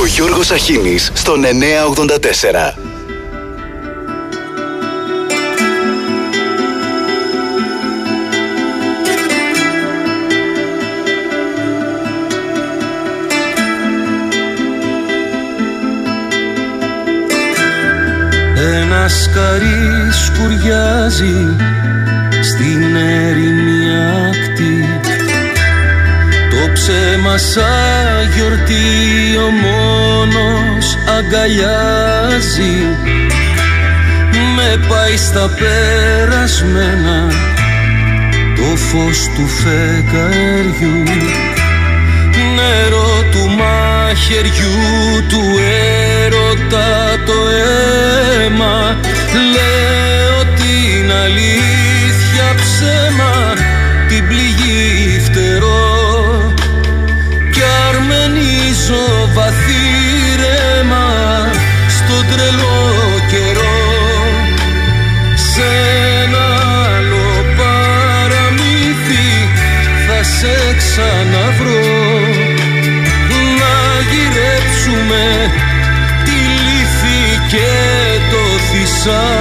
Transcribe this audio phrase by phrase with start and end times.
[0.00, 2.74] Ο Γιώργος Αχίνης στον 984.
[18.56, 21.56] Ένα σκαρί σκουριάζει
[22.42, 23.79] στην έρημη
[27.30, 32.76] ψέμα σαν γιορτή ο μόνος αγκαλιάζει.
[34.56, 37.28] Με πάει στα περασμένα
[38.56, 41.02] το φως του φεγγαριού.
[42.54, 45.42] Νερό του μαχαιριού του
[46.22, 48.96] έρωτα το αίμα.
[49.52, 53.69] Λέω την αλήθεια ψέμα
[58.90, 59.82] αρμενίζω βαθύ
[60.36, 61.06] ρέμα
[61.88, 62.80] στο τρελό
[63.30, 63.78] καιρό.
[65.34, 65.68] Σε
[66.22, 66.46] ένα
[66.96, 69.28] άλλο παραμύθι
[70.06, 71.98] θα σε ξαναβρω.
[73.58, 73.76] Να
[74.10, 75.24] γυρέψουμε
[76.24, 77.70] τη λύθη και
[78.30, 79.39] το θησαυρό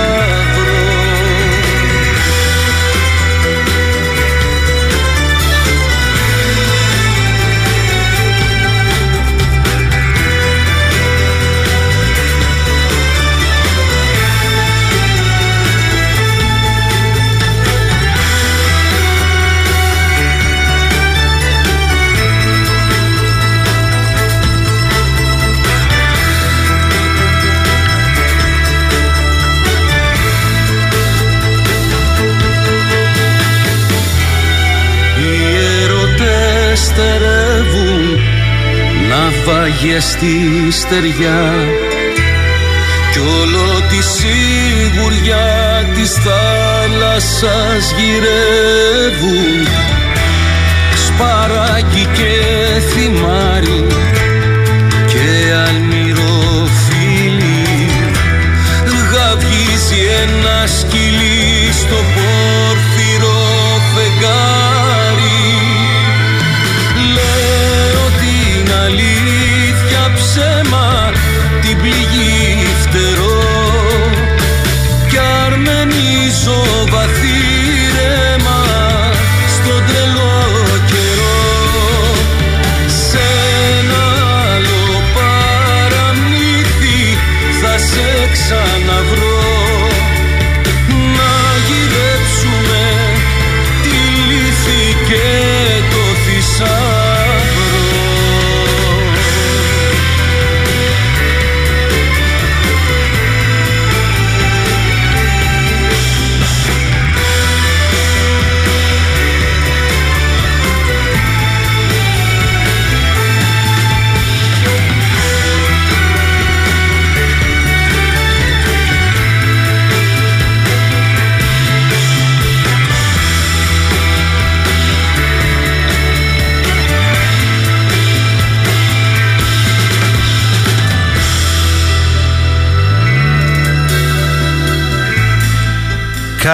[39.49, 41.53] ναυάγες στη στεριά.
[43.11, 49.67] Κι όλο τη σιγουριά της θάλασσας γυρεύουν.
[51.05, 52.33] Σπαράκι και
[52.79, 53.85] θυμάρι
[55.07, 55.27] και
[55.67, 57.09] αλμυροφίλι
[59.11, 62.58] γαβγίζει ένα σκυλί στο πόρφυρο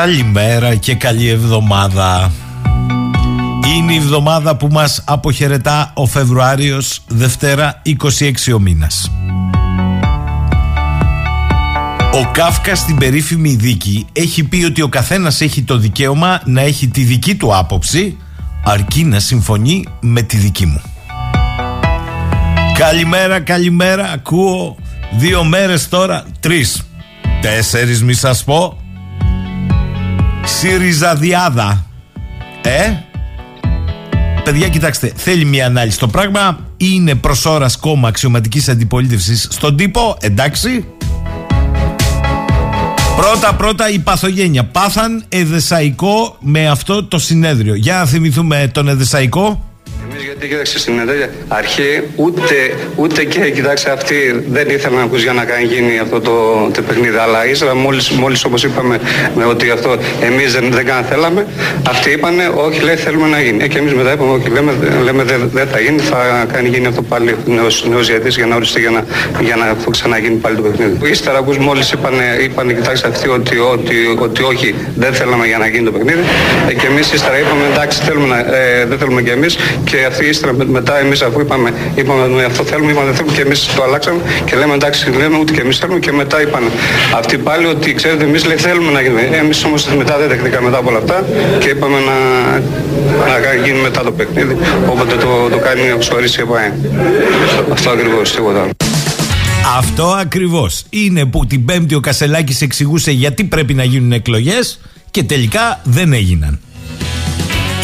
[0.06, 2.32] Καλημέρα και καλή εβδομάδα.
[3.76, 9.12] Είναι η εβδομάδα που μας αποχαιρετά ο Φεβρουάριος, Δευτέρα 26 ο μήνας.
[12.14, 16.88] Ο Κάφκα στην περίφημη δίκη έχει πει ότι ο καθένας έχει το δικαίωμα να έχει
[16.88, 18.18] τη δική του άποψη
[18.64, 20.82] αρκεί να συμφωνεί με τη δική μου.
[22.78, 24.76] Καλημέρα, καλημέρα, ακούω
[25.18, 26.82] δύο μέρες τώρα, τρεις,
[27.42, 28.80] τέσσερις μη σας πω,
[30.58, 31.86] Συριζαδιάδα.
[32.62, 32.94] Ε;
[34.44, 36.00] Παιδιά, κοιτάξτε, θέλει μια ανάλυση.
[36.00, 40.86] Το πράγμα είναι προς ώρας κόμμα αξιωματικής αντιπολίτευσης στον τύπο, εντάξει.
[43.16, 44.66] Πρώτα πρώτα η παθογένεια.
[44.66, 47.76] Πάθαν εδεσαϊκό με αυτό το συνέδριο.
[47.76, 49.65] Για να θυμηθούμε τον εδεσαϊκό.
[50.38, 50.94] Εμείς γιατί κοίταξε στην
[51.48, 52.56] αρχή ούτε,
[52.96, 56.34] ούτε και κοιτάξτε αυτοί δεν ήθελαν να ακούς για να κάνει γίνει αυτό το,
[56.74, 57.18] το παιχνίδι.
[57.18, 59.00] Αλλά ύστερα μόλις, μόλις όπως είπαμε
[59.36, 61.46] με ότι αυτό εμείς δεν, δεν καν θέλαμε
[61.90, 64.74] αυτοί είπανε όχι λέει θέλουμε να γίνει ε, και εμείς μετά είπαμε όχι λέμε,
[65.04, 68.56] λέμε δεν, δεν θα γίνει θα κάνει γίνει αυτό πάλι νέος, νέος διαιτής για να
[68.56, 69.06] οριστεί για να,
[69.42, 73.96] για να ξαναγίνει πάλι το παιχνίδι ύστερα ακούς μόλις είπανε, είπανε κοιτάξτε αυτοί ότι, ότι,
[74.20, 76.20] ότι, όχι δεν θέλαμε για να γίνει το παιχνίδι.
[76.70, 80.25] Ε, και εμείς ύστερα είπαμε εντάξει θέλουμε να, ε, δεν θέλουμε και εμείς και αυτοί
[80.28, 84.20] ύστερα μετά εμείς αφού είπαμε, είπαμε αυτό θέλουμε, είπαμε δεν θέλουμε και εμείς το αλλάξαμε
[84.46, 86.64] και λέμε εντάξει, λέμε ούτε και εμείς θέλουμε και μετά είπαν
[87.16, 89.22] αυτοί πάλι ότι ξέρετε εμείς λέει θέλουμε να γίνουμε.
[89.22, 91.26] Εμείς όμως μετά δεν δεχτήκαμε μετά από όλα αυτά
[91.60, 92.18] και είπαμε να,
[93.30, 94.58] να γίνει μετά το παιχνίδι.
[94.90, 96.72] Όποτε το, το κάνει ο Σουαρίση και πάει.
[97.72, 98.72] Αυτό ακριβώς, τίποτα άλλο.
[99.78, 100.84] Αυτό ακριβώς.
[100.90, 104.80] Είναι που την Πέμπτη ο Κασελάκης εξηγούσε γιατί πρέπει να γίνουν εκλογές
[105.12, 106.60] και τελικά δεν έγιναν.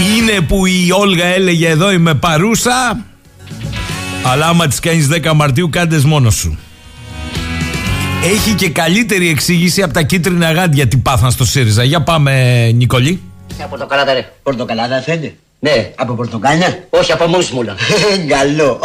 [0.01, 3.06] Είναι που η Όλγα έλεγε εδώ είμαι παρούσα
[4.24, 6.57] αλλά άμα τις κάνεις 10 Μαρτίου κάντες μόνος σου.
[8.24, 11.83] Έχει και καλύτερη εξήγηση από τα κίτρινα γάντια τι πάθαν στο ΣΥΡΙΖΑ.
[11.83, 13.21] Για πάμε Νικολή.
[13.59, 14.31] Από πορτοκαλάδα ρε.
[14.44, 15.33] Πορτοκαλάδα θέλετε.
[15.59, 15.92] Ναι.
[15.95, 17.75] Από πορτοκάλια; Όχι από μουσμούλα.
[18.27, 18.80] Καλό.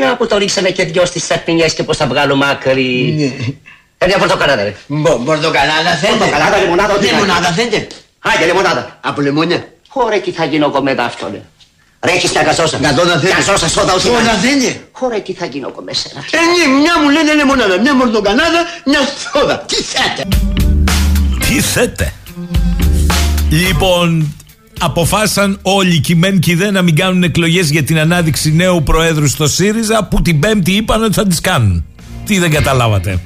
[0.00, 3.14] Να, να που το ρίξαμε και δυο στις σαπινιές και πως θα βγάλω μάκρυ.
[3.16, 3.24] Ναι.
[3.98, 4.74] Ε, μια πορτοκαλάδα ρε.
[4.86, 6.18] Μπο- Πορτοκαλάδα θέλετε.
[6.18, 7.70] Πορτοκαλάδα, λιμονάδα, ό,τι Λιμονάδα θέλεις.
[7.72, 7.86] θέλετε;
[8.18, 8.98] Άντε λεμονάδα.
[9.00, 9.64] Από λεμόνια;
[9.94, 11.42] Χωρέ τι θα γίνω εγώ μετά αυτό ρε.
[12.04, 12.76] Ρε έχεις μια γαζόσα.
[12.82, 13.28] Γαζόσα θέλετε.
[13.40, 14.80] Γαζόσα, σόδα, ό,τι Σόδα να- θέλετε.
[14.92, 16.08] Χωρέ τι θα γίνω εγώ μέσα.
[16.14, 16.20] ρε.
[16.20, 18.98] Ε, ναι, μια μου λένε λεμονάδα, μια πορτοκαλάδα, μια
[19.32, 19.58] σόδα.
[19.58, 20.28] Τι θέτε.
[21.48, 22.12] Τι θέτε.
[23.50, 24.34] Λοιπόν,
[24.80, 28.82] αποφάσισαν όλοι οι μεν και οι δε να μην κάνουν εκλογές για την ανάδειξη νέου
[28.82, 31.84] προέδρου στο ΣΥΡΙΖΑ που την Πέμπτη είπαν ότι θα τις κάνουν.
[32.26, 33.20] Τι δεν καταλάβατε.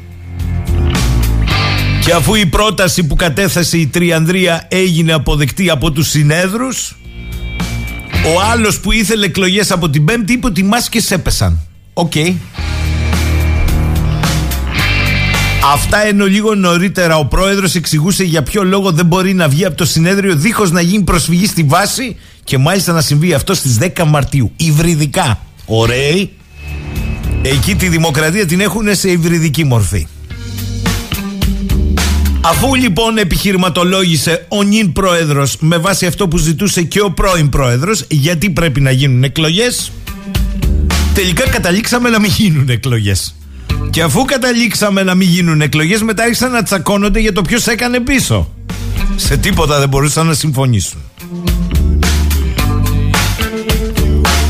[2.08, 6.96] Και αφού η πρόταση που κατέθεσε η τριανδρία έγινε αποδεκτή από τους συνέδρους
[8.36, 11.60] ο άλλος που ήθελε εκλογές από την Πέμπτη είπε ότι οι μάσκες έπεσαν.
[11.92, 12.12] Οκ.
[15.72, 19.76] Αυτά ενώ λίγο νωρίτερα ο πρόεδρος εξηγούσε για ποιο λόγο δεν μπορεί να βγει από
[19.76, 24.04] το συνέδριο δίχως να γίνει προσφυγή στη βάση και μάλιστα να συμβεί αυτό στις 10
[24.06, 24.52] Μαρτίου.
[24.56, 25.40] Υβριδικά.
[25.66, 26.30] Ωραίοι.
[27.42, 30.06] Εκεί τη δημοκρατία την έχουν σε υβριδική μορφή.
[32.48, 38.04] Αφού λοιπόν επιχειρηματολόγησε ο νυν πρόεδρος με βάση αυτό που ζητούσε και ο πρώην πρόεδρος
[38.08, 39.92] γιατί πρέπει να γίνουν εκλογές
[41.18, 43.34] τελικά καταλήξαμε να μην γίνουν εκλογές.
[43.90, 48.00] Και αφού καταλήξαμε να μην γίνουν εκλογές μετά άρχισαν να τσακώνονται για το ποιος έκανε
[48.00, 48.52] πίσω.
[49.16, 51.00] Σε τίποτα δεν μπορούσαν να συμφωνήσουν.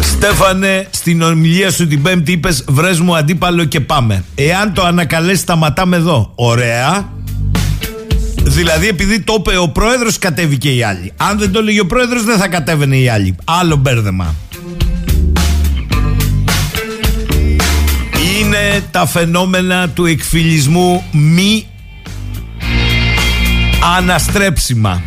[0.00, 4.24] Στέφανε, στην ομιλία σου την Πέμπτη είπες: Βρες μου αντίπαλο και πάμε.
[4.34, 6.32] Εάν το ανακαλέσει, σταματάμε εδώ.
[6.34, 7.17] Ωραία.
[8.42, 11.12] Δηλαδή, επειδή το είπε ο πρόεδρος, κατέβηκε η άλλη.
[11.16, 13.36] Αν δεν το έλεγε ο πρόεδρος, δεν θα κατέβαινε η άλλη.
[13.44, 14.34] Άλλο μπέρδεμα.
[18.38, 21.66] Είναι τα φαινόμενα του εκφυλισμού μη
[23.96, 25.02] αναστρέψιμα.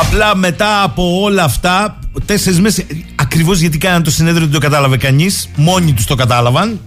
[0.00, 2.84] Απλά μετά από όλα αυτά, τέσσερις μέρες.
[3.14, 5.48] Ακριβώς γιατί κάναν το συνέδριο δεν το κατάλαβε κανείς.
[5.56, 6.80] Μόνοι τους το κατάλαβαν.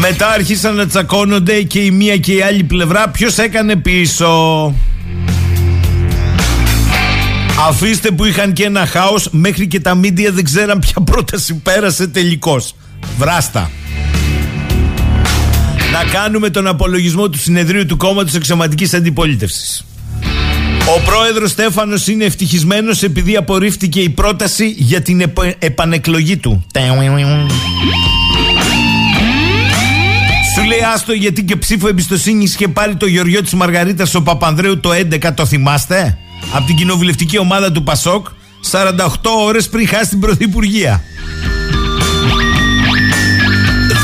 [0.00, 3.08] Μετά άρχισαν να τσακώνονται και η μία και η άλλη πλευρά.
[3.08, 4.74] Ποιος έκανε πίσω;
[7.68, 12.06] Αφήστε που είχαν και ένα χάος, μέχρι και τα μίντια δεν ξέραν ποια πρόταση πέρασε
[12.06, 12.74] τελικώς.
[13.18, 13.70] Βράστα.
[15.92, 19.84] Να κάνουμε τον απολογισμό του συνεδρίου του κόμματος εξωματικής αντιπολίτευσης.
[20.96, 26.64] Ο πρόεδρος Στέφανος είναι ευτυχισμένος επειδή απορρίφθηκε η πρόταση για την επ- επανεκλογή του.
[30.92, 35.34] Άστο γιατί και ψήφο εμπιστοσύνη είχε πάρει το Γεωργιό της Μαργαρίτας ο Παπανδρέου το 11,
[35.34, 36.18] το θυμάστε;
[36.52, 38.26] Από την κοινοβουλευτική ομάδα του Πασόκ,
[38.70, 38.90] 48
[39.44, 41.02] ώρες πριν χάσει την Πρωθυπουργία.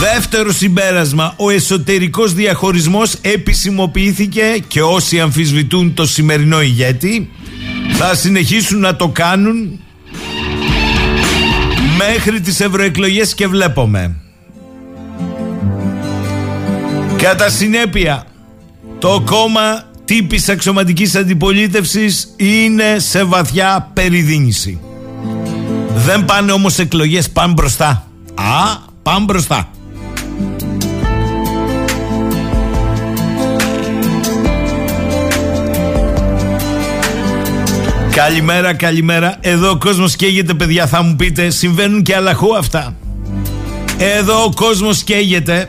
[0.00, 7.31] Δεύτερο συμπέρασμα, ο εσωτερικός διαχωρισμός επισημοποιήθηκε και όσοι αμφισβητούν το σημερινό ηγέτη
[7.93, 9.81] θα συνεχίσουν να το κάνουν
[11.97, 14.25] μέχρι τις ευρωεκλογές και βλέπουμε.
[17.17, 18.25] Κατά συνέπεια,
[18.99, 24.81] το κόμμα τύπης αξιωματικής αντιπολίτευσης είναι σε βαθιά περιδίνηση.
[25.95, 28.07] Δεν πάνε όμως εκλογές, πάνε μπροστά.
[28.35, 29.69] Α, πάνε μπροστά.
[38.11, 39.37] Καλημέρα, καλημέρα.
[39.41, 41.51] Εδώ ο κόσμος καίγεται, παιδιά, θα μου πείτε.
[41.51, 42.95] Συμβαίνουν και αλλαχού αυτά.
[43.99, 45.69] Εδώ ο κόσμος καίγεται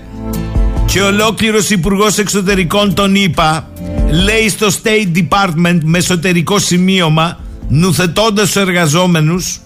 [0.88, 3.70] και ολόκληρος υπουργός Εξωτερικών τον είπα,
[4.10, 9.60] λέει στο State Department με εσωτερικό σημείωμα, νουθετώντας τους εργαζόμενους,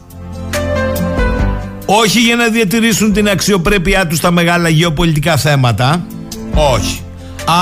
[1.86, 6.06] όχι για να διατηρήσουν την αξιοπρέπειά τους στα μεγάλα γεωπολιτικά θέματα,
[6.54, 7.02] όχι,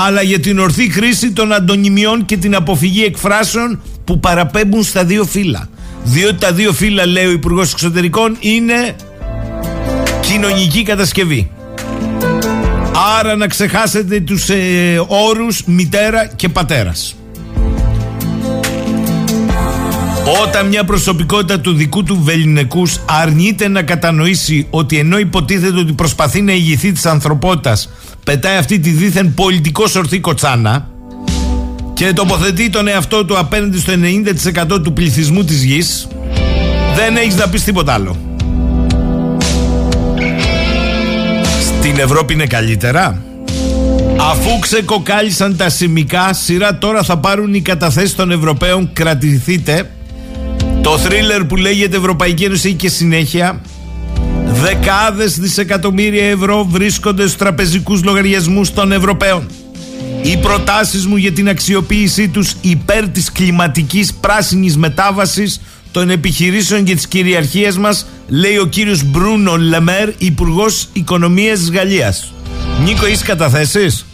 [0.06, 5.24] αλλά για την ορθή χρήση των αντωνυμιών και την αποφυγή εκφράσεων που παραπέμπουν στα δύο
[5.24, 5.68] φύλλα.
[6.04, 8.96] Διότι τα δύο φύλλα, λέει ο Υπουργός Εξωτερικών, είναι
[10.20, 11.50] κοινωνική κατασκευή.
[13.18, 17.14] Άρα να ξεχάσετε τους ε, όρους μητέρα και πατέρας.
[20.42, 26.42] Όταν μια προσωπικότητα του δικού του βεληνικού αρνείται να κατανοήσει ότι ενώ υποτίθεται ότι προσπαθεί
[26.42, 27.90] να ηγηθεί της ανθρωπότητας,
[28.24, 30.88] πετάει αυτή τη δίθεν πολιτικό ορθή κοτσάνα
[31.94, 33.92] και τοποθετεί τον εαυτό του απέναντι στο
[34.76, 36.08] 90% του πληθυσμού της γης,
[36.96, 38.29] δεν έχεις να πεις τίποτα άλλο.
[41.90, 43.22] Στην Ευρώπη είναι καλύτερα;
[44.16, 48.90] Αφού ξεκοκάλισαν τα σημικά, σειρά τώρα θα πάρουν οι καταθέσεις των Ευρωπαίων.
[48.92, 49.90] Κρατηθείτε.
[50.82, 53.60] Το θρίλερ που λέγεται Ευρωπαϊκή Ένωση και συνέχεια.
[54.46, 59.46] Δεκάδες δισεκατομμύρια ευρώ βρίσκονται στους τραπεζικούς λογαριασμούς των Ευρωπαίων.
[60.22, 65.60] Οι προτάσεις μου για την αξιοποίησή τους υπέρ της κλιματικής πράσινης μετάβασης
[65.92, 72.32] των επιχειρήσεων και της κυριαρχίας μας λέει ο κύριος Μπρούνο Λεμέρ, Υπουργός Οικονομίας της Γαλλίας.
[72.84, 74.04] Νίκο, είσαι καταθέσεις;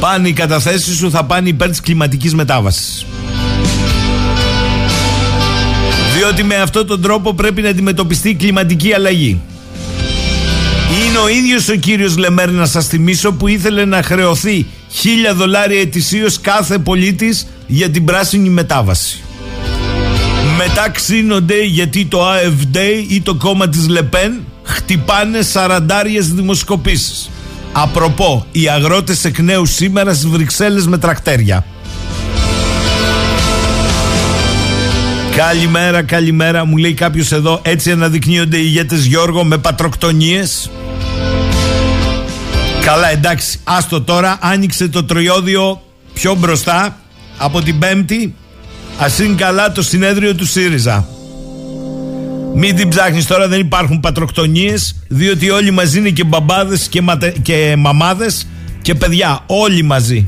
[0.00, 3.06] Πάνε οι καταθέσεις σου, θα πάνε υπέρ της κλιματικής μετάβασης.
[6.16, 9.40] Διότι με αυτόν τον τρόπο πρέπει να αντιμετωπιστεί η κλιματική αλλαγή.
[11.06, 15.80] Είναι ο ίδιος ο κύριος Λεμέρ να σας θυμίσω που ήθελε να χρεωθεί χίλια δολάρια
[15.80, 19.22] ετησίως κάθε πολίτης για την πράσινη μετάβαση.
[20.66, 22.76] Μετά ξύνονται γιατί το AFD
[23.08, 27.30] ή το κόμμα της Λεπέν χτυπάνε σαραντάριες δημοσκοπήσεις.
[27.72, 31.66] Απροπό, οι αγρότες εκ νέου σήμερα στις Βρυξέλλες με τρακτέρια.
[35.36, 40.70] Καλημέρα, καλημέρα, μου λέει κάποιος εδώ, έτσι αναδεικνύονται οι ηγέτες Γιώργο με πατροκτονίες.
[42.84, 46.96] Καλά, εντάξει, άστο τώρα, άνοιξε το τριώδιο πιο μπροστά
[47.38, 48.34] από την Πέμπτη.
[48.98, 51.06] Α είναι καλά το συνέδριο του ΣΥΡΙΖΑ.
[52.54, 57.34] Μην την ψάχνεις τώρα, δεν υπάρχουν πατροκτονίες, διότι όλοι μαζί είναι και μπαμπάδες και, ματε...
[57.42, 58.46] και μαμάδες
[58.82, 59.40] και παιδιά.
[59.46, 60.26] Όλοι μαζί.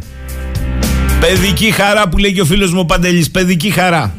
[1.20, 4.14] Παιδική χαρά που λέει και ο φίλος μου ο Παντελής, παιδική χαρά.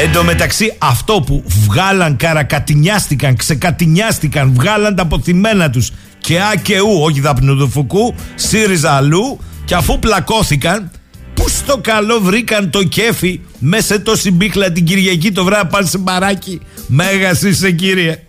[0.00, 6.80] Εν τω μεταξύ αυτό που βγάλαν, καρακατινιάστηκαν, ξεκατινιάστηκαν, βγάλαν τα αποθυμένα τους και α και
[6.80, 10.90] ου, όχι δαπνοδοφουκού, ΣΥΡΙΖΑ αλλού και αφού πλακώθηκαν,
[11.38, 15.98] πού στο καλό βρήκαν το κέφι μέσα τόση μπίχλα την Κυριακή το βράδυ πάνε σε
[15.98, 16.60] μπαράκι.
[16.86, 18.22] Μέγας είσαι κύριε.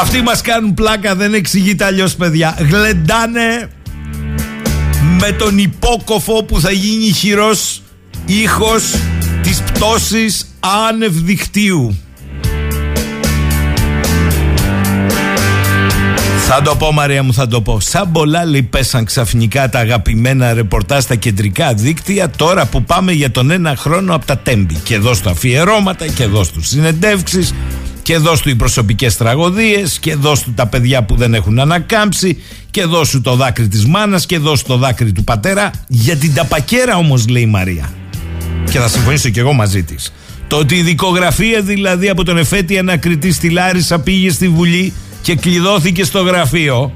[0.00, 2.56] Αυτοί μας κάνουν πλάκα, δεν εξηγείται αλλιώς παιδιά.
[2.70, 3.70] Γλεντάνε
[5.20, 7.82] με τον υπόκοφο που θα γίνει χειρός
[8.26, 8.82] ήχος
[9.42, 10.46] της πτώσης
[10.88, 11.98] άνευ δικτύου.
[16.46, 17.80] Θα το πω Μαρία μου θα το πω.
[17.80, 23.30] Σαν πολλά λέει πέσαν ξαφνικά τα αγαπημένα ρεπορτάζ στα κεντρικά δίκτυα Τώρα που πάμε για
[23.30, 24.74] τον ένα χρόνο από τα τέμπη.
[24.74, 27.54] Και εδώ στο αφιερώματα και εδώ στους συνεντεύξεις
[28.02, 32.42] Και εδώ του οι προσωπικές τραγωδίες Και εδώ του τα παιδιά που δεν έχουν ανακάμψει
[32.70, 35.70] Και εδώ σου το δάκρυ της μάνας Και εδώ το δάκρυ του πατέρα.
[35.88, 37.92] Για την ταπακέρα όμως λέει η Μαρία.
[38.70, 40.12] Και θα συμφωνήσω και εγώ μαζί της.
[40.48, 44.92] Το ότι η δικογραφία δηλαδή από τον εφέτη ανακριτή στη Λάρισα πήγε στη Βουλή
[45.24, 46.92] και κλειδώθηκε στο γραφείο,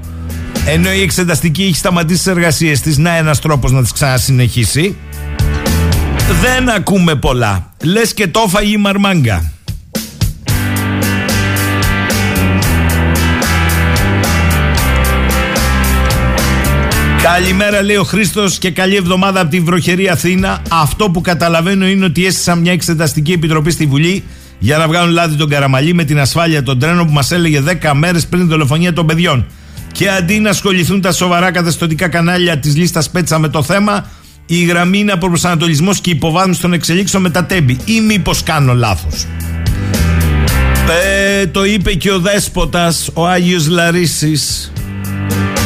[0.65, 4.95] ενώ η εξεταστική έχει σταματήσει τις εργασίες της, να ένας τρόπος να τις ξανασυνεχίσει.
[6.41, 7.73] Δεν ακούμε πολλά.
[7.83, 9.51] Λες και το έφαγε η μαρμάγκα.
[17.21, 20.61] Καλημέρα, λέει ο Χρήστος, και καλή εβδομάδα από τη βροχερή Αθήνα.
[20.69, 24.23] Αυτό που καταλαβαίνω είναι ότι έστησαν μια εξεταστική επιτροπή στη Βουλή
[24.59, 27.91] για να βγάλουν λάδι τον Καραμαλή με την ασφάλεια των τρένων που μας έλεγε 10
[27.93, 29.45] μέρες πριν τη δολοφονία των παιδιών.
[29.91, 34.05] Και αντί να ασχοληθούν τα σοβαρά καθεστωτικά κανάλια της λίστας Πέτσα με το θέμα,
[34.45, 37.77] η γραμμή είναι από προσανατολισμό και υποβάθμιση των εξελίξεων με τα τέμπη.
[37.85, 39.25] Ή μήπως κάνω λάθος.
[41.03, 44.71] Ε, το είπε και ο δέσποτας, ο Άγιος Λαρίσης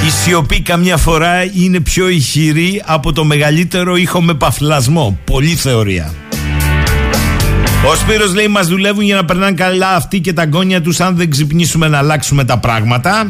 [0.06, 5.20] η σιωπή καμιά φορά είναι πιο ηχηρή από το μεγαλύτερο ήχο με παφλασμό.
[5.26, 6.14] Πολύ θεωρία.
[7.86, 11.16] Ο Σπύρος λέει μας δουλεύουν για να περνάνε καλά αυτοί και τα γκόνια τους αν
[11.16, 13.28] δεν ξυπνήσουμε να αλλάξουμε τα πράγματα.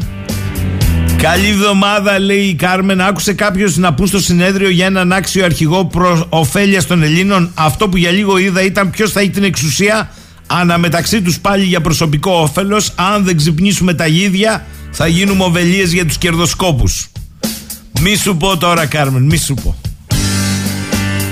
[1.16, 3.00] Καλή εβδομάδα λέει η Κάρμεν.
[3.00, 7.50] Άκουσε κάποιος να πούν στο συνέδριο για έναν άξιο αρχηγό προς ωφέλεια των Ελλήνων.
[7.54, 10.10] Αυτό που για λίγο είδα ήταν ποιος θα έχει την εξουσία
[10.46, 12.92] αναμεταξύ τους πάλι για προσωπικό όφελος.
[12.94, 17.06] Αν δεν ξυπνήσουμε τα γίδια, θα γίνουμε οβελίες για τους κερδοσκόπους.
[18.00, 19.76] Μη σου πω τώρα Κάρμεν, μη σου πω.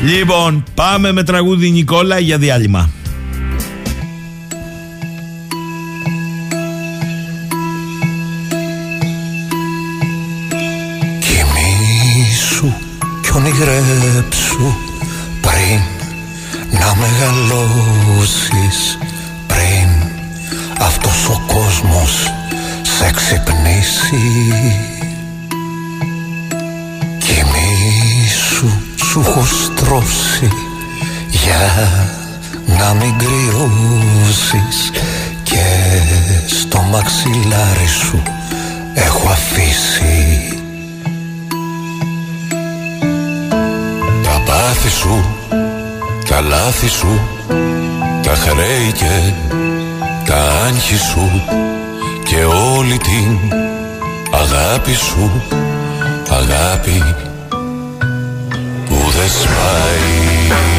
[0.05, 2.91] Λοιπόν, πάμε με τραγούδι Νικόλα για διάλειμμα.
[13.33, 14.75] Κι ονειρέψου
[15.41, 15.81] πριν
[16.71, 18.99] να μεγαλώσεις
[19.47, 20.11] πριν
[20.81, 22.33] αυτός ο κόσμος
[22.83, 24.45] σε ξυπνήσει.
[27.19, 30.51] Κοιμήσου σου έχω στρώσει
[31.29, 31.89] για
[32.67, 34.91] να μην κρυώσεις
[35.43, 35.65] και
[36.47, 38.23] στο μαξιλάρι σου
[38.95, 40.42] έχω αφήσει
[44.83, 45.25] τα πάθη σου,
[46.29, 47.21] τα λάθη σου,
[48.23, 49.33] τα χρέη και
[50.27, 51.43] τα άγχη σου
[52.25, 52.45] και
[52.77, 53.39] όλη την
[54.33, 55.43] αγάπη σου,
[56.31, 57.03] αγάπη
[58.87, 60.72] που δεν σπάει.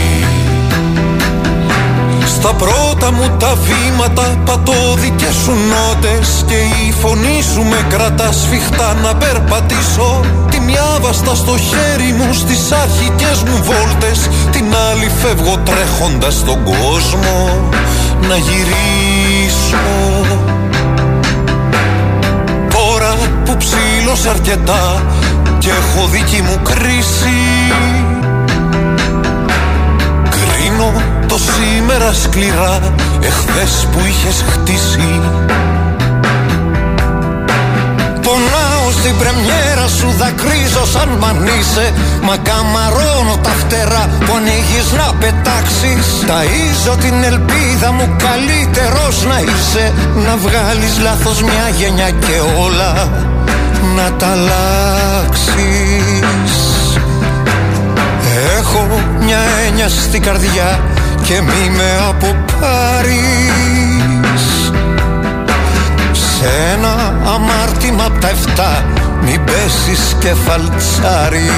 [2.43, 8.31] Στα πρώτα μου τα βήματα πατώ δικές σου νότες Και η φωνή σου με κρατά
[8.31, 10.19] σφιχτά να περπατήσω.
[10.49, 16.63] Τη μια βαστά στο χέρι μου στις αρχικές μου βόλτες Την άλλη φεύγω τρέχοντας στον
[16.63, 17.69] κόσμο
[18.27, 19.85] να γυρίσω.
[22.69, 25.03] Τώρα που ψήλωσα αρκετά
[25.59, 27.72] και έχω δική μου κρίση
[31.93, 32.79] σήμερα σκληρά
[33.21, 35.21] εχθές που είχες χτίσει.
[38.21, 46.05] Πονάω στην πρεμιέρα σου δακρύζω σαν μανίσε Μα καμαρώνω τα φτερά που ανοίγεις να πετάξεις.
[46.29, 49.93] Ταΐζω την ελπίδα μου καλύτερος να είσαι
[50.25, 53.09] Να βγάλεις λάθος μια γενιά και όλα
[53.95, 55.53] να τα αλλάξεις.
[58.57, 58.87] Έχω
[59.19, 60.92] μια έννοια στην καρδιά
[61.23, 63.21] και μη με αποπάρεις.
[66.11, 68.85] Σε ένα αμάρτημα απ' τα εφτά
[69.21, 71.51] μην πέσεις και φαλτσάρεις.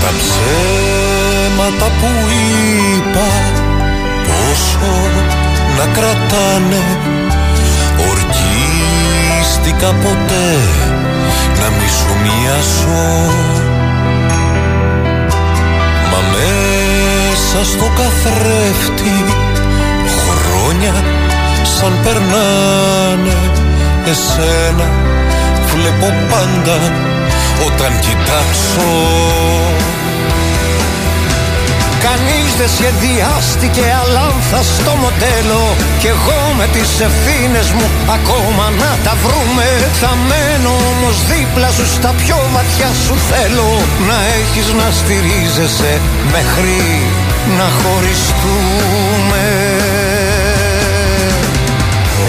[0.00, 2.10] Τα ψέματα που
[2.96, 3.28] είπα
[4.26, 4.94] πόσο
[5.78, 6.82] να κρατάνε
[8.10, 10.58] Ορκίστηκα ποτέ
[11.60, 13.73] να μη σου μοιάσω
[17.54, 19.24] μέσα στο καθρέφτη
[20.24, 20.94] χρόνια
[21.78, 23.36] σαν περνάνε
[24.06, 24.88] εσένα.
[25.72, 26.76] Βλέπω πάντα
[27.66, 28.90] όταν κοιτάξω.
[32.06, 35.62] Κανείς δεν σχεδιάστηκε αλάνθα στο μοντέλο
[35.98, 37.86] Κι εγώ με τις ευθύνες μου
[38.16, 39.66] ακόμα να τα βρούμε.
[40.00, 43.70] Θα μένω όμως δίπλα σου στα πιο βαθιά σου θέλω.
[44.08, 46.00] Να έχεις να στηρίζεσαι
[46.32, 46.76] μέχρι
[47.58, 49.44] να χωριστούμε.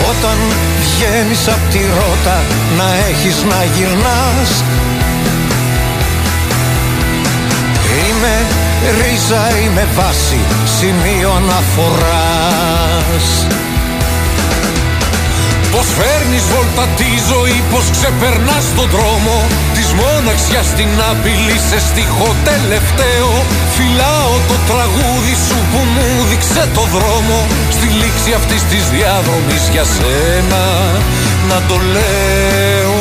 [0.10, 0.38] Όταν
[0.82, 2.44] βγαίνεις απ' τη ρότα
[2.78, 4.64] να έχεις να γυρνάς.
[8.10, 8.46] Είμαι
[8.98, 10.40] ρίζα, είμαι βάση,
[10.80, 13.28] σημείο αναφοράς
[15.76, 19.38] Πως φέρνεις βόλτα τη ζωή, πως ξεπερνάς τον δρόμο
[19.86, 23.32] Της μοναξιάς την απειλή σε στίχο τελευταίο.
[23.76, 27.48] Φυλάω το τραγούδι σου που μου δείξε το δρόμο.
[27.70, 30.64] Στη λήξη αυτής της διάδρομης για σένα
[31.50, 32.98] να το λέω.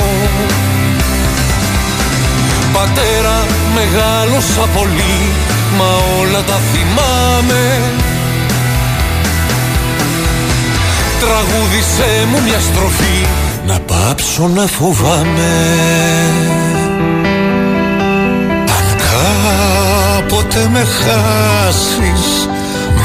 [2.72, 3.36] Πατέρα
[3.74, 5.18] μεγάλωσα πολύ
[5.78, 7.62] Μα όλα τα θυμάμαι.
[11.20, 15.52] Τραγούδισέ μου μια στροφή να πάψω να φοβάμαι.
[18.78, 22.48] Αν κάποτε με χάσεις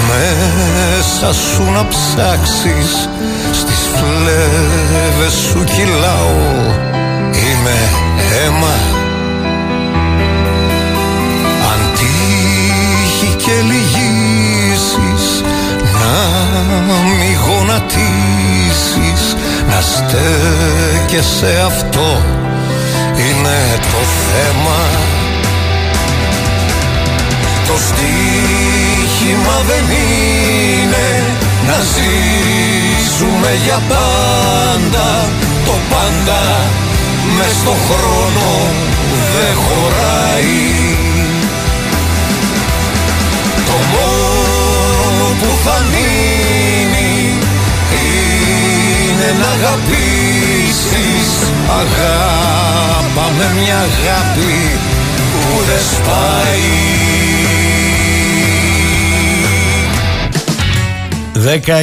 [0.09, 3.09] μέσα σου να ψάξεις
[3.51, 6.18] Στις φλέβες σου κυλάω
[19.89, 22.21] Να στέκεσαι αυτό
[23.15, 24.80] Είναι το θέμα.
[27.67, 31.23] Το στίχημα δεν είναι
[31.67, 35.30] να ζήσουμε για πάντα.
[35.65, 36.41] Το πάντα
[37.38, 38.49] μες στο χρόνο
[39.34, 40.97] δεν χωράει.
[43.65, 44.08] Το μόνο
[49.54, 51.30] αγαπήσεις
[51.69, 54.80] Αγάπα με μια αγάπη
[55.32, 56.99] που δεν σπάει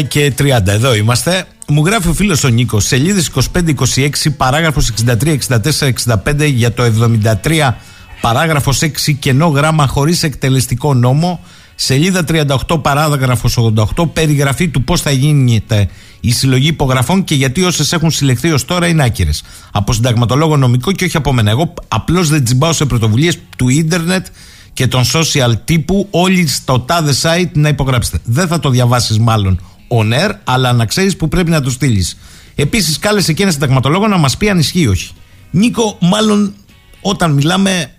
[0.01, 0.67] 10 και 30.
[0.67, 1.45] Εδώ είμαστε.
[1.69, 7.77] Μου γράφει ο φίλος ο Νίκος, σελίδες 25-26, παράγραφος 63-64-65 για το 73,
[8.21, 11.41] παράγραφος 6, κενό γράμμα χωρίς εκτελεστικό νόμο.
[11.79, 12.25] Σελίδα
[12.69, 13.59] 38, παράγραφος
[13.97, 15.89] 88, περιγραφή του πώς θα γίνεται
[16.21, 19.43] η συλλογή υπογραφών και γιατί όσες έχουν συλλεχθεί ως τώρα είναι άκυρες.
[19.73, 21.51] Από συνταγματολόγο νομικό και όχι από μένα.
[21.51, 24.27] Εγώ απλώς δεν τσιμπάω σε πρωτοβουλίες του ίντερνετ
[24.73, 28.19] και των social τύπου όλοι στο τάδε site να υπογράψετε.
[28.25, 32.19] Δεν θα το διαβάσεις μάλλον on air, αλλά να ξέρεις που πρέπει να το στείλεις.
[32.55, 35.13] Επίσης, κάλεσε και ένα συνταγματολόγο να μας πει αν ισχύει ή όχι.
[35.51, 36.55] Νίκο, μάλλον
[37.01, 37.91] όταν μιλάμε,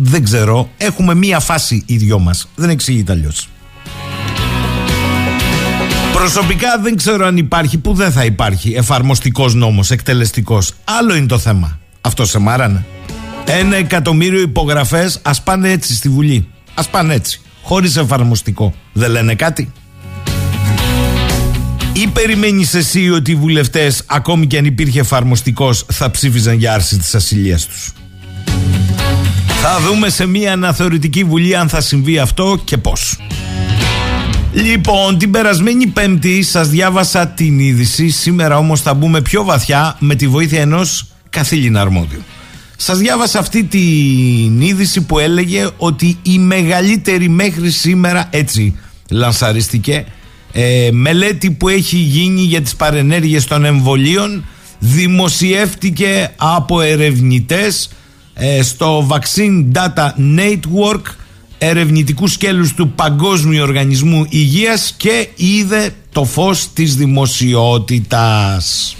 [0.00, 2.48] δεν ξέρω, έχουμε μία φάση οι δυο μας.
[2.54, 3.48] Δεν εξηγείται αλλιώς.
[6.12, 10.72] Προσωπικά δεν ξέρω αν υπάρχει, που δεν θα υπάρχει εφαρμοστικός νόμος, εκτελεστικός.
[10.84, 11.78] Άλλο είναι το θέμα.
[12.00, 12.84] Αυτό σε μάρανε.
[13.46, 16.48] Ένα εκατομμύριο υπογραφές ας πάνε έτσι στη Βουλή.
[16.74, 17.40] Α πάνε έτσι.
[17.62, 18.74] Χωρίς εφαρμοστικό.
[18.92, 19.72] Δεν λένε κάτι;
[21.92, 26.98] Ή περιμένεις εσύ ότι οι βουλευτές, ακόμη και αν υπήρχε εφαρμοστικός, θα ψήφιζαν για άρση
[26.98, 27.92] της ασυλίας τους;
[29.62, 33.18] Θα δούμε σε μια αναθεωρητική βουλή αν θα συμβεί αυτό και πώς.
[34.52, 38.08] Λοιπόν, την περασμένη Πέμπτη σας διάβασα την είδηση.
[38.08, 42.22] Σήμερα όμως θα μπούμε πιο βαθιά με τη βοήθεια ενός καθήλυνα αρμόδιου.
[42.76, 48.78] Σας διάβασα αυτή την είδηση που έλεγε ότι η μεγαλύτερη μέχρι σήμερα έτσι
[49.10, 50.04] λανσαριστηκε
[50.52, 54.44] ε, μελέτη που έχει γίνει για τις παρενέργειες των εμβολίων
[54.78, 57.96] δημοσιεύτηκε από ερευνητές ε,
[58.62, 61.02] στο Vaccine Data Network
[61.58, 68.96] ερευνητικού σκέλους του Παγκόσμιου Οργανισμού Υγείας και είδε το φως της δημοσιότητας.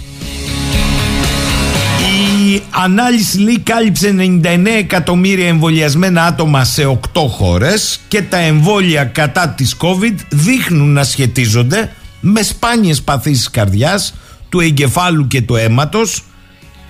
[2.51, 6.97] Η ανάλυση λέει κάλυψε 99 εκατομμύρια εμβολιασμένα άτομα σε 8
[7.29, 14.13] χώρες και τα εμβόλια κατά της COVID δείχνουν να σχετίζονται με σπάνιες παθήσεις καρδιάς,
[14.49, 16.23] του εγκεφάλου και του αίματος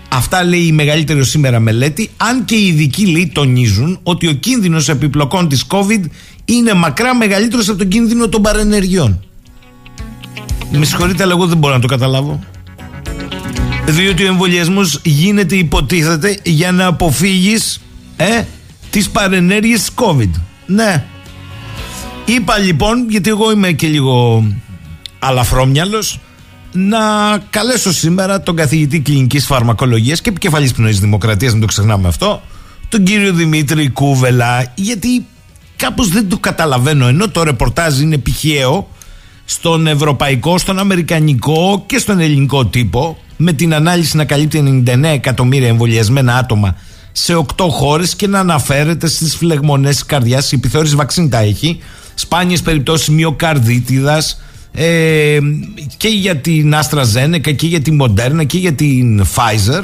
[0.09, 4.89] Αυτά λέει η μεγαλύτερη σήμερα μελέτη, αν και οι ειδικοί λέει τονίζουν ότι ο κίνδυνος
[4.89, 6.03] επιπλοκών της COVID
[6.45, 9.23] είναι μακρά μεγαλύτερος από τον κίνδυνο των παρενεργειών.
[10.71, 12.39] Με συγχωρείτε, αλλά εγώ δεν μπορώ να το καταλάβω.
[13.85, 17.81] Διότι ο εμβολιασμός γίνεται, υποτίθεται, για να αποφύγεις
[18.17, 18.41] ε,
[18.89, 20.29] τις παρενέργειες της COVID.
[20.65, 21.05] Ναι.
[22.25, 24.43] Είπα λοιπόν, γιατί εγώ είμαι και λίγο
[25.19, 26.19] αλαφρόμυαλος
[26.71, 26.99] να
[27.49, 32.41] καλέσω σήμερα τον καθηγητή κλινικής φαρμακολογίας και επικεφαλής πνοής δημοκρατίας, μην το ξεχνάμε αυτό,
[32.89, 35.25] τον κύριο Δημήτρη Κούβελα, γιατί
[35.75, 38.87] κάπως δεν το καταλαβαίνω, ενώ το ρεπορτάζ είναι πηχαίο
[39.45, 45.67] στον ευρωπαϊκό, στον αμερικανικό και στον ελληνικό τύπο, με την ανάλυση να καλύπτει 99 εκατομμύρια
[45.67, 46.75] εμβολιασμένα άτομα
[47.11, 50.51] σε 8 χώρες και να αναφέρεται στις φλεγμονές της καρδιάς.
[50.51, 51.79] Η επιθεώρηση βαξίν τα έχει.
[52.13, 55.39] Σπάνιες περιπτώσεις μυοκαρδίτιδας, ε,
[55.97, 59.83] και για την AstraZeneca και για την Moderna και για την Pfizer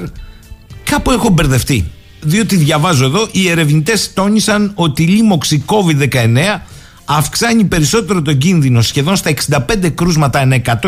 [0.83, 1.91] κάπου έχω μπερδευτεί.
[2.21, 6.37] Διότι διαβάζω εδώ οι ερευνητές τόνισαν ότι η λίμωξη COVID-19
[7.05, 10.81] αυξάνει περισσότερο τον κίνδυνο σχεδόν στα 65 κρούσματα ανά 100.000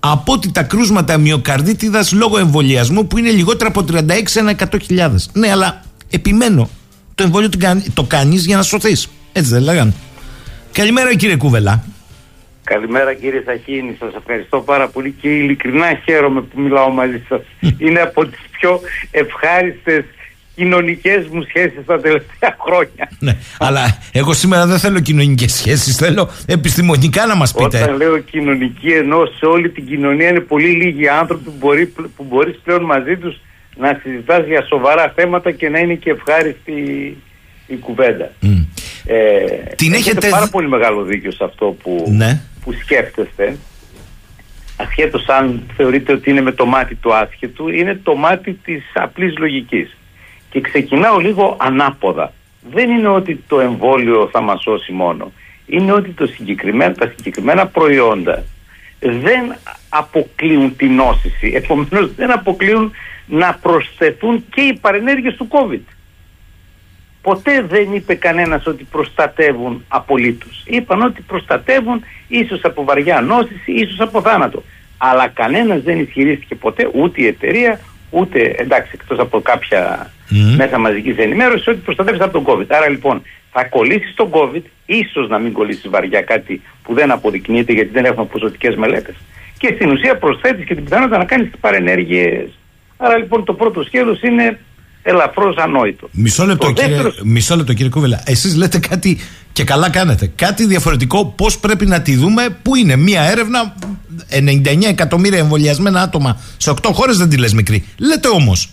[0.00, 4.02] από ότι τα κρούσματα μυοκαρδίτιδας λόγω εμβολιασμού που είναι λιγότερα από 36
[4.38, 4.54] ανά
[4.88, 6.70] 100.000 ναι αλλά επιμένω
[7.14, 7.48] το εμβόλιο
[7.94, 9.08] το κάνεις για να σωθείς.
[9.32, 9.92] Έτσι δεν λέγανε.
[10.72, 11.84] Καλημέρα κύριε Κούβελα
[12.74, 17.40] Καλημέρα κύριε Σαχίνη, σας ευχαριστώ πάρα πολύ και ειλικρινά χαίρομαι που μιλάω μαζί σας.
[17.84, 18.80] Είναι από τις πιο
[19.10, 20.04] ευχάριστες
[20.54, 23.10] κοινωνικές μου σχέσεις τα τελευταία χρόνια.
[23.26, 27.82] Ναι, αλλά εγώ σήμερα δεν θέλω κοινωνικές σχέσεις, θέλω επιστημονικά να μας πείτε.
[27.82, 32.24] Όταν λέω κοινωνική, ενώ σε όλη την κοινωνία είναι πολύ λίγοι άνθρωποι που μπορεί που
[32.28, 33.40] μπορείς πλέον μαζί τους
[33.76, 36.72] να συζητάς για σοβαρά θέματα και να είναι και ευχάριστη
[37.66, 38.30] η κουβέντα.
[39.04, 42.40] Ε, Την έχετε πάρα πολύ μεγάλο δίκιο σε αυτό που, ναι.
[42.64, 43.56] Που σκέφτεστε.
[44.76, 49.38] Ασχέτως αν θεωρείτε ότι είναι με το μάτι του άσχετου, είναι το μάτι της απλής
[49.38, 49.96] λογικής.
[50.50, 52.32] Και ξεκινάω λίγο ανάποδα.
[52.72, 55.32] Δεν είναι ότι το εμβόλιο θα μας σώσει μόνο.
[55.66, 58.44] Είναι ότι το συγκεκριμένα, τα συγκεκριμένα προϊόντα
[59.00, 59.56] δεν
[59.88, 61.52] αποκλείουν την νόσηση.
[61.54, 62.92] Επομένως δεν αποκλείουν
[63.26, 65.99] να προσθεθούν και οι παρενέργειες του COVID
[67.22, 70.64] ποτέ δεν είπε κανένας ότι προστατεύουν απολύτως.
[70.66, 74.62] Είπαν ότι προστατεύουν ίσως από βαριά νόσηση, ίσως από θάνατο.
[74.98, 77.80] Αλλά κανένας δεν ισχυρίστηκε ποτέ, ούτε η εταιρεία,
[78.10, 80.10] ούτε εντάξει εκτός από κάποια
[80.56, 82.66] μέσα μαζικής ενημέρωσης, ότι προστατεύεις από τον COVID.
[82.68, 87.72] Άρα λοιπόν θα κολλήσεις τον COVID, ίσως να μην κολλήσεις βαριά κάτι που δεν αποδεικνύεται
[87.72, 89.14] γιατί δεν έχουμε ποσοτικές μελέτες.
[89.58, 92.58] Και στην ουσία προσθέτεις και την πιθανότητα να κάνεις τις παρενέργειες.
[92.96, 94.58] Άρα λοιπόν το πρώτο σκέλος είναι
[95.02, 96.08] ελαφρώ ανόητο.
[96.12, 98.22] Μισό λεπτό, κύριε, μισό λεπτό κύριε Κούβελα.
[98.24, 99.18] Εσείς λέτε κάτι
[99.52, 100.32] και καλά κάνετε.
[100.34, 103.74] Κάτι διαφορετικό πώς πρέπει να τη δούμε, που είναι μία έρευνα
[104.30, 107.84] 99 εκατομμύρια εμβολιασμένα άτομα σε 8 χώρες, δεν τη λες μικρή.
[107.96, 108.70] Λέτε όμως,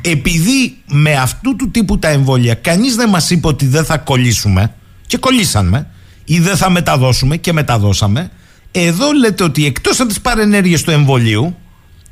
[0.00, 4.74] επειδή με αυτού του τύπου τα εμβόλια κανείς δεν μας είπε ότι δεν θα κολλήσουμε,
[5.06, 5.86] και κολλήσαμε,
[6.24, 8.30] ή δεν θα μεταδώσουμε και μεταδώσαμε.
[8.70, 11.56] Εδώ λέτε ότι εκτός από τις παρενέργειες του εμβολίου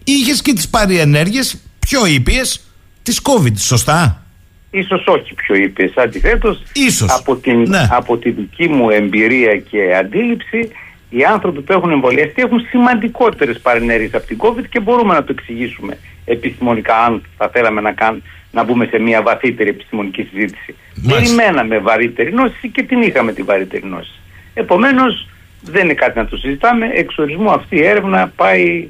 [0.05, 2.61] είχες και τις παρενέργειες πιο ήπιες
[3.03, 4.23] της COVID, σωστά;
[4.71, 7.11] Ίσως όχι πιο ήπιες, αντιθέτως Ίσως.
[7.19, 7.89] Από, την, Ναι.
[7.91, 10.71] από τη δική μου εμπειρία και αντίληψη
[11.11, 15.35] οι άνθρωποι που έχουν εμβολιαστεί έχουν σημαντικότερες παρενέργειες από την COVID και μπορούμε να το
[15.39, 20.75] εξηγήσουμε επιστημονικά αν θα θέλαμε να, κάν, να μπούμε σε μια βαθύτερη επιστημονική συζήτηση.
[20.95, 21.35] Μάλιστα.
[21.35, 24.13] Περιμέναμε βαρύτερη νόση και την είχαμε τη βαρύτερη νόση.
[24.55, 25.29] Επομένως
[25.63, 26.91] δεν είναι κάτι να το συζητάμε.
[26.95, 28.89] Εξ ορισμού αυτή η έρευνα πάει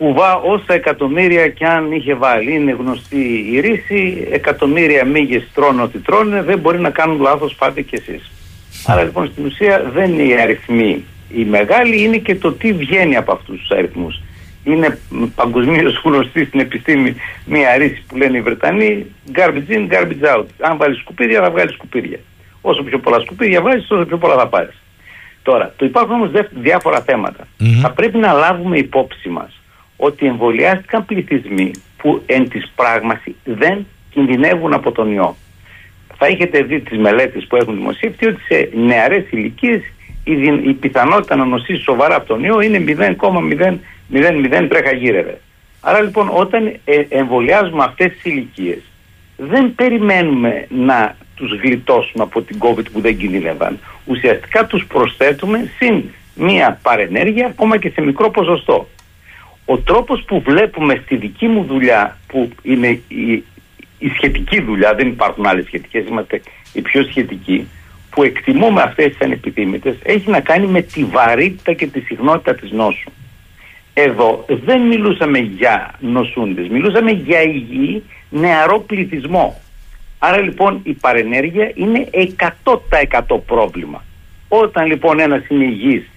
[0.00, 2.54] κουβά όσα εκατομμύρια και αν είχε βάλει.
[2.54, 7.82] Είναι γνωστή η ρίση, εκατομμύρια μύγες τρώνε ό,τι τρώνε, δεν μπορεί να κάνουν λάθος πάτε
[7.82, 8.30] κι εσείς.
[8.86, 11.04] Άρα λοιπόν στην ουσία δεν είναι οι αριθμοί
[11.36, 14.20] οι μεγάλοι, είναι και το τι βγαίνει από αυτούς τους αριθμούς.
[14.64, 14.98] Είναι
[15.34, 20.44] παγκοσμίως γνωστή στην επιστήμη μία ρίση που λένε οι Βρετανοί garbage in, garbage out.
[20.60, 22.18] Αν βάλεις σκουπίδια θα βγάλεις σκουπίδια.
[22.60, 24.82] Όσο πιο πολλά σκουπίδια βάζεις, όσο πιο πολλά θα πάρεις.
[25.42, 27.48] Τώρα, το υπάρχουν όμως διάφορα θέματα.
[27.82, 29.59] Θα πρέπει να λάβουμε υπόψη μας
[30.00, 35.36] ότι εμβολιάστηκαν πληθυσμοί που εν της πράγμασης δεν κινδυνεύουν από τον ιό.
[36.16, 39.82] Θα έχετε δει τις μελέτες που έχουν δημοσιευτεί ότι σε νεαρές ηλικίες
[40.24, 45.40] η, δι- η πιθανότητα να νοσήσει σοβαρά από τον ιό είναι 0,000 τρέχα γύρευε.
[45.80, 48.78] Άρα λοιπόν όταν ε, εμβολιάζουμε αυτές τις ηλικίες
[49.36, 53.78] δεν περιμένουμε να τους γλιτώσουμε από την COVID που δεν κινδύνευαν.
[54.04, 56.02] Ουσιαστικά τους προσθέτουμε συν
[56.34, 58.88] μία παρενέργεια ακόμα και σε μικρό ποσοστό.
[59.72, 63.44] Ο τρόπος που βλέπουμε στη δική μου δουλειά που είναι η,
[63.98, 66.40] η σχετική δουλειά, δεν υπάρχουν άλλες σχετικές, είμαστε
[66.72, 67.68] οι πιο σχετικοί,
[68.10, 72.70] που εκτιμούμε αυτές τις ανεπιθύμητες, έχει να κάνει με τη βαρύτητα και τη συχνότητα της
[72.70, 73.10] νόσου.
[73.94, 79.60] Εδώ δεν μιλούσαμε για νοσούντες, μιλούσαμε για υγιή νεαρό πληθυσμό.
[80.18, 82.08] Άρα λοιπόν η παρενέργεια είναι
[83.26, 84.04] 100% πρόβλημα.
[84.48, 86.10] Όταν λοιπόν ένας είναι υγιής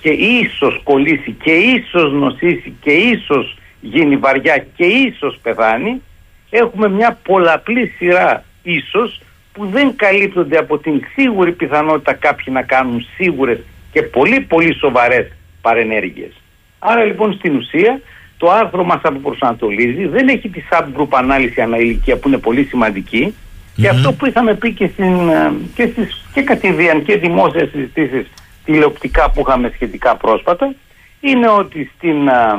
[0.00, 6.02] και ίσως κολλήσει και ίσως νοσήσει και ίσως γίνει βαριά και ίσως πεθάνει,
[6.50, 9.20] έχουμε μια πολλαπλή σειρά ίσως
[9.52, 13.58] που δεν καλύπτονται από την σίγουρη πιθανότητα κάποιοι να κάνουν σίγουρες
[13.92, 16.32] και πολύ πολύ σοβαρές παρενέργειες.
[16.78, 18.00] Άρα λοιπόν στην ουσία
[18.36, 23.34] το άρθρο μας αποπροσανατολίζει, δεν έχει τη subgroup ανάλυση αναηλικία που είναι πολύ σημαντική
[23.76, 28.26] και αυτό που είχαμε πει και, στην, ε, και, στις, και κατηδίαν και δημόσιες συζητήσεις
[28.64, 30.74] τηλεοπτικά που είχαμε σχετικά πρόσφατα
[31.20, 32.58] είναι ότι στην, ε,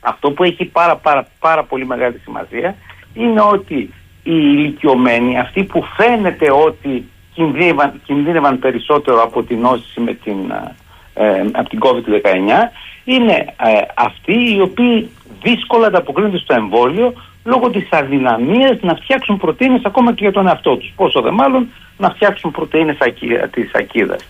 [0.00, 2.74] αυτό που έχει πάρα, πάρα, πάρα πολύ μεγάλη σημασία
[3.14, 3.74] είναι ότι
[4.22, 10.74] οι ηλικιωμένοι, αυτοί που φαίνεται ότι κινδύνευαν, κινδύνευαν περισσότερο από την νόση με την, ε,
[11.14, 12.72] ε, από την COVID-19
[13.04, 15.10] είναι ε, αυτοί οι οποίοι
[15.42, 17.12] δύσκολα ανταποκρίνονται στο εμβόλιο
[17.44, 20.92] λόγω της αδυναμίας να φτιάξουν πρωτεΐνες ακόμα και για τον εαυτό τους.
[20.96, 24.28] Πόσο δε μάλλον να φτιάξουν πρωτεΐνες ακι- της ακίδας.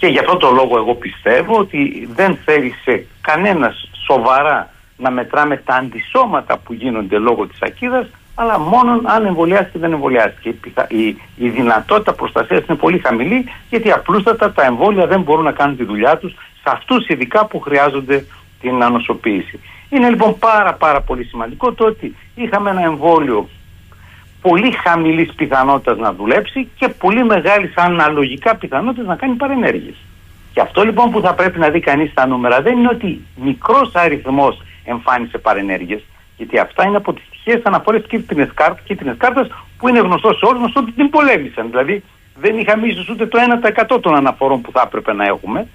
[0.00, 5.74] Και γι' αυτό το λόγο εγώ πιστεύω ότι δεν θέλησε κανένας σοβαρά να μετράμε τα
[5.74, 10.48] αντισώματα που γίνονται λόγω της ακίδας αλλά μόνο αν εμβολιάστηκε ή δεν εμβολιάστηκε.
[10.48, 15.44] Η, πιθα- η, η δυνατότητα προστασίας είναι πολύ χαμηλή γιατί απλούστατα τα εμβόλια δεν μπορούν
[15.44, 18.26] να κάνουν τη δουλειά τους σε αυτούς ειδικά που χρειάζονται
[18.60, 19.60] την ανοσοποίηση.
[19.90, 23.48] Είναι λοιπόν πάρα πάρα πολύ σημαντικό το ότι είχαμε ένα εμβόλιο
[24.40, 29.94] πολύ χαμηλής πιθανότητας να δουλέψει και πολύ μεγάλης αναλογικά πιθανότητας να κάνει παρενέργειες.
[30.52, 33.90] Και αυτό λοιπόν που θα πρέπει να δει κανείς στα νούμερα δεν είναι ότι μικρός
[33.94, 36.02] αριθμός εμφάνισε παρενέργειες,
[36.36, 40.44] γιατί αυτά είναι από τις τυχαίες αναφορές κίτρινες κάρτες, κίτρινες κάρτες που είναι γνωστός σε
[40.44, 41.70] όλους μας ότι την πολέμησαν.
[41.70, 42.02] Δηλαδή
[42.40, 43.38] δεν είχαμε ίσως ούτε το
[43.94, 45.66] 1% των αναφορών που θα έπρεπε να έχουμε.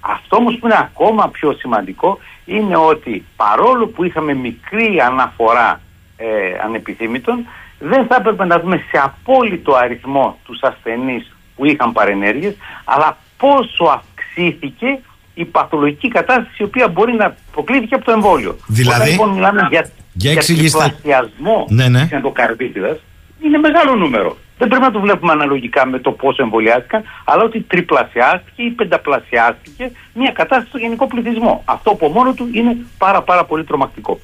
[0.00, 5.80] Αυτό όμως που είναι ακόμα πιο σημαντικό είναι ότι παρόλο που είχαμε μικρή αναφορά
[6.16, 6.26] ε,
[6.64, 7.46] ανεπιθύμητων
[7.82, 13.84] δεν θα έπρεπε να δούμε σε απόλυτο αριθμό τους ασθενείς που είχαν παρενέργειες αλλά πόσο
[13.84, 14.98] αυξήθηκε
[15.34, 18.56] η παθολογική κατάσταση η οποία μπορεί να προκλήθηκε από το εμβόλιο.
[18.66, 20.78] Δηλαδή; Όταν λοιπόν μιλάμε για, Για εξηγήστε.
[20.78, 22.00] τριπλασιασμό Ναι, ναι.
[22.02, 22.98] της ενδοκαρδίτιδας
[23.44, 24.36] είναι μεγάλο νούμερο.
[24.58, 29.90] Δεν πρέπει να το βλέπουμε αναλογικά με το πόσο εμβολιάστηκαν, αλλά ότι τριπλασιάστηκε ή πενταπλασιάστηκε
[30.14, 31.62] μια κατάσταση στο γενικό πληθυσμό.
[31.64, 34.20] Αυτό από μόνο του είναι πάρα πάρα πολύ τρομακτικό.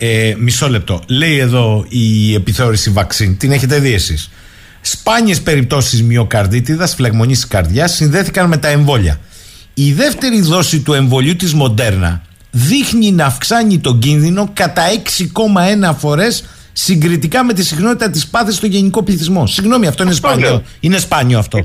[0.00, 1.02] Ε, μισό λεπτό.
[1.06, 3.36] Λέει εδώ η επιθεώρηση βαξίν.
[3.36, 4.30] Την έχετε δει εσείς.
[4.80, 9.20] Σπάνιες περιπτώσεις μυοκαρδίτιδας, φλεγμονής τη καρδιάς συνδέθηκαν με τα εμβόλια.
[9.74, 14.82] Η δεύτερη δόση του εμβολιού της Μοντέρνα δείχνει να αυξάνει τον κίνδυνο κατά
[15.88, 19.46] 6,1 φορές συγκριτικά με τη συχνότητα της πάθης στο γενικό πληθυσμό.
[19.46, 20.48] Συγγνώμη, αυτό είναι Αυτό σπάνιο.
[20.48, 20.62] λέω.
[20.80, 21.58] Είναι σπάνιο αυτό.
[21.58, 21.64] Ε,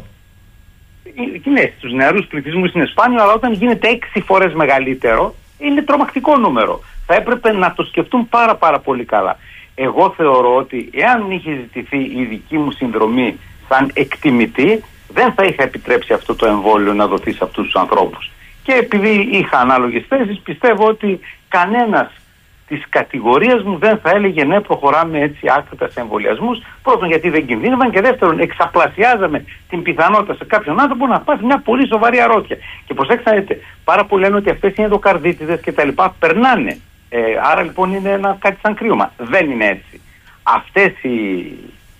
[1.50, 6.80] Ναι, στους νεαρούς πληθυσμούς είναι σπάνιο, αλλά όταν γίνεται έξι φορές μεγαλύτερο, είναι τρομακτικό νούμερο.
[7.06, 9.38] Θα έπρεπε να το σκεφτούν πάρα πάρα πολύ καλά.
[9.76, 15.64] Εγώ θεωρώ ότι εάν είχε ζητηθεί η δική μου συνδρομή σαν εκτιμητή, δεν θα είχα
[15.64, 18.32] επιτρέψει αυτό το εμβόλιο να δοθεί σε αυτούς τους ανθρώπους.
[18.64, 22.12] Και επειδή είχα ανάλογες θέσεις πιστεύω ότι κανένας
[22.74, 26.62] της κατηγορίας μου δεν θα έλεγε ναι, προχωράμε έτσι άκρητα σε εμβολιασμούς.
[26.84, 31.60] Πρώτον, γιατί δεν κινδύνευαν και δεύτερον, εξαπλασιάζαμε την πιθανότητα σε κάποιον άνθρωπο να πάθει μια
[31.60, 32.58] πολύ σοβαρή αρρώστια.
[32.86, 35.90] Και προσέξτε, πάρα πολλοί λένε ότι αυτές οι ενδοκαρδίτιδες κτλ.
[36.20, 36.78] περνάνε.
[37.10, 37.20] Ε,
[37.52, 39.12] άρα λοιπόν είναι ένα, κάτι σαν κρύωμα.
[39.18, 40.02] Δεν είναι έτσι.
[40.44, 41.18] Αυτές οι,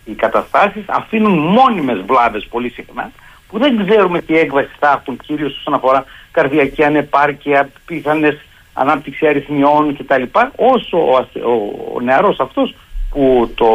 [0.06, 3.12] οι καταστάσεις αφήνουν μόνιμες βλάβες πολύ συχνά
[3.50, 8.38] που δεν ξέρουμε τι έκβαση θα έχουν κυρίως όσον αφορά καρδιακή ανεπάρκεια, πιθανές
[8.74, 10.24] ανάπτυξη αριθμιών κτλ.
[10.56, 11.16] Όσο ο,
[11.50, 11.52] ο,
[11.96, 12.76] ο νεαρός αυτός
[13.10, 13.68] που το,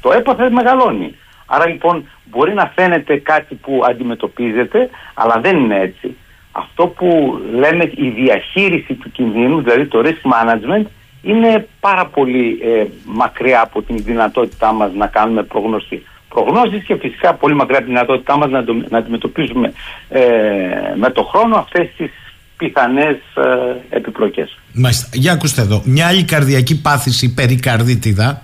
[0.00, 1.14] το έπαθε μεγαλώνει.
[1.46, 6.16] Άρα λοιπόν μπορεί να φαίνεται κάτι που αντιμετωπίζεται, αλλά δεν είναι έτσι.
[6.52, 10.84] Αυτό που λέμε η διαχείριση του κινδύνου, δηλαδή το risk management,
[11.22, 16.02] είναι πάρα πολύ ε, μακριά από την δυνατότητά μας να κάνουμε προγνωστή.
[16.28, 19.72] Προγνώσεις και φυσικά πολύ μακριά από την δυνατότητά μας να, να αντιμετωπίζουμε
[20.08, 20.22] ε,
[20.96, 22.10] με το χρόνο αυτές τις
[22.56, 23.16] πιθανές
[23.90, 24.58] ε, επιπλοκές.
[24.72, 25.06] Μάλιστα.
[25.12, 25.82] Για ακούστε εδώ.
[25.84, 28.40] Μια άλλη καρδιακή πάθηση περικαρδίτιδα,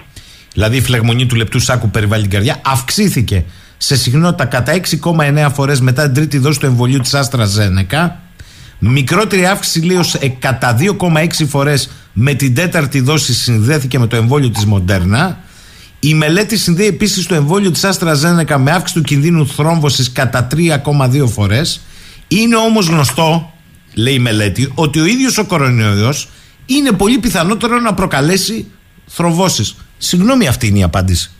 [0.52, 3.44] δηλαδή η φλεγμονή του λεπτού σάκου περιβάλλει την καρδιά, αυξήθηκε
[3.76, 8.20] σε συχνότητα κατά 6,9 φορές μετά την τρίτη δόση του εμβολίου της Άστρα Ζένεκα.
[8.78, 10.02] Μικρότερη αύξηση λίγο
[10.38, 15.38] κατά 2,6 φορές με την τέταρτη δόση συνδέθηκε με το εμβόλιο της Μοντέρνα.
[16.00, 20.46] Η μελέτη συνδέει επίσης το εμβόλιο της Άστρα Ζένεκα με αύξηση του κινδύνου θρόμβωσης κατά
[20.54, 21.80] 3,2 φορές.
[22.28, 23.52] Είναι όμως γνωστό
[23.98, 26.28] λέει η μελέτη, ότι ο ίδιος ο κορονοϊός
[26.66, 28.66] είναι πολύ πιθανότερο να προκαλέσει
[29.06, 29.76] θροβώσεις.
[29.98, 31.30] Συγγνώμη αυτή είναι η απάντηση.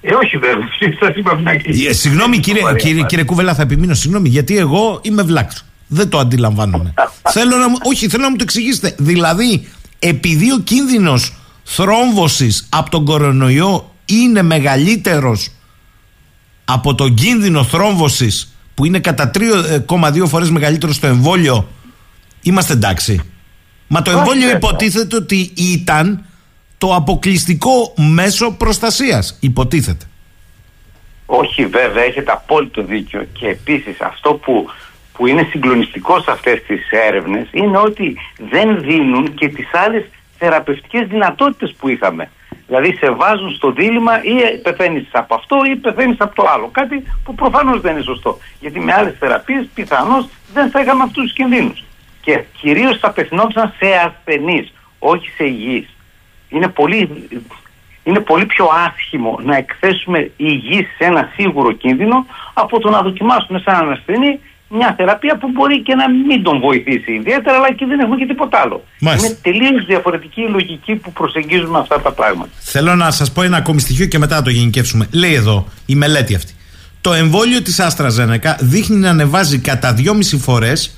[0.00, 0.68] Ε, όχι βέβαια.
[1.00, 1.42] Σας είπα
[1.88, 3.94] ε, Συγγνώμη κύριε, κύριε, κύριε Κουβελά, θα επιμείνω.
[3.94, 5.60] Συγγνώμη, γιατί εγώ είμαι βλάκτο.
[5.86, 6.94] Δεν το αντιλαμβάνομαι.
[7.34, 8.94] θέλω να μου, όχι, θέλω να μου το εξηγήσετε.
[8.98, 15.50] Δηλαδή, επειδή ο κίνδυνος θρόμβωσης από τον κορονοϊό είναι μεγαλύτερος
[16.64, 21.68] από τον κίνδυνο θρόμβωσης που είναι κατά 3,2 ε, φορές μεγαλύτερο στο εμβόλιο
[22.42, 23.20] είμαστε εντάξει.
[23.88, 26.24] Μα το εμβόλιο υποτίθεται ότι ήταν
[26.78, 29.38] το αποκλειστικό μέσο προστασίας.
[29.40, 30.04] Υποτίθεται.
[31.26, 34.70] Όχι βέβαια, έχετε απόλυτο δίκιο και επίσης αυτό που,
[35.12, 38.16] που είναι συγκλονιστικό σε αυτές τις έρευνες είναι ότι
[38.50, 40.04] δεν δίνουν και τις άλλες
[40.38, 42.30] θεραπευτικές δυνατότητες που είχαμε.
[42.66, 46.68] Δηλαδή σε βάζουν στο δίλημα ή πεθαίνεις από αυτό ή πεθαίνεις από το άλλο.
[46.72, 48.38] Κάτι που προφανώς δεν είναι σωστό.
[48.60, 51.84] Γιατί με άλλες θεραπείες πιθανώς δεν θα είχαμε αυτούς τους κινδύνους.
[52.20, 55.88] Και κυρίως θα απευθυνόντουσαν σε ασθενείς, όχι σε υγιείς.
[56.48, 57.28] Είναι πολύ,
[58.04, 63.58] είναι πολύ πιο άσχημο να εκθέσουμε υγιείς σε ένα σίγουρο κίνδυνο από το να δοκιμάσουμε
[63.58, 67.86] σε έναν ασθενή μια θεραπεία που μπορεί και να μην τον βοηθήσει ιδιαίτερα, αλλά και
[67.86, 68.84] δεν έχουμε και τίποτα άλλο.
[69.00, 69.26] Μάλιστα.
[69.26, 72.50] Είναι τελείως διαφορετική η λογική που προσεγγίζουμε αυτά τα πράγματα.
[72.58, 75.08] Θέλω να σας πω ένα ακόμη στοιχείο και μετά να το γενικεύσουμε.
[75.12, 76.52] Λέει εδώ η μελέτη αυτή.
[77.00, 80.96] Το εμβόλιο της Άστρα Ζένεκα δείχνει να ανεβάζει κατά 2,5 φορές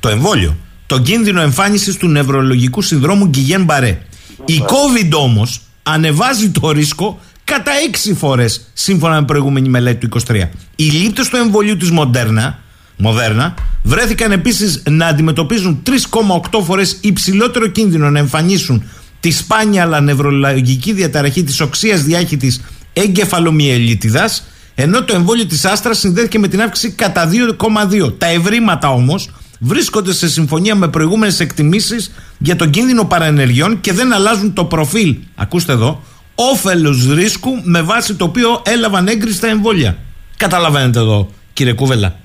[0.00, 3.98] το εμβόλιο το κίνδυνο εμφάνισης του νευρολογικού συνδρόμου Γκυγέν Μπαρέ.
[4.44, 7.72] Η COVID όμως ανεβάζει το ρίσκο κατά
[8.08, 10.48] 6 φορές σύμφωνα με προηγούμενη μελέτη του 23.
[10.76, 12.58] Οι λήπτε του εμβολίου της Μοντέρνα
[12.96, 18.82] Μοδέρνα, βρέθηκαν επίσης να αντιμετωπίζουν 3,8 φορές υψηλότερο κίνδυνο να εμφανίσουν
[19.20, 22.60] τη σπάνια αλλά νευρολογική διαταραχή της οξίας διάχυτης
[22.92, 28.18] εγκεφαλομιελίτιδας, ενώ το εμβόλιο της Άστρας συνδέθηκε με την αύξηση κατά 2,2.
[28.18, 34.12] Τα ευρήματα όμως βρίσκονται σε συμφωνία με προηγούμενες εκτιμήσεις για τον κίνδυνο παραενεργειών και δεν
[34.12, 36.02] αλλάζουν το προφίλ, ακούστε εδώ,
[36.34, 39.98] όφελος ρίσκου με βάση το οποίο έλαβαν έγκριση τα εμβόλια.
[40.36, 42.18] Καταλαβαίνετε εδώ, κύριε Κούβελα.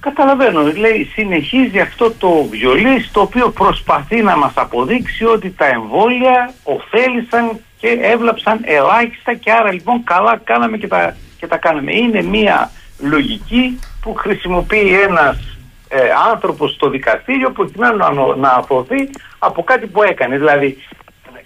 [0.00, 6.54] Καταλαβαίνω, λέει συνεχίζει αυτό το βιολί το οποίο προσπαθεί να μας αποδείξει ότι τα εμβόλια
[6.62, 11.94] ωφέλησαν και έβλαψαν ελάχιστα και άρα λοιπόν καλά κάναμε και τα, και τα κάναμε.
[11.94, 15.98] Είναι μια λογική που χρησιμοποιεί ένας ε,
[16.32, 20.36] άνθρωπος στο δικαστήριο προκειμένου να, να αφοθεί από κάτι που έκανε.
[20.36, 20.82] Δηλαδή,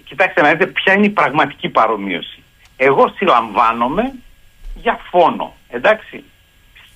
[0.05, 2.43] κοιτάξτε να δείτε ποια είναι η πραγματική παρομοίωση.
[2.77, 4.13] Εγώ συλλαμβάνομαι
[4.75, 6.25] για φόνο, εντάξει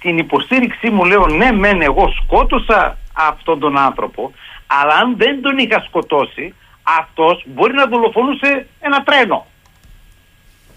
[0.04, 4.32] την υποστήριξή μου λέω ναι μεν εγώ σκότωσα αυτόν τον άνθρωπο
[4.66, 9.46] αλλά αν δεν τον είχα σκοτώσει αυτός μπορεί να δολοφονούσε ένα τρένο.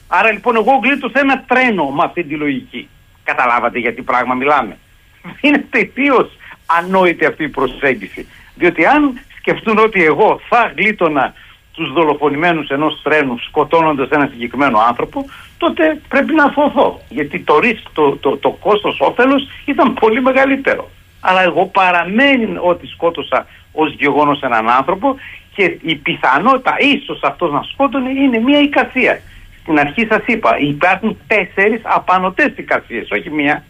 [0.07, 2.89] Άρα λοιπόν εγώ γλίτωσα ένα τρένο με αυτή τη λογική.
[3.23, 4.77] Καταλάβατε για τι πράγμα μιλάμε.
[5.41, 6.29] Είναι τελείως
[6.65, 8.27] ανόητη αυτή η προσέγγιση.
[8.55, 11.33] Διότι αν σκεφτούν ότι εγώ θα γλίτωνα
[11.77, 15.25] τους δολοφονημένους ενός τρένου σκοτώνοντας ένα συγκεκριμένο άνθρωπο,
[15.57, 17.01] τότε πρέπει να αφωθώ.
[17.09, 17.59] Γιατί το,
[17.93, 20.89] το, το, το κόστος όφελος ήταν πολύ μεγαλύτερο.
[21.19, 25.15] Αλλά εγώ παραμένει ότι σκότωσα ως γεγονός έναν άνθρωπο
[25.55, 29.21] και η πιθανότητα ίσως αυτός να σκότωνε είναι μια εικασία.
[29.61, 33.63] Στην αρχή σας είπα υπάρχουν τέσσερις απανοτές εικασίες, όχι μία.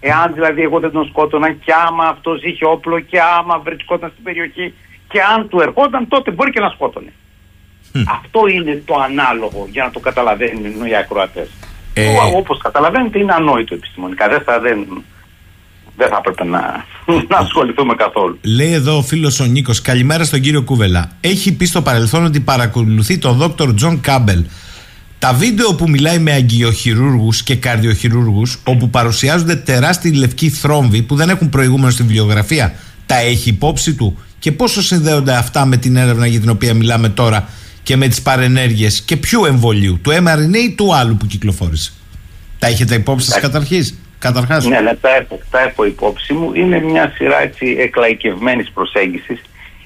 [0.00, 4.22] Εάν δηλαδή εγώ δεν τον σκότωνα και άμα αυτός είχε όπλο και άμα βρισκόταν στην
[4.24, 4.74] περιοχή
[5.08, 7.12] και αν του ερχόταν τότε μπορεί και να σκότωνε.
[8.06, 11.48] Αυτό είναι το ανάλογο για να το καταλαβαίνουν οι ακροατές.
[11.94, 12.06] Ε...
[12.36, 14.28] Όπως καταλαβαίνετε είναι ανόητο επιστημονικά.
[14.28, 15.02] Δεν θα, δεν,
[15.96, 16.84] δεν θα έπρεπε να,
[17.28, 18.38] να ασχοληθούμε καθόλου.
[18.42, 21.10] Λέει εδώ ο φίλος ο Νίκος, καλημέρα στον κύριο Κούβελα.
[21.20, 24.44] Έχει πει στο παρελθόν ότι παρακολουθεί τον δόκτωρ Τζον Κάμπελ.
[25.18, 31.28] Τα βίντεο που μιλάει με αγγειοχειρούργους και καρδιοχειρούργους όπου παρουσιάζονται τεράστιοι λευκοί θρόμβοι που δεν
[31.28, 32.74] έχουν προηγούμενο στη βιβλιογραφία
[33.06, 37.08] τα έχει υπόψη του; Και πόσο συνδέονται αυτά με την έρευνα για την οποία μιλάμε
[37.08, 37.48] τώρα;
[37.82, 41.92] Και με τις παρενέργειες και ποιου εμβολίου, του mRNA ή του άλλου που κυκλοφόρησε.
[42.58, 44.64] Τα έχετε υπόψη σας καταρχής; Καταρχάς.
[44.64, 46.54] Ναι, ναι, τα έχω, τα έχω υπόψη μου.
[46.54, 49.40] Είναι μια σειρά έτσι εκλαϊκευμένης προσέγγισης.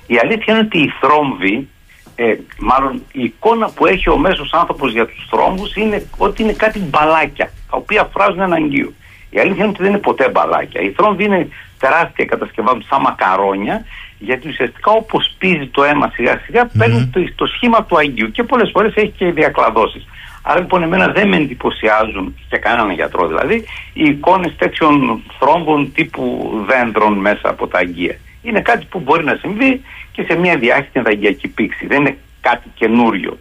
[0.06, 1.68] Η αλήθεια είναι ότι οι θρόμβοι,
[2.14, 6.52] ε, μάλλον η εικόνα που έχει ο μέσος άνθρωπος για τους θρόμβους είναι ότι είναι
[6.52, 8.92] κάτι μπαλάκια, τα οποία φράζουν ένα αγγείο.
[9.30, 10.80] Η αλήθεια είναι ότι δεν είναι ποτέ μπαλάκια.
[10.80, 13.84] Οι θρόμβοι είναι τεράστια κατασκευάζουν σαν μακαρόνια,
[14.24, 18.42] γιατί ουσιαστικά όπως πίζει το αίμα σιγά σιγά παίρνει το, το σχήμα του αγγείου και
[18.42, 20.06] πολλές φορές έχει και διακλαδώσεις.
[20.46, 26.50] Άρα λοιπόν εμένα δεν με εντυπωσιάζουν και κανέναν γιατρό δηλαδή οι εικόνες τέτοιων θρόμβων τύπου
[26.68, 28.16] δέντρων μέσα από τα αγγεία.
[28.42, 31.86] Είναι κάτι που μπορεί να συμβεί και σε μια διάχυτη αγγειακή πήξη.
[31.86, 33.38] Δεν είναι κάτι καινούριο.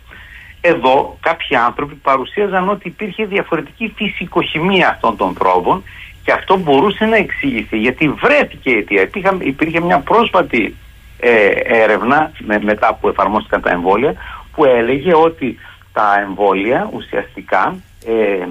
[0.62, 5.84] Εδώ κάποιοι άνθρωποι παρουσίαζαν ότι υπήρχε διαφορετική φυσικοχημία αυτών των θρόμβων
[6.24, 9.02] και αυτό μπορούσε να εξηγηθεί γιατί βρέθηκε η αιτία.
[9.02, 10.76] Υπήρχε, υπήρχε μια πρόσφατη
[11.20, 14.14] ε, έρευνα με, μετά που εφαρμόστηκαν τα εμβόλια
[14.56, 15.60] που έλεγε ότι
[15.94, 18.48] τα εμβόλια ουσιαστικά ε,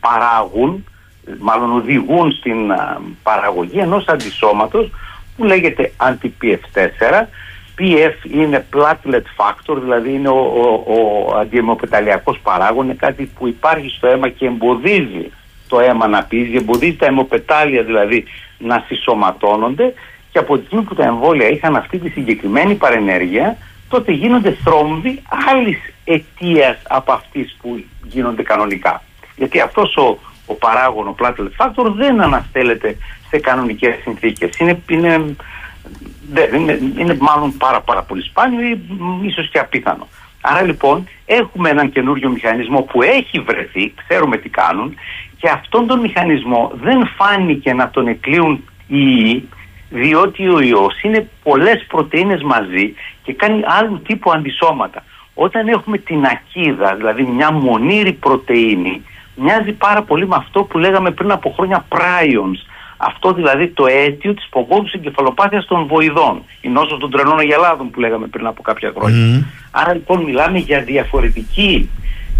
[0.00, 0.84] παράγουν,
[1.38, 2.72] μάλλον οδηγούν στην
[3.22, 4.90] παραγωγή ενός αντισώματος
[5.36, 7.26] που λέγεται anti-PF4
[7.78, 14.06] PF είναι platelet factor, δηλαδή είναι ο, ο, ο παράγων, είναι κάτι που υπάρχει στο
[14.06, 15.30] αίμα και εμποδίζει
[15.68, 18.24] το αίμα να πίζει, εμποδίζει τα αιμοπετάλια δηλαδή
[18.58, 19.94] να συσσωματώνονται
[20.32, 23.56] και από τη στιγμή που τα εμβόλια είχαν αυτή τη συγκεκριμένη παρενέργεια
[23.88, 29.02] τότε γίνονται θρόμβοι άλλης αιτίας από αυτής που γίνονται κανονικά.
[29.36, 32.96] Γιατί αυτός ο, ο παράγων, ο platelet factor δεν αναστέλλεται
[33.28, 34.58] σε κανονικές συνθήκες.
[34.58, 35.36] Είναι, είναι,
[36.54, 38.80] είναι, είναι μάλλον πάρα, πάρα πολύ σπάνιο ή
[39.22, 40.08] ίσως και απίθανο.
[40.40, 44.94] Άρα λοιπόν έχουμε έναν καινούριο μηχανισμό που έχει βρεθεί, ξέρουμε τι κάνουν
[45.40, 49.48] και αυτόν τον μηχανισμό δεν φάνηκε να τον εκλείουν οι ιοί
[49.90, 55.04] διότι ο ιός είναι πολλές πρωτεΐνες μαζί και κάνει άλλου τύπου αντισώματα.
[55.34, 59.02] Όταν έχουμε την ακίδα, δηλαδή μια μονήρη πρωτεΐνη,
[59.34, 62.58] μοιάζει πάρα πολύ με αυτό που λέγαμε πριν από χρόνια prions.
[62.96, 66.42] Αυτό δηλαδή το αίτιο της πογόδους εγκεφαλοπάθειας των βοηδών.
[66.60, 69.46] Η νόσος των τρενών αγελάδων που λέγαμε πριν από κάποια χρόνια.
[69.70, 71.90] Άρα λοιπόν μιλάμε για διαφορετική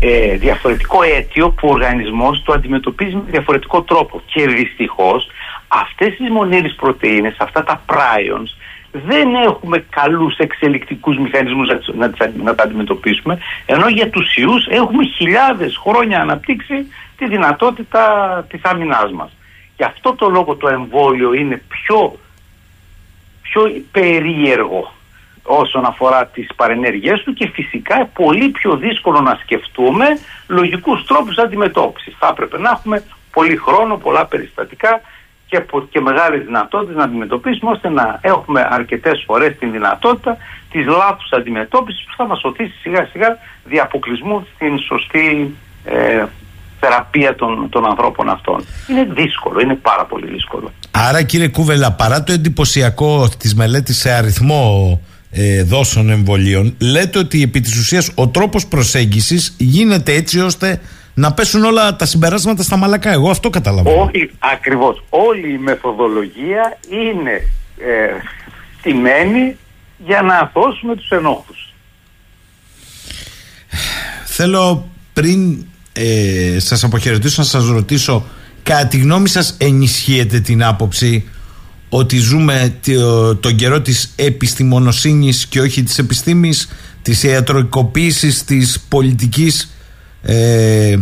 [0.00, 4.22] ε, διαφορετικό αίτιο που ο οργανισμός το αντιμετωπίζει με διαφορετικό τρόπο.
[4.26, 5.30] Και δυστυχώς
[5.68, 8.48] αυτές τις μονήρες πρωτεΐνες, αυτά τα prions,
[8.90, 15.76] δεν έχουμε καλούς εξελικτικούς μηχανισμούς να, να, τα αντιμετωπίσουμε, ενώ για τους ιούς έχουμε χιλιάδες
[15.76, 16.86] χρόνια αναπτύξει
[17.16, 18.02] τη δυνατότητα
[18.48, 19.30] της άμυνάς μας.
[19.76, 22.18] Γι' αυτό το λόγο το εμβόλιο είναι πιο,
[23.42, 24.92] πιο περίεργο
[25.48, 30.04] όσον αφορά τις παρενέργειές του και φυσικά πολύ πιο δύσκολο να σκεφτούμε
[30.46, 32.14] λογικούς τρόπους αντιμετώπισης.
[32.18, 35.00] Θα έπρεπε να έχουμε πολύ χρόνο, πολλά περιστατικά
[35.46, 40.36] και, και μεγάλες δυνατότητες να αντιμετωπίσουμε ώστε να έχουμε αρκετές φορές την δυνατότητα
[40.70, 46.24] της λάθους αντιμετώπισης που θα μας οδηγήσει σιγά σιγά δι' αποκλεισμού στην σωστή ε,
[46.80, 48.64] θεραπεία των, των ανθρώπων αυτών.
[48.90, 50.72] Είναι δύσκολο, είναι πάρα πολύ δύσκολο.
[50.90, 55.00] Άρα κύριε Κούβελα, παρά το εντυπωσιακό της μελέτης σε αριθμό
[55.30, 60.80] ε, δόσεων εμβολίων, λέτε ότι επί της ουσίας ο τρόπος προσέγγισης γίνεται έτσι ώστε
[61.14, 63.12] να πέσουν όλα τα συμπεράσματα στα μαλακά.
[63.12, 64.02] Εγώ αυτό καταλαβαίνω.
[64.02, 65.04] Όχι, ακριβώς.
[65.08, 67.32] Όλη η μεθοδολογία είναι
[67.78, 68.10] ε,
[68.78, 69.56] στημένη
[70.06, 71.72] για να αθώσουμε τους ενόχους.
[74.24, 78.24] Θέλω πριν ε, σας αποχαιρετήσω να σας ρωτήσω
[78.62, 81.28] κατά τη γνώμη σας ενισχύεται την άποψη
[81.88, 82.78] ότι ζούμε
[83.40, 86.68] τον καιρό της επιστημονοσύνης και όχι της επιστήμης,
[87.02, 89.72] της ιατροκοποίησης, της πολιτικής.
[90.22, 90.96] Ε,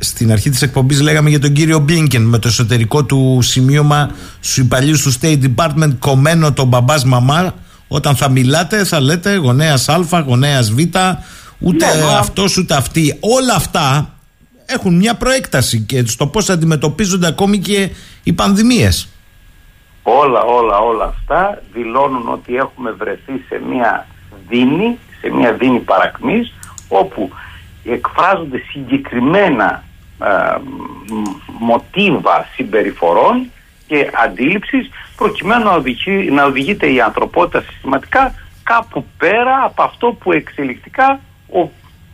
[0.00, 4.10] στην αρχή της εκπομπής λέγαμε για τον κύριο Μπλίνκεν με το εσωτερικό του σημείωμα
[4.40, 7.54] στους υπαλλήλους του State Department κομμένο τον μπαμπάς μαμά
[7.88, 10.78] όταν θα μιλάτε θα λέτε γονέας Α, γονέας Β
[11.58, 14.14] ούτε ναι, αυτός ούτε αυτή όλα αυτά
[14.66, 17.90] έχουν μια προέκταση και στο πώς αντιμετωπίζονται ακόμη και
[18.22, 19.08] οι πανδημίες
[20.02, 24.06] Όλα, όλα, όλα αυτά δηλώνουν ότι έχουμε βρεθεί σε μια
[24.48, 26.54] δίνη, σε μια δίνη παρακμής,
[26.88, 27.30] όπου
[27.84, 29.84] εκφράζονται συγκεκριμένα
[31.58, 33.50] μοτίβα συμπεριφορών
[33.86, 40.32] και αντίληψης προκειμένου να, οδηγεί, να οδηγείται η ανθρωπότητα συστηματικά κάπου πέρα από αυτό που
[40.32, 41.20] εξελικτικά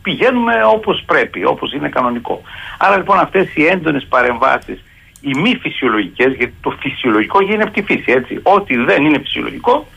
[0.01, 2.41] πηγαίνουμε όπως πρέπει, όπως είναι κανονικό.
[2.77, 4.83] Άρα λοιπόν αυτές οι έντονες παρεμβάσεις,
[5.27, 8.39] οι μη φυσιολογικές, γιατί το φυσιολογικό γίνεται από τη φύση, έτσι.
[8.43, 9.87] Ό,τι δεν είναι φυσιολογικό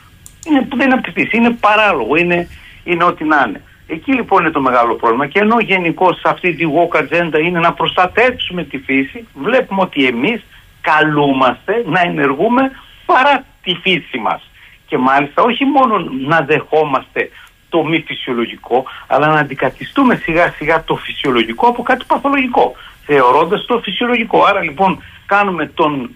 [0.47, 2.49] είναι, δεν είναι από τη φύση, είναι παράλογο, είναι,
[2.85, 3.63] είναι ό,τι να είναι.
[3.87, 7.73] Εκεί λοιπόν είναι το μεγάλο πρόβλημα και ενώ γενικώ αυτή τη woke agenda είναι να
[7.73, 10.43] προστατεύσουμε τη φύση, βλέπουμε ότι εμείς
[10.81, 12.71] καλούμαστε να ενεργούμε
[13.07, 14.51] παρά τη φύση μας.
[14.87, 17.31] Και μάλιστα όχι μόνο να δεχόμαστε
[17.69, 22.75] το μη φυσιολογικό, αλλά να αντικαθιστούμε σιγά σιγά το φυσιολογικό από κάτι παθολογικό,
[23.07, 24.45] θεωρώντας το φυσιολογικό.
[24.45, 25.03] Άρα λοιπόν
[25.33, 26.11] κάνουμε τον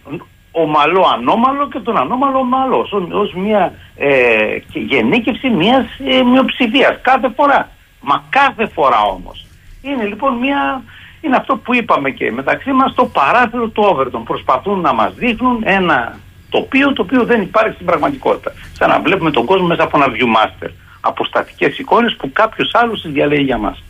[0.50, 7.68] ομαλό ανώμαλο και τον ανώμαλο ομαλός, ως μια ε, γενίκευση μιας ε, μειοψηφίας κάθε φορά.
[8.00, 9.46] Μα κάθε φορά όμως.
[9.82, 10.82] Είναι λοιπόν μια
[11.24, 14.24] είναι αυτό που είπαμε και μεταξύ μας το παράθυρο του Όβερτον.
[14.24, 16.18] Προσπαθούν να μας δείχνουν ένα
[16.50, 18.52] τοπίο το οποίο δεν υπάρχει στην πραγματικότητα.
[18.72, 20.70] Σαν να βλέπουμε τον κόσμο μέσα από ένα viewmaster.
[21.00, 23.82] Από στατικές εικόνες που κάποιος άλλος διαλέγει για μας.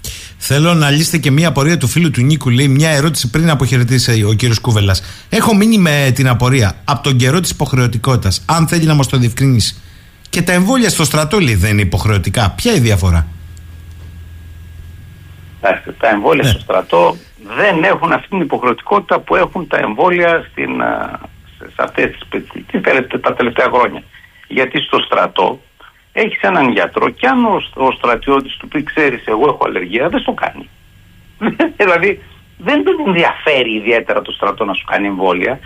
[0.46, 2.50] Θέλω να λύσετε και μία απορία του φίλου του Νίκου.
[2.50, 5.26] Λέει μια ερώτηση πριν αποχαιρετήσει ο κύριος Κούβελας.
[5.28, 8.44] Έχω μείνει με την απορία από τον καιρό της υποχρεωτικότητας.
[8.48, 9.82] Αν θέλει να μας το διευκρινίσει.
[10.28, 12.50] Και τα εμβόλια στο στρατό λέει δεν είναι υποχρεωτικά.
[12.56, 13.26] Ποια είναι η διαφορά;
[15.98, 16.48] Τα εμβόλια ναι.
[16.48, 17.16] στο στρατό
[17.56, 20.70] δεν έχουν αυτή την υποχρεωτικότητα που έχουν τα εμβόλια στην,
[21.58, 24.02] σε αυτές τις, τα τελευταία χρόνια.
[24.48, 25.60] Γιατί στο στρατό
[26.14, 30.20] έχεις έναν γιατρό και αν ο, ο στρατιώτης του πει ξέρεις εγώ έχω αλλεργία δεν
[30.20, 30.68] στο κάνει.
[31.80, 32.22] δηλαδή
[32.58, 35.58] δεν τον ενδιαφέρει ιδιαίτερα το στρατό να σου κάνει εμβόλια.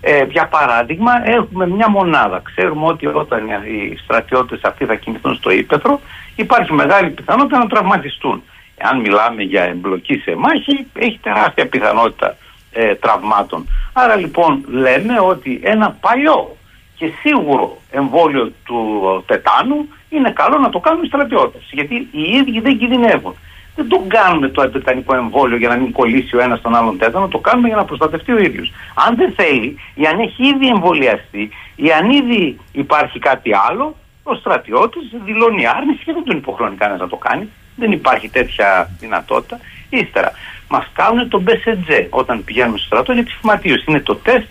[0.00, 2.42] Ε, για παράδειγμα έχουμε μια μονάδα.
[2.44, 6.00] Ξέρουμε ότι όταν οι στρατιώτες αυτοί θα κινηθούν στο ύπεθρο
[6.36, 8.42] υπάρχει μεγάλη πιθανότητα να τραυματιστούν
[8.80, 12.36] αν μιλάμε για εμπλοκή σε μάχη, έχει τεράστια πιθανότητα
[12.72, 13.68] ε, τραυμάτων.
[13.92, 16.56] Άρα λοιπόν λέμε ότι ένα παλιό
[16.96, 22.60] και σίγουρο εμβόλιο του τετάνου είναι καλό να το κάνουν οι στρατιώτες, γιατί οι ίδιοι
[22.60, 23.34] δεν κινδυνεύουν.
[23.76, 27.28] Δεν το κάνουμε το τετανικό εμβόλιο για να μην κολλήσει ο ένας τον άλλον τέτανο,
[27.28, 28.72] το κάνουμε για να προστατευτεί ο ίδιος.
[28.94, 34.34] Αν δεν θέλει, ή αν έχει ήδη εμβολιαστεί, ή αν ήδη υπάρχει κάτι άλλο, ο
[34.34, 37.48] στρατιώτης δηλώνει άρνηση και δεν τον υποχρεώνει κανένας να το κάνει.
[37.76, 39.60] Δεν υπάρχει τέτοια δυνατότητα.
[39.88, 40.32] Ύστερα,
[40.68, 43.84] μας κάνουν το BCG όταν πηγαίνουμε στο στρατό για τη φυματίωση.
[43.88, 44.46] Είναι το τεστ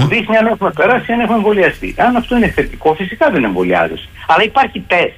[0.00, 1.94] που δείχνει αν έχουμε περάσει, αν έχουμε εμβολιαστεί.
[1.98, 4.08] Αν αυτό είναι θετικό, φυσικά δεν εμβολιάζεσαι.
[4.26, 5.16] Αλλά υπάρχει τεστ.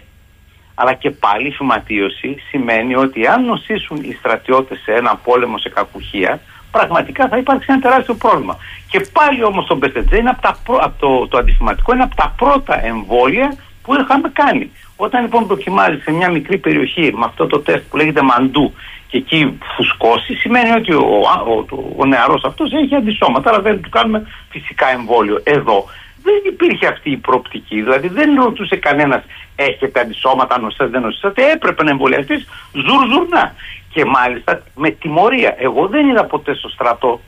[0.74, 5.68] Αλλά και πάλι η φυματίωση σημαίνει ότι αν νοσήσουν οι στρατιώτες σε ένα πόλεμο σε
[5.68, 6.40] κακουχία,
[6.70, 8.56] πραγματικά θα υπάρξει ένα τεράστιο πρόβλημα.
[8.88, 12.34] Και πάλι όμως το BCG είναι από τα από το, το αντιφυματικό είναι από τα
[12.36, 14.70] πρώτα εμβόλια που είχαμε κάνει.
[15.02, 18.72] Όταν λοιπόν δοκιμάζεις σε μια μικρή περιοχή με αυτό το τεστ που λέγεται μαντού
[19.06, 21.04] και εκεί φουσκώσεις, σημαίνει ότι ο,
[21.46, 25.40] ο, ο, ο νεαρός αυτός έχει αντισώματα, αλλά δεν του κάνουμε φυσικά εμβόλιο.
[25.44, 25.84] Εδώ
[26.22, 27.80] δεν υπήρχε αυτή η προοπτική.
[27.82, 29.22] Δηλαδή δεν ρωτούσε κανένας,
[29.56, 33.54] έχετε αντισώματα, νοσέ, δεν νοσήσατε; Έπρεπε να εμβολιαστείς ζουρ-ζουρνά.
[33.92, 35.54] Και μάλιστα με τιμωρία.
[35.58, 37.20] Εγώ δεν είδα ποτέ στο στρατό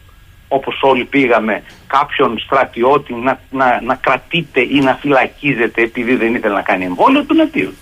[0.58, 6.54] όπως όλοι πήγαμε, κάποιον στρατιώτη να, να, να κρατείται ή να φυλακίζεται επειδή δεν ήθελε
[6.54, 7.74] να κάνει εμβόλιο του νατίου.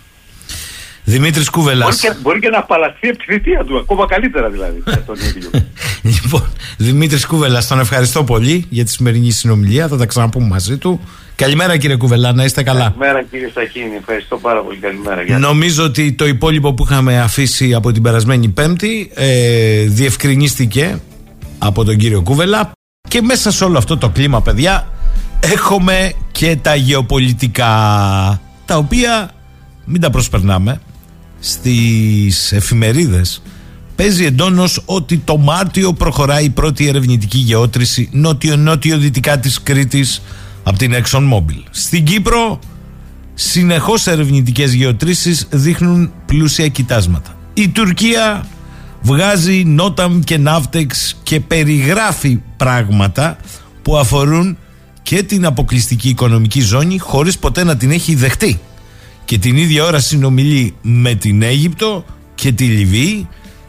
[1.04, 1.86] Δημήτρης Κούβελας.
[1.86, 4.82] Μπορεί, και, μπορεί και να απαλλαχθεί από τη θητεία του, ακόμα καλύτερα δηλαδή.
[5.06, 5.50] τον ίδιο.
[6.02, 9.88] λοιπόν, Δημήτρης Κούβελας, τον ευχαριστώ πολύ για τη σημερινή συνομιλία.
[9.88, 11.00] Θα τα ξαναπούμε μαζί του.
[11.34, 12.80] Καλημέρα κύριε Κουβελά, να είστε καλά.
[12.80, 14.78] Καλημέρα κύριε Σαχίνη, ευχαριστώ πάρα πολύ.
[14.78, 15.38] Καλημέρα.
[15.38, 21.00] Νομίζω ότι το υπόλοιπο που είχαμε αφήσει από την περασμένη Πέμπτη ε, διευκρινίστηκε
[21.62, 22.70] από τον κύριο Κούβελα.
[23.08, 24.88] Και μέσα σε όλο αυτό το κλίμα, παιδιά,
[25.40, 27.72] έχουμε και τα γεωπολιτικά,
[28.64, 29.30] τα οποία
[29.84, 30.80] μην τα προσπερνάμε.
[31.40, 33.42] Στις εφημερίδες
[33.96, 40.22] παίζει εντόνως ότι το Μάρτιο προχωράει η πρώτη ερευνητική γεώτρηση νότιο-νότιο-δυτικά της Κρήτης
[40.62, 41.62] από την ExxonMobil.
[41.70, 42.58] Στην Κύπρο
[43.34, 47.36] συνεχώς ερευνητικές γεωτρήσεις δείχνουν πλούσια κοιτάσματα.
[47.54, 48.46] Η Τουρκία
[49.00, 53.36] βγάζει νόταμ και ναύτεξ και περιγράφει πράγματα
[53.82, 54.58] που αφορούν
[55.02, 58.60] και την αποκλειστική οικονομική ζώνη χωρίς ποτέ να την έχει δεχτεί.
[59.24, 63.28] Και την ίδια ώρα συνομιλεί με την Αίγυπτο και τη Λιβύη.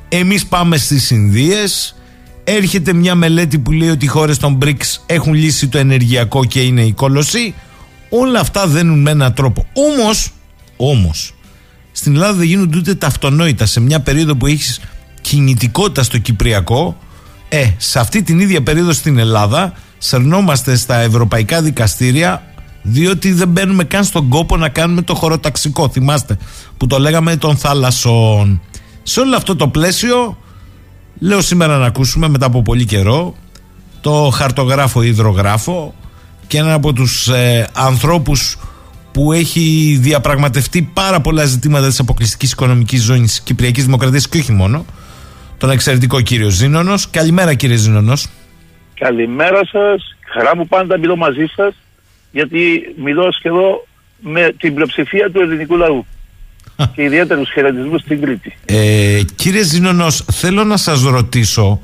[0.10, 1.96] Εμείς πάμε στις Ινδίες.
[2.44, 6.62] Έρχεται μια μελέτη που λέει ότι οι χώρες των BRICS έχουν λύσει το ενεργειακό και
[6.62, 7.54] είναι η κόλωση.
[8.10, 9.66] Όλα αυτά δένουν με έναν τρόπο.
[9.74, 10.32] Όμως,
[10.78, 11.34] όμως,
[11.92, 14.80] στην Ελλάδα δεν γίνονται ούτε τα αυτονόητα σε μια περίοδο που έχεις
[15.22, 16.98] κινητικότητα στο Κυπριακό,
[17.50, 22.44] ε, σε αυτή την ίδια περίοδο στην Ελλάδα σερνόμαστε στα ευρωπαϊκά δικαστήρια
[22.82, 25.90] διότι δεν μπαίνουμε καν στον κόπο να κάνουμε το χωροταξικό.
[25.90, 26.38] Θυμάστε
[26.78, 28.62] που το λέγαμε των θάλασσων.
[29.04, 30.38] Σε όλο αυτό το πλαίσιο
[31.24, 33.36] Λέω σήμερα να ακούσουμε μετά από πολύ καιρό
[34.02, 35.94] το χαρτογράφο υδρογράφο
[36.48, 38.58] και έναν από τους ε, ανθρώπους
[39.12, 44.52] που έχει διαπραγματευτεί πάρα πολλά ζητήματα της αποκλειστικής οικονομικής ζώνης της Κυπριακής Δημοκρατίας και όχι
[44.52, 44.86] μόνο
[45.62, 47.10] τον εξαιρετικό κύριο Ζήνονος.
[47.10, 48.28] Καλημέρα κύριε Ζήνονος.
[48.94, 50.16] Καλημέρα σας.
[50.34, 51.74] Χαρά μου πάντα μιλώ μαζί σας
[52.32, 52.60] γιατί
[53.04, 53.82] μιλώ σχεδόν
[54.20, 56.06] με την πλειοψηφία του ελληνικού λαού
[56.96, 58.56] και ιδιαίτερους χαιρετισμούς στην Κρήτη.
[58.66, 61.82] Ε, κύριε Ζήνονος, θέλω να σας ρωτήσω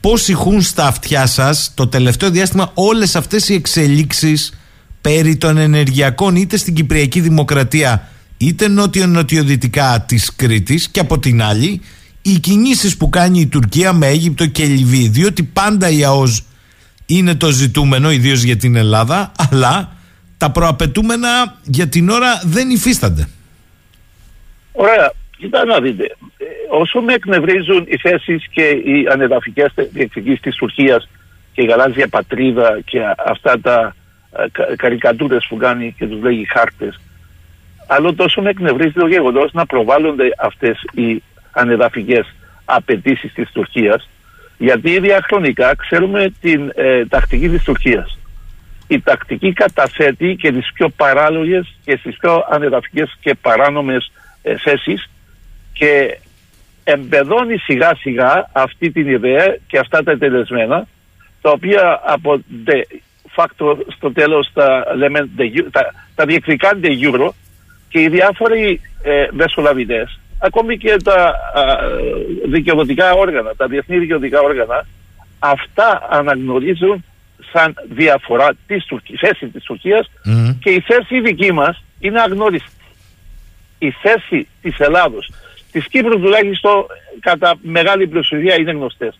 [0.00, 4.60] πώς ηχούν στα αυτιά σας το τελευταίο διάστημα όλες αυτές οι εξελίξεις
[5.00, 11.80] περί των ενεργειακών είτε στην Κυπριακή Δημοκρατία είτε νότιο-νοτιοδυτικά της Κρήτης και από την άλλη
[12.22, 16.44] οι κινήσεις που κάνει η Τουρκία με Αίγυπτο και Λιβύη διότι πάντα η ΑΟΣ
[17.06, 19.96] είναι το ζητούμενο ιδίως για την Ελλάδα αλλά
[20.38, 23.28] τα προαπαιτούμενα για την ώρα δεν υφίστανται.
[24.72, 25.12] Ωραία.
[25.38, 26.04] Κοιτά να δείτε.
[26.36, 31.08] Ε, όσο με εκνευρίζουν οι θέσεις και οι ανεδαφικές διεκδικήσεις της Τουρκίας
[31.52, 33.94] και η γαλάζια πατρίδα και αυτά τα
[34.38, 37.00] ε, καρικατούρες που κάνει και τους λέγει χάρτες,
[37.86, 41.22] άλλο τόσο με εκνευρίζει το γεγονός να προβάλλονται αυτές οι
[41.52, 42.34] ανεδαφικές
[42.64, 44.08] απαιτήσεις της Τουρκίας,
[44.58, 48.18] γιατί διαχρονικά ξέρουμε την ε, τακτική της Τουρκίας.
[48.86, 55.10] Η τακτική καταθέτει και τις πιο παράλογες και τις πιο ανεδαφικές και παράνομες ε, θέσεις
[55.72, 56.18] και
[56.84, 60.86] εμπεδώνει σιγά σιγά αυτή την ιδέα και αυτά τα τελεσμένα
[61.40, 62.82] τα οποία από de
[63.36, 65.28] facto στο τέλος τα, λέμε,
[65.70, 67.28] τα, τα διεκδικάνε euro
[67.88, 71.34] και οι διάφοροι ε, μεσολαβητές ακόμη και τα
[72.48, 74.86] δικαιοδοτικά όργανα, τα διεθνή δικαιοδοτικά όργανα
[75.38, 77.04] αυτά αναγνωρίζουν
[77.52, 78.86] σαν διαφορά της
[79.20, 80.10] θέση της Τουρκίας
[80.60, 82.70] και η θέση δική μας είναι αγνώριστη.
[83.78, 85.32] Η θέση της Ελλάδος,
[85.72, 86.86] της Κύπρου τουλάχιστον
[87.20, 89.18] κατά μεγάλη πλειοψηφία είναι γνωστές.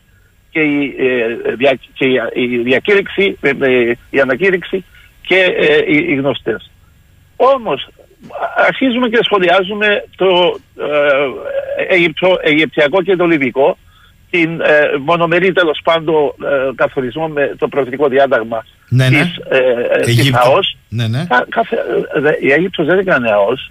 [0.50, 4.84] Και η, ε, δια, και η, διακήρυξη, ε, ε, η ανακήρυξη
[5.26, 6.70] και ε, οι, οι γνωστές.
[7.36, 7.88] Όμως
[8.56, 10.58] αρχίζουμε και σχολιάζουμε το
[11.88, 13.78] Αιγυπτο, Αιγυπτιακό και το Λιβικό
[14.30, 19.18] την ε, μονομερή τέλος πάντων ε, καθορισμό με το προεδρικό διάταγμα ναι, ναι.
[19.18, 20.76] της, ε, της ΑΟΣ.
[20.88, 21.26] Ναι, ναι.
[22.40, 23.70] η Αίγυπτος δεν έκανε ΑΟΣ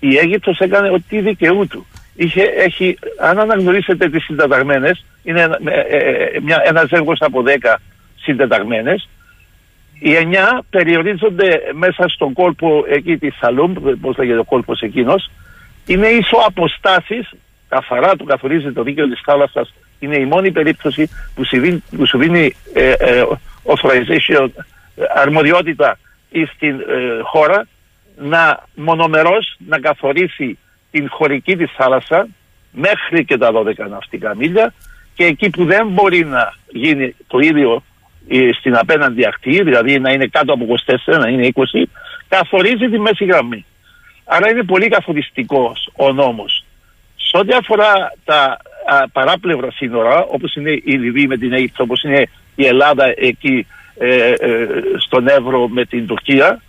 [0.00, 1.86] η Αίγυπτος έκανε ό,τι δικαιού του.
[2.14, 7.74] Είχε, έχει, αν αναγνωρίσετε τις συντεταγμένες, είναι ε, ε, μια, ένας ζεύγος από 10
[8.22, 9.08] συντεταγμένες,
[10.02, 15.30] οι εννιά περιορίζονται μέσα στον κόλπο εκεί της Σαλούμ, πώς λέγεται ο κόλπος εκείνος,
[15.86, 17.30] είναι ίσο αποστάσεις,
[17.68, 22.06] καθαρά του καθορίζει το δίκαιο της θάλασσας, είναι η μόνη περίπτωση που σου δίνει, που
[22.06, 23.24] σου δίνει ε, ε,
[23.64, 24.48] authorization,
[25.14, 25.98] αρμοδιότητα
[26.54, 26.80] στην
[27.22, 27.66] χώρα
[28.16, 30.58] να μονομερός να καθορίσει
[30.90, 32.28] την χωρική της θάλασσα
[32.72, 34.72] μέχρι και τα 12 ναυτικά μίλια
[35.14, 37.89] και εκεί που δεν μπορεί να γίνει το ίδιο ε,
[38.58, 40.66] στην απέναντι ακτή, δηλαδή να είναι κάτω από
[41.06, 41.62] 24, να είναι 20,
[42.28, 43.64] καθορίζει τη μέση γραμμή.
[44.24, 46.64] Άρα είναι πολύ καθοριστικός ο νόμος.
[47.16, 52.02] Σε ό,τι αφορά τα α, παράπλευρα σύνορα, όπως είναι η Λιβύη με την Αίγυπτο, όπως
[52.02, 53.66] είναι η Ελλάδα εκεί
[53.98, 54.66] ε, ε,
[54.98, 56.62] στον Εύρο με την Τουρκία,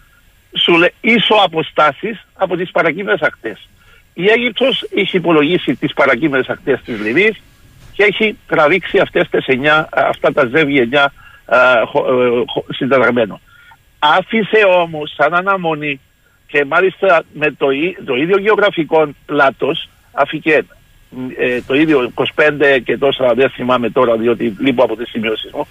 [0.57, 3.69] σου λέει ίσο αποστάσεις από τις παρακείμενες ακτές.
[4.13, 7.41] Η Αίγυπτος έχει υπολογίσει τις παρακείμενες ακτές της Λιβύης
[7.93, 11.13] και έχει τραβήξει αυτές τις εννιά, αυτά τα ζεύγια εννιά
[12.69, 13.39] συνταγμένο.
[13.99, 15.99] Άφησε όμως σαν αναμονή
[16.47, 17.67] και μάλιστα με το,
[18.05, 20.65] το ίδιο γεωγραφικό πλάτος αφήκε
[21.37, 22.23] ε, το ίδιο 25
[22.83, 25.67] και τόσα δεν θυμάμαι τώρα διότι λείπω από τις σημειώσεις μου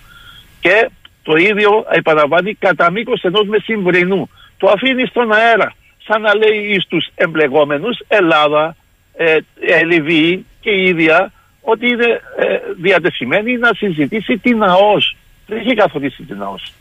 [0.60, 0.90] και
[1.22, 5.74] το ίδιο επαναλαμβάνει κατά μήκος ενός μεσημβρινού το αφήνει στον αέρα
[6.10, 8.76] σαν να λέει στους εμπλεγόμενους Ελλάδα,
[9.16, 15.16] ε, ε, Λιβύη και η ίδια ότι είναι ε, διατεθειμένη να συζητήσει την ΑΟΣ.
[15.50, 16.72] Δεν έχει καθορίσει την ΑΟΣ.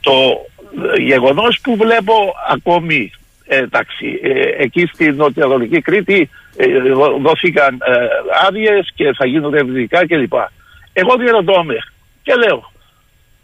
[0.00, 0.46] Το
[0.94, 3.12] ε, γεγονός που βλέπω ακόμη
[3.46, 6.30] ε, εντάξει, ε, εκεί στη νοτιοανατολική Κρήτη
[7.22, 7.78] δόθηκαν
[8.46, 10.32] άδειες και θα γίνουν ευδικά κλπ.
[10.92, 11.76] Εγώ διαρωτώ με
[12.22, 12.72] και λέω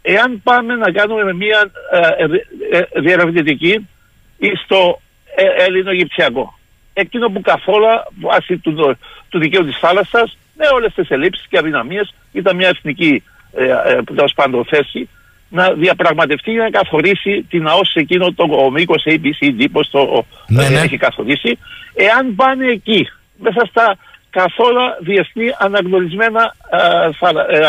[0.01, 3.87] εάν πάμε να κάνουμε μια ε, ε, ε διερευνητική
[4.63, 5.01] στο
[5.35, 6.59] ε, Έλληνο-Αιγυπτιακό,
[6.93, 7.85] εκείνο που καθόλου
[8.19, 8.97] βάσει του,
[9.29, 13.23] του δικαίου της θάλασσας, με όλες τις ελλείψεις και αδυναμίες, ήταν μια εθνική
[13.53, 14.01] ε, ε,
[14.35, 15.09] πάντων θέση,
[15.49, 20.69] να διαπραγματευτεί για να καθορίσει την ΑΟΣ σε εκείνο το μήκο ABCD, πώς το ναι,
[20.69, 20.79] ναι.
[20.79, 21.57] έχει καθορίσει,
[21.93, 23.97] εάν πάνε εκεί, μέσα στα
[24.29, 26.55] καθόλου διεθνή αναγνωρισμένα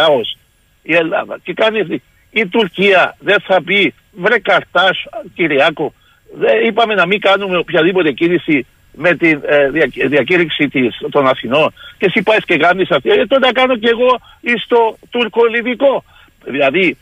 [0.07, 0.37] ΑΟΣ,
[0.83, 5.05] η Ελλάδα, και κάνει αυτή; Η Τουρκία δεν θα πει βρε καρτάς
[5.35, 5.93] Κυριάκο
[6.33, 11.73] δεν είπαμε να μην κάνουμε οποιαδήποτε κίνηση με τη ε, δια, διακήρυξη της, των Αθηνών
[11.99, 14.21] και εσύ πάει και κάνεις αυτή, ε, τότε κάνω και εγώ
[14.65, 16.05] στο τουρκο-λιβυκό.
[16.45, 16.97] Δηλαδή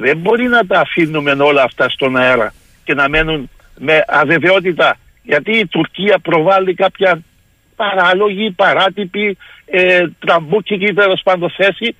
[0.00, 2.54] δεν μπορεί να τα αφήνουμε όλα αυτά στον αέρα
[2.84, 7.22] και να μένουν με αβεβαιότητα γιατί η Τουρκία προβάλλει κάποια
[7.76, 11.96] παράλογη, παράτυπη, ε, τραμπούκικη τέλος πάντων θέση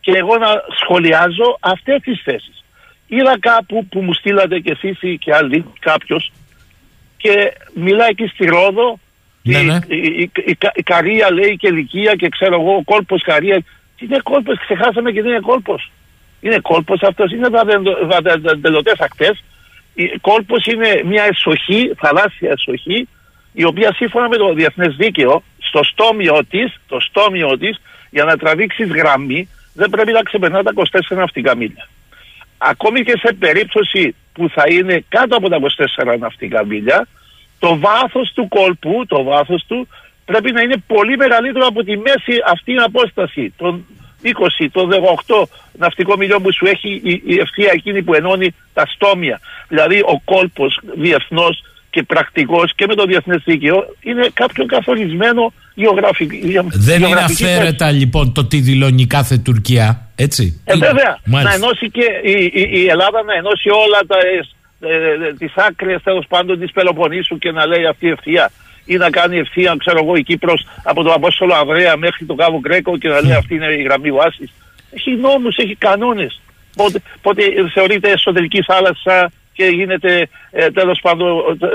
[0.00, 0.48] και εγώ να
[0.80, 2.64] σχολιάζω αυτές τις θέσεις.
[3.06, 6.32] Είδα κάπου που μου στείλατε και εσείς ή και άλλοι κάποιος
[7.24, 8.98] και μιλάει εκεί στη Ρόδο
[9.42, 9.78] Ναι, ναι.
[9.86, 13.62] η, η, η, η Καρία λέει και Λυκία και ξέρω εγώ ο κόλπος Καρίας.
[13.96, 15.90] Τι είναι κόλπος, ξεχάσαμε και δεν είναι κόλπος.
[16.40, 17.48] Είναι κόλπος αυτός, είναι
[18.08, 19.44] βαδεντελωτές ακτές.
[19.94, 23.08] Η- Κόλπος είναι μια εσοχή, θαλάσσια εσοχή,
[23.52, 28.36] η οποία σύμφωνα με το διεθνές δίκαιο, στο στόμιο της, το στόμιο της, για να
[28.36, 31.88] τραβήξεις γραμμή, δεν πρέπει να ξεπερνά τα 24 ναυτικά μίλια.
[32.58, 35.58] Ακόμη και σε περίπτωση που θα είναι κάτω από τα
[36.04, 37.06] 24 ναυτικά μίλια,
[37.58, 39.88] το βάθος του κόλπου, το βάθος του,
[40.24, 43.84] πρέπει να είναι πολύ μεγαλύτερο από τη μέση αυτή απόσταση, των
[44.22, 44.90] 20, των
[45.26, 45.42] 18
[45.78, 49.40] ναυτικών μιλιών που σου έχει η, η ευθεία εκείνη που ενώνει τα στόμια.
[49.68, 56.36] Δηλαδή ο κόλπος διεθνώς και πρακτικός και με το διεθνές δίκαιο είναι κάποιο καθορισμένο γεωγραφικό.
[56.72, 60.62] Δεν είναι αφαίρετα λοιπόν το τι δηλώνει η κάθε Τουρκία, έτσι.
[60.64, 61.58] Ε, βέβαια, Μάλιστα.
[61.58, 66.02] να ενώσει και η, η, η Ελλάδα να ενώσει όλα τα, ε, ε, τις άκρες
[66.02, 68.50] τέλος πάντων της Πελοποννήσου και να λέει αυτή ευθεία
[68.84, 72.58] ή να κάνει ευθεία, ξέρω εγώ, η Κύπρος από το Απόστολο Αβραία μέχρι το Κάβο
[72.60, 74.50] Γκρέκο και να λέει αυτή είναι η γραμμή βάσης.
[74.90, 76.40] Έχει νόμους, έχει κανόνες.
[76.76, 77.42] Πότε, πότε
[77.74, 81.70] θεωρείται εσωτερική θάλασσα και γίνεται ε, τέλος πάντων ε, ε,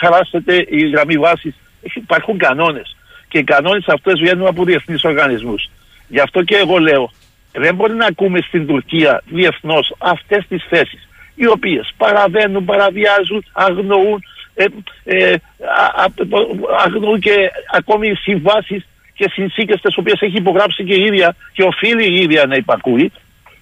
[0.00, 1.54] χαράσσεται η γραμμή βάσης.
[1.82, 2.96] Έχει- Υπάρχουν κανόνες.
[3.28, 5.70] Και οι κανόνες αυτές βγαίνουν από διεθνείς οργανισμούς.
[6.08, 7.12] Γι' αυτό και εγώ λέω,
[7.58, 14.22] δεν μπορεί να ακούμε στην Τουρκία διεθνώς αυτές τις θέσεις οι οποίες παραβαίνουν, παραβιάζουν, αγνοούν,
[14.54, 14.64] ε,
[15.04, 21.02] ε, α- α- αγνοούν και ακόμη συμβάσεις και συνθήκες τις οποίες έχει υπογράψει και η
[21.02, 23.12] ίδια και οφείλει η ίδια να υπακούει.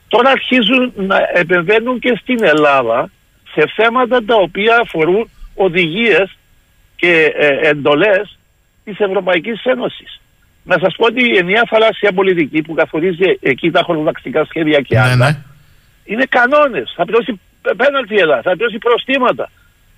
[0.08, 3.10] Τώρα αρχίζουν να επεμβαίνουν και στην Ελλάδα
[3.52, 6.36] σε θέματα τα οποία αφορούν οδηγίες
[6.96, 8.38] και ε, εντολές
[8.84, 10.20] της Ευρωπαϊκής Ένωσης.
[10.68, 14.98] Να σας πω ότι η ενιαία θαλάσσια πολιτική που καθορίζει εκεί τα χωροταξικά σχέδια και
[14.98, 15.36] άλλα Ναι, ναι.
[16.04, 16.92] είναι κανόνες.
[16.96, 17.40] Θα πληρώσει
[17.76, 19.50] πέναλτι η Ελλάδα, θα πληρώσει προστήματα.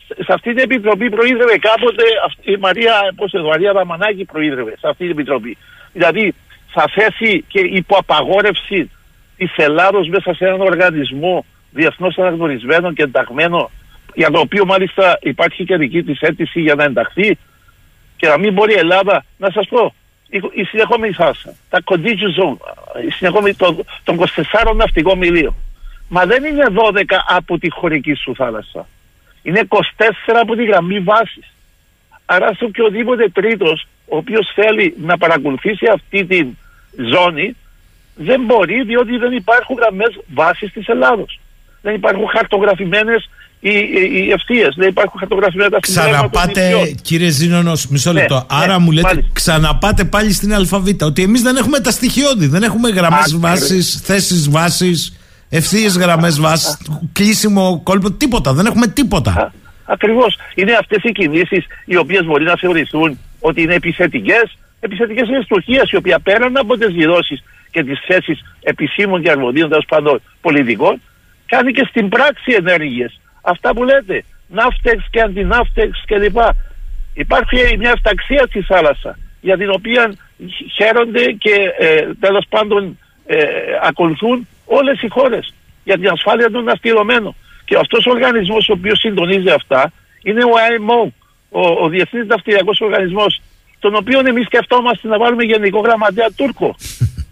[0.07, 4.71] Σε- Σε αυτή την επιτροπή προείδρευε κάποτε αυτή η Μαρία, πώς είναι, Μαρία Δαμανάκη προείδρευε
[4.71, 5.57] σε αυτή την επιτροπή.
[5.93, 6.35] Δηλαδή
[6.71, 8.91] θα θέσει και υποαπαγόρευση
[9.37, 13.71] της Ελλάδος μέσα σε έναν οργανισμό διεθνώς αναγνωρισμένο και ενταγμένο
[14.15, 17.39] για το οποίο μάλιστα υπάρχει και δική της αίτηση για να ενταχθεί
[18.17, 19.95] και να μην μπορεί η Ελλάδα, να σας πω,
[20.31, 22.57] η, η συνεχόμενη θάλασσα, τα condition zone,
[23.07, 25.55] η συνεχόμενη των, των 24 ναυτικών μιλίων.
[26.09, 28.89] Μα δεν είναι 12 από τη χωρική σου θάλασσα.
[29.43, 29.79] Είναι 24
[30.27, 31.53] από τη γραμμή βάσης.
[32.27, 36.47] Άρα σε οποιοδήποτε τρίτος ο οποίος θέλει να παρακολουθήσει αυτή τη
[36.97, 37.57] ζώνη
[38.15, 41.41] δεν μπορεί διότι δεν υπάρχουν γραμμές βάσης της Ελλάδος.
[41.83, 43.31] Δεν υπάρχουν χαρτογραφημένες
[43.61, 46.95] οι, οι, οι ευθείες, δεν υπάρχουν χαρτογραφημένα τα συμπλέγματα των Ξαναπάτε, νησιών.
[47.03, 48.35] κύριε Ζήνονο, μισό Ναι, λεπτό.
[48.35, 49.31] ναι, Άρα μου λέτε, μάλιστα.
[49.33, 51.07] ξαναπάτε πάλι στην αλφαβήτα.
[51.07, 52.47] Ότι εμείς δεν έχουμε τα στοιχειώδη.
[52.47, 53.41] Δεν έχουμε γραμμές Ακριβώς.
[53.41, 55.17] βάσης, θέσεις βάσης,
[55.49, 56.79] ευθείες γραμμές βάσης,
[57.13, 58.53] κλείσιμο κόλπο, τίποτα.
[58.53, 59.53] Δεν έχουμε τίποτα.
[59.85, 60.39] Ακριβώς.
[60.55, 64.57] Είναι αυτές οι κινήσεις οι οποίες μπορεί να θεωρηθούν ότι είναι επιθετικές.
[64.81, 69.31] Επιθετικές είναι τη Τουρκία, η οποία πέραν από τις δηλώσει και τις θέσεις επισήμων και
[69.31, 71.01] αρμοδίων τέλος πάντων πολιτικών,
[71.47, 73.21] κάνει και στην πράξη ενέργειες.
[73.51, 76.39] Αυτά που λέτε, ναύτεξ και αντιναύτεξ κλπ.
[77.15, 80.15] Υπάρχει μια αυταξία στη θάλασσα για την οποία
[80.77, 83.45] χαίρονται και ε, τέλος πάντων ε,
[83.83, 87.35] ακολουθούν όλες οι χώρες για την ασφάλεια των ναυτιλωμένων.
[87.65, 89.93] Και αυτός ο οργανισμός ο οποίος συντονίζει αυτά
[90.23, 91.11] είναι ο IMO,
[91.49, 93.41] ο, ο Διεθνής Ναυτιλιακός Οργανισμός,
[93.79, 96.75] τον οποίο εμείς σκεφτόμαστε να βάλουμε γενικό γραμματέα Τούρκο.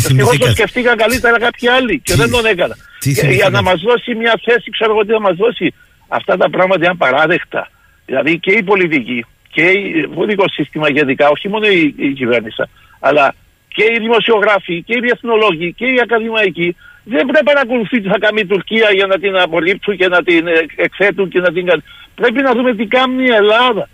[0.00, 0.50] Τις Εγώ το θυμηθήκατε.
[0.52, 2.74] σκεφτήκα καλύτερα κάποιοι άλλοι και Τι- δεν τον έκανα.
[2.74, 3.50] τι Για- για θυμηθήκατε.
[3.56, 5.74] να μας δώσει μια θέση, ξέρω εγώ τι να μας δώσει.
[6.08, 7.70] Αυτά τα πράγματα είναι απαράδεκτα.
[8.06, 9.24] Δηλαδή και η πολιτική
[9.54, 12.62] και η- το δικό σύστημα γενικά, όχι μόνο η, η κυβέρνηση,
[13.00, 13.34] αλλά
[13.74, 18.18] και οι δημοσιογράφοι και οι διεθνολόγοι και οι ακαδημαϊκοί δεν πρέπει να ακολουθεί τι θα
[18.18, 21.66] κάνει η Τουρκία για να την απορρίψουν και να την ε, εκθέτουν και να την
[21.66, 21.84] κάνουν.
[22.14, 23.88] Πρέπει να δούμε τι κάνει η Ελλάδα.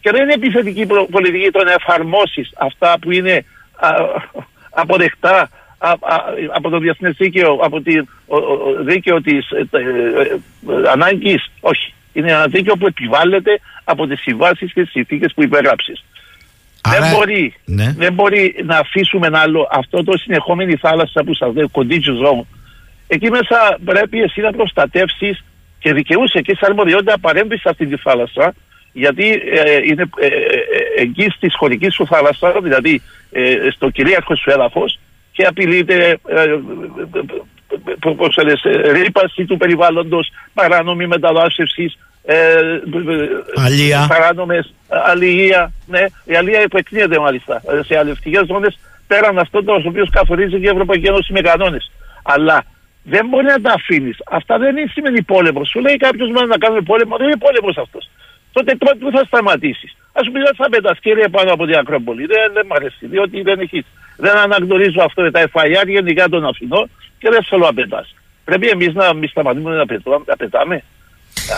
[0.00, 3.44] Και δεν είναι επιθετική προ- πολιτική το να εφαρμόσεις αυτά που είναι
[3.76, 3.88] α,
[4.80, 5.48] αποδεκτά
[5.78, 6.24] α- α-
[6.54, 7.90] από το διεθνές δίκαιο, από το
[8.84, 11.50] δίκαιο της ε, ε, ε, ανάγκης.
[11.60, 11.94] Όχι.
[12.12, 16.04] Είναι ένα δίκαιο που επιβάλλεται από τις συμβάσεις και τις συνθήκες που υπέγραψες.
[16.80, 17.94] Άρα- Δεν, μπορεί, Ναι.
[17.96, 22.46] δεν μπορεί να αφήσουμε ένα άλλο αυτό το συνεχόμενη θάλασσα που σα λέω, κοντίτσιο ζώο.
[23.08, 25.44] Εκεί μέσα πρέπει εσύ να προστατεύσεις
[25.78, 28.54] και δικαιούσε και σε αρμοδιότητα να παρέμβεις σε αυτή τη θάλασσα
[28.96, 30.32] γιατί ε, είναι ε, ε,
[30.96, 34.98] εκεί στη χωρική σου θάλασσα, δηλαδή ε, στο κυρίαρχο σου έδαφος
[35.32, 36.56] και απειλείται ε,
[38.16, 41.92] πώς λες, ρήπαση του περιβάλλοντος, παράνομη μεταδάσευση,
[42.24, 42.58] ε,
[43.54, 44.06] Αλία.
[44.08, 45.72] παράνομες αλληλεία.
[45.86, 50.74] Ναι, η αλληλεία επεκτείνεται μάλιστα σε αλληλευτικές ζώνες πέραν αυτών των οποίων καθορίζει και η
[50.76, 51.92] Ευρωπαϊκή Ένωση με κανόνες.
[52.22, 52.64] Αλλά
[53.02, 54.16] δεν μπορεί να τα αφήνεις.
[54.30, 55.64] Αυτά δεν είναι σημαίνει πόλεμο.
[55.64, 58.08] Σου λέει κάποιος μόνο να κάνουμε πόλεμο, δεν είναι πόλεμος αυτός.
[58.56, 59.90] Τότε τότε πού θα σταματήσεις.
[60.16, 62.26] Α σου πει δεν θα πετάς κύριε πάνω από την Ακρόπολη.
[62.26, 63.84] Δεν, δεν μ' αρέσει, διότι δεν έχεις.
[64.16, 66.88] Δεν αναγνωρίζω αυτό με τα FIR γενικά τον αφινό
[67.18, 68.14] και δεν θέλω να πετάς.
[68.44, 70.82] Πρέπει εμείς να μην σταματήσουμε να, πετώ, να πετάμε.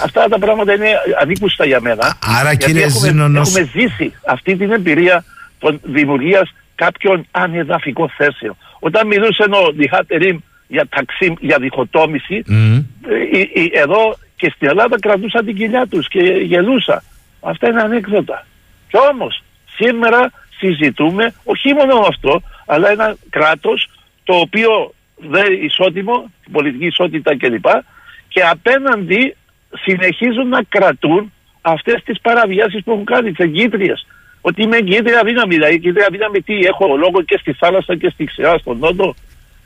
[0.04, 0.90] Αυτά τα πράγματα είναι
[1.20, 2.18] ανήκουστα για μένα.
[2.38, 5.24] Άρα γιατί κύριε έχουμε, Ζήνονος- έχουμε ζήσει αυτή την εμπειρία
[5.58, 8.56] των δημιουργίας κάποιων ανεδαφικών θέσεων.
[8.78, 12.76] Όταν μιλούσε ο Διχάτερη για, ταξί, για διχοτόμηση, Μμ.
[12.76, 17.02] ε, ε, ε, εδώ και στην Ελλάδα κρατούσαν την κοιλιά τους και γελούσα.
[17.40, 18.46] Αυτά είναι ανέκδοτα.
[18.88, 19.42] Κι όμως
[19.76, 23.88] σήμερα συζητούμε όχι μόνο αυτό, αλλά ένα κράτος
[24.24, 27.66] το οποίο δεν ισότιμο, την πολιτική ισότητα κλπ.
[28.28, 29.36] Και απέναντι
[29.84, 34.06] συνεχίζουν να κρατούν αυτές τις παραβιάσεις που έχουν κάνει, τις εγκύτριες.
[34.40, 38.24] Ότι είμαι εγκύτρια δύναμη, δηλαδή εγκύτρια δύναμη τι έχω λόγο και στη θάλασσα και στη
[38.24, 39.14] ξηρά στον νότο.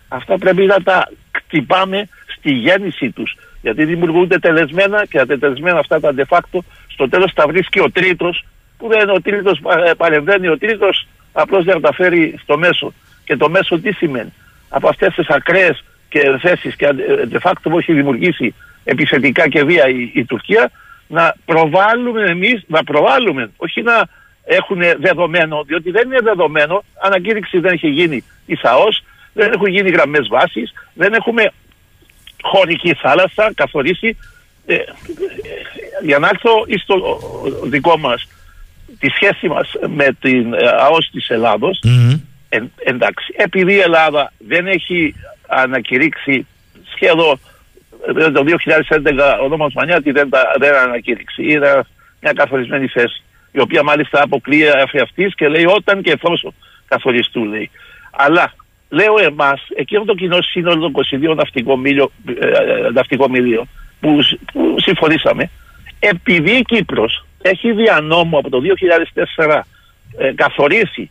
[0.09, 3.37] Αυτά πρέπει να τα κτυπάμε στη γέννηση τους.
[3.63, 7.91] Γιατί δημιουργούνται τελεσμένα και τα τελεσμένα αυτά τα de facto στο τέλος τα βρίσκει ο
[7.91, 8.45] τρίτος
[8.79, 12.59] που δεν είναι ο τρίτος πα- ε, παρεμβαίνει, ο τρίτος απλώς δεν τα φέρει στο
[12.59, 12.93] μέσο.
[13.25, 14.33] Και το μέσο τι σημαίνει;
[14.69, 16.93] Από αυτές τις ακραίες και θέσεις και ε,
[17.33, 18.55] de facto που έχει δημιουργήσει
[18.85, 20.71] επιθετικά και βία η, η Τουρκία
[21.07, 24.09] να προβάλλουμε εμείς, να προβάλλουμε, όχι να
[24.45, 29.91] έχουν δεδομένο, διότι δεν είναι δεδομένο, ανακήρυξη δεν έχει γίνει η ΣΑΟΣ, δεν έχουν γίνει
[29.91, 31.53] γραμμές βάσης, δεν έχουμε
[32.43, 34.17] χωρική θάλασσα καθορίσει.
[34.67, 34.85] Ε, ε,
[36.03, 37.19] για να έρθω στο
[37.65, 38.29] δικό μας,
[38.99, 42.13] τη σχέση μας με την ε, ΑΟΣ της Ελλάδος, Μμ.
[42.49, 45.15] εν- εντάξει, επειδή η Ελλάδα δεν έχει
[45.47, 46.47] ανακηρύξει
[46.95, 47.41] σχεδόν
[48.19, 51.43] ε, το 2011 ο νόμος Μανιάτη δεν, τα, δεν ανακήρυξει.
[51.53, 51.83] Είναι
[52.21, 53.23] μια καθορισμένη θέση,
[53.53, 54.67] η οποία μάλιστα αποκλείει
[55.03, 56.55] αυτής και λέει όταν και εφόσον
[56.89, 57.71] καθοριστούν λέει.
[58.11, 58.53] Αλλά
[58.93, 60.93] λέω εμάς, εκείνο το κοινό σύνολο των
[61.33, 63.69] 22 ναυτικών, μίλιο, ε, ε, ναυτικών μιλίων
[64.01, 65.51] που, σ- που συμφωνήσαμε,
[65.99, 69.61] επειδή η Κύπρος έχει δια νόμου από το 2004
[70.19, 71.09] ε, καθορίσει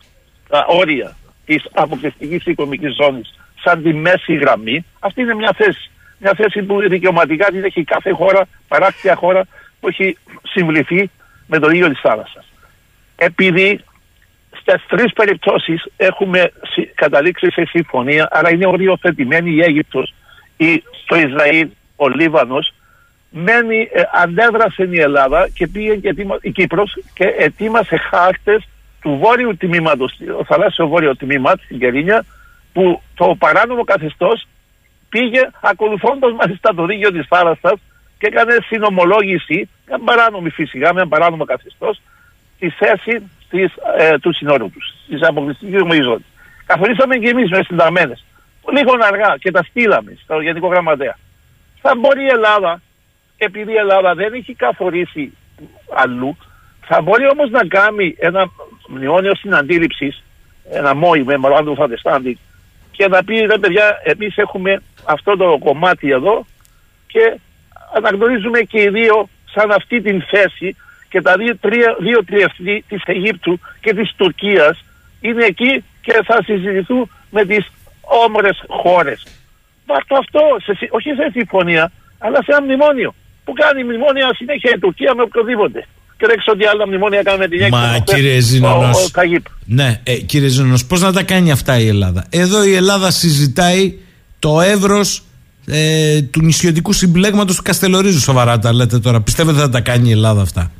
[0.48, 5.90] τα όρια της αποκλειστικής οικονομικής ζώνης σαν τη μέση γραμμή, αυτή είναι μια θέση.
[6.18, 9.46] Μια θέση που δικαιωματικά την έχει κάθε χώρα, παράκτια χώρα
[9.80, 11.10] που έχει συμβληθεί
[11.46, 12.44] με το ίδιο της θάλασσας.
[13.16, 13.80] Επειδή
[14.60, 20.14] στις τρεις περιπτώσεις έχουμε συ- καταλήξει σε συμφωνία, άρα είναι οριοθετημένη η Αίγυπτος,
[20.56, 22.72] η, το Ισραήλ, ο Λίβανος,
[23.30, 28.68] μένει, ε, αντέδρασε η Ελλάδα και πήγε και ετοίμα, η Κύπρος και ετοίμασε χάρτες
[29.00, 32.24] του βόρειου τμήματος, το θαλάσσιο βόρειο τμήμα στην Κερίνια,
[32.72, 34.46] που το παράνομο καθεστώς
[35.08, 37.80] πήγε ακολουθώντας μάλιστα το δίκαιο της θάλασσας
[38.18, 42.00] και έκανε συνομολόγηση, μια παράνομη φυσικά, μια παράνομο καθεστώς,
[42.58, 46.30] τη θέση της, ε, του συνόρου τους, της αποκλειστικής ομοϊζότητας.
[46.66, 48.24] Καθορίσαμε και εμείς μες συνταγμένες.
[48.76, 51.16] Λίγο αργά και τα στείλαμε στο Γενικό Γραμματέα.
[51.80, 52.80] Θα μπορεί η Ελλάδα,
[53.36, 55.36] επειδή η Ελλάδα δεν έχει καθορίσει
[55.94, 56.36] αλλού,
[56.80, 58.50] θα μπορεί όμως να κάνει ένα
[58.88, 60.22] μνημόνιο συναντήληψης,
[60.70, 62.38] ένα MOI, Memorandum of Understanding,
[62.90, 66.46] και να πει ρε παιδιά εμείς έχουμε αυτό το κομμάτι εδώ
[67.06, 67.38] και
[67.94, 70.76] αναγνωρίζουμε και οι δύο σαν αυτή την θέση
[71.12, 73.54] και τα δύο, τρία, δύο τριευτή της Αιγύπτου
[73.84, 74.74] και της Τουρκίας
[75.26, 75.72] είναι εκεί
[76.06, 77.02] και θα συζητηθούν
[77.36, 77.62] με τις
[78.26, 79.18] όμορες χώρες.
[79.86, 81.84] Βάρτο αυτό, σε, συ- όχι σε συμφωνία,
[82.24, 83.10] αλλά σε ένα μνημόνιο.
[83.44, 85.80] Που κάνει μνημόνια συνέχεια η Τουρκία με οποιοδήποτε.
[86.18, 88.14] Και δεν ξέρω τι άλλα μνημόνια κάνει με την Μα Αίγυπτο.
[88.14, 89.44] κύριε ο, Ζήνονος ο Ταγίπ.
[89.64, 93.98] Ναι, ε, κύριε Ζήνονος πώς να τα κάνει αυτά η Ελλάδα; Εδώ η Ελλάδα συζητάει
[94.38, 95.22] το εύρος
[95.66, 98.20] ε, του νησιωτικού συμπλέγματος του Καστελορίζου.
[98.20, 99.20] Σοβαρά τα λέτε τώρα.
[99.20, 100.70] Πιστεύετε θα τα κάνει η Ελλάδα αυτά;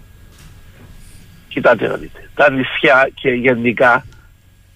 [1.52, 2.28] Κοιτάτε να δείτε.
[2.34, 4.04] Τα νησιά και γενικά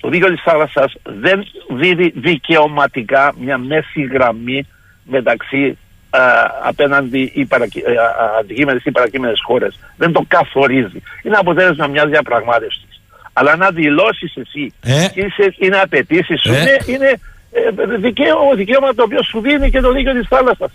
[0.01, 4.67] το δίκαιο της θάλασσας δεν δίδει δικαιωματικά μια μέση γραμμή
[5.05, 5.79] μεταξύ
[6.11, 6.21] α,
[6.63, 9.79] απέναντι ή παρακει, α, α, αντικείμενες ή παρακείμενες χώρες.
[9.97, 11.03] Δεν το καθορίζει.
[11.23, 13.01] Είναι αποτέλεσμα μιας διαπραγμάτευσης.
[13.33, 15.07] Αλλά να δηλώσεις εσύ Ε.
[15.15, 16.61] και είσαι, είναι απαιτήσει σου, Ε.
[16.61, 17.11] είναι, είναι
[17.53, 20.73] ε, δικαίωμα, δικαίωμα το οποίο σου δίνει και το δίκαιο της θάλασσας.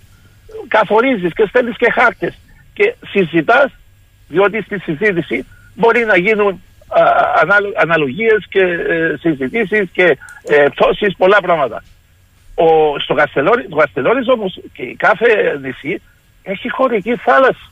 [0.68, 2.38] Καθορίζεις και στέλνεις και χάρτες
[2.74, 3.72] και συζητάς
[4.28, 5.46] διότι στη συζήτηση
[5.76, 7.04] μπορεί να γίνουν α,
[7.42, 11.84] ανάλο- αναλογίες και ε, συζητήσεις και ε, πτώσεις, πολλά πράγματα.
[12.56, 16.02] Ο, στο Καστελόρι, το Καστελόρις όμως και η κάθε νησί
[16.44, 17.72] έχει χωρική θάλασσα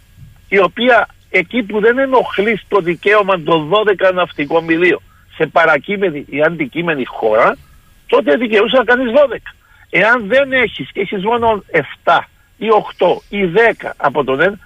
[0.50, 3.70] η οποία εκεί που δεν ενοχλεί το δικαίωμα των
[4.10, 5.02] 12 ναυτικών μιλίων
[5.36, 7.58] σε παρακείμενη ή αντικείμενη χώρα,
[8.08, 9.36] τότε δικαιούσε να κάνεις 12.
[9.90, 11.64] Εάν δεν έχεις και έχεις μόνο
[12.06, 12.20] 7
[12.58, 13.40] ή 8 ή
[13.82, 14.60] 10 από τον ΕΝ,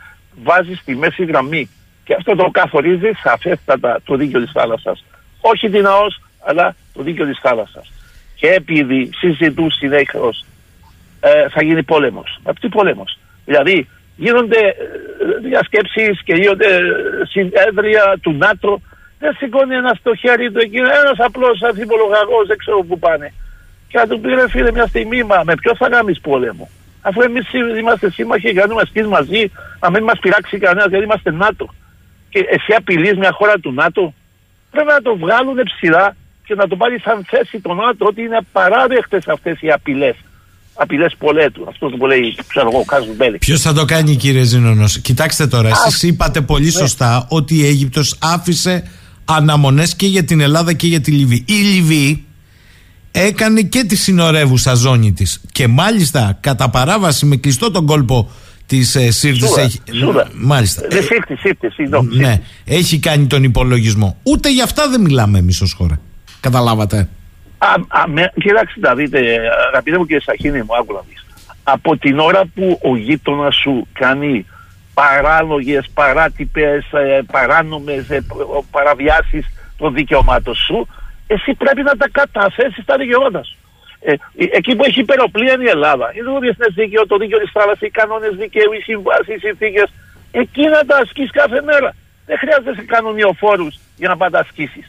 [0.44, 1.70] βάζεις τη μέση γραμμή.
[2.04, 5.06] Και αυτό το καθορίζει σαφέστατα το δίκαιο της θάλασσας.
[5.42, 7.92] Όχι την ΑΟΣ, αλλά το δίκαιο της θάλασσας.
[8.36, 10.30] Και επειδή συζητούν συνέχω
[11.20, 12.40] ε, θα γίνει πόλεμος.
[12.44, 14.74] Μα τι πόλεμος; Δηλαδή γίνονται ε,
[15.42, 16.68] διασκέψεις και γίνονται
[17.30, 18.82] συνέδρια του ΝΑΤΟ.
[19.20, 23.34] Δεν σηκώνει ένας στο χέρι του εκεί, ένας απλός ανθιπολογαγός, δεν ξέρω πού πάνε.
[23.88, 26.70] Και να του πει ρε φίλε μια στιγμή, μα με ποιο θα κάνεις πόλεμο;
[27.02, 31.74] Αφού εμείς είμαστε σύμμαχοι, κάνουμε ασκήσει μαζί, να μην μας πειράξει κανένας γιατί είμαστε ΝΑΤΟ.
[32.34, 34.14] Και εσύ απειλείς μια χώρα του ΝΑΤΟ.
[34.72, 36.16] Πρέπει να το βγάλουν ψηλά
[36.46, 40.16] και να το πάρει σαν θέση το ΝΑΤΟ ότι είναι απαράδεκτες αυτές οι απειλές
[40.74, 41.66] απειλές πολέτου.
[41.70, 43.38] Αυτός που λέει, ξέρω εγώ, Κάζου Μπέλη.
[43.38, 44.86] Ποιος θα το κάνει, κύριε Ζήνονο.
[45.02, 46.72] Κοιτάξτε τώρα, εσείς είπατε πολύ ναι.
[46.72, 48.92] σωστά ότι η Αίγυπτος άφησε
[49.26, 51.46] αναμονές και για την Ελλάδα και για τη Λιβύη.
[51.48, 52.26] Η Λιβύη
[53.12, 55.42] έκανε και τη συνορεύουσα ζώνη της.
[55.52, 58.32] Και μάλιστα κατά παράβαση με κλειστό τον κόλπο
[58.66, 59.46] τη ε, Σύρτη.
[59.58, 59.82] Έχει...
[60.34, 60.88] Μάλιστα.
[60.90, 62.18] Δεν σύρτη, σύρτη, συγγνώμη.
[62.18, 64.18] Ναι, έχει κάνει τον υπολογισμό.
[64.24, 66.00] Ούτε για αυτά δεν μιλάμε εμείς ως χώρα.
[66.40, 67.10] Καταλάβατε.
[67.58, 69.20] Α, α, με, κοιτάξτε να δείτε,
[69.68, 71.26] αγαπητέ μου κύριε Σαχίνη μου, άκου να δεις.
[71.64, 74.46] Από την ώρα που ο γείτονας σου κάνει
[74.94, 78.26] παράλογες, παράτυπες, ε, παράνομες ε,
[78.72, 79.46] παραβιάσεις
[79.78, 80.88] των δικαιωμάτων σου,
[81.28, 83.58] εσύ πρέπει να τα καταθέσεις τα δικαιώματα σου.
[84.06, 86.12] Ε, ε, εκεί που έχει υπεροπλία είναι η Ελλάδα.
[86.16, 89.94] Είναι το διεθνές δίκαιο, το δίκαιο της θάλασσας, οι κανόνες δικαίου, οι συμβάσεις, οι συνθήκες.
[90.32, 91.96] Εκεί να τα ασκείς κάθε μέρα.
[92.26, 94.88] Δεν χρειάζεται κανονιοφόρους για να πάντα ασκήσεις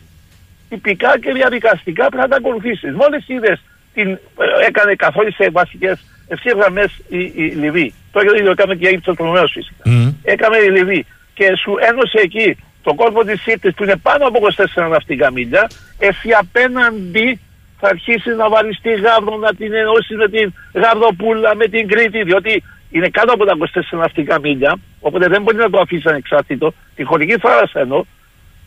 [0.68, 2.92] τυπικά και διαδικαστικά πρέπει να τα ακολουθήσεις.
[2.94, 3.62] Μόλις είδες
[3.94, 4.18] την ε,
[4.66, 7.94] έκανε καθόρισε βασικές ευθείε γραμμές η, η Λιβύη.
[8.12, 9.82] Το ίδιο έκαμε και η Αίγυπτος προηγουμένω φυσικά.
[9.86, 10.14] Mm.
[10.22, 14.38] Έκαμε η Λιβύη και σου ένωσε εκεί το κόλπο της Σύρτη που είναι πάνω από
[14.76, 17.40] 24 ναυτικά μίλια, εσύ απέναντι
[17.84, 22.22] θα αρχίσει να βάλει τη γάβρο, να την ενώσει με την γαβδοπούλα, με την Κρήτη,
[22.22, 23.54] διότι είναι κάτω από τα
[23.92, 26.72] 24 ναυτικά μίλια, οπότε δεν μπορεί να το αφήσει ανεξάρτητο.
[26.94, 28.06] Τη χωρική θάλασσα ενώ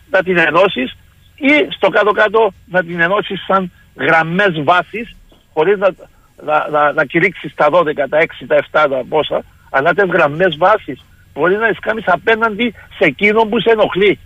[0.10, 0.98] να την ενώσεις
[1.36, 5.02] ή στο κάτω-κάτω να την ενώσεις σαν γραμμές βάση,
[5.54, 5.90] χωρίς να,
[6.44, 10.58] να, να, να κηρύξεις τα 12, τα 6, τα 7, τα πόσα, αλλά τις γραμμές
[10.58, 11.00] βάση.
[11.34, 14.20] Μπορεί να τις κάνεις απέναντι σε εκείνο που σε ενοχλεί.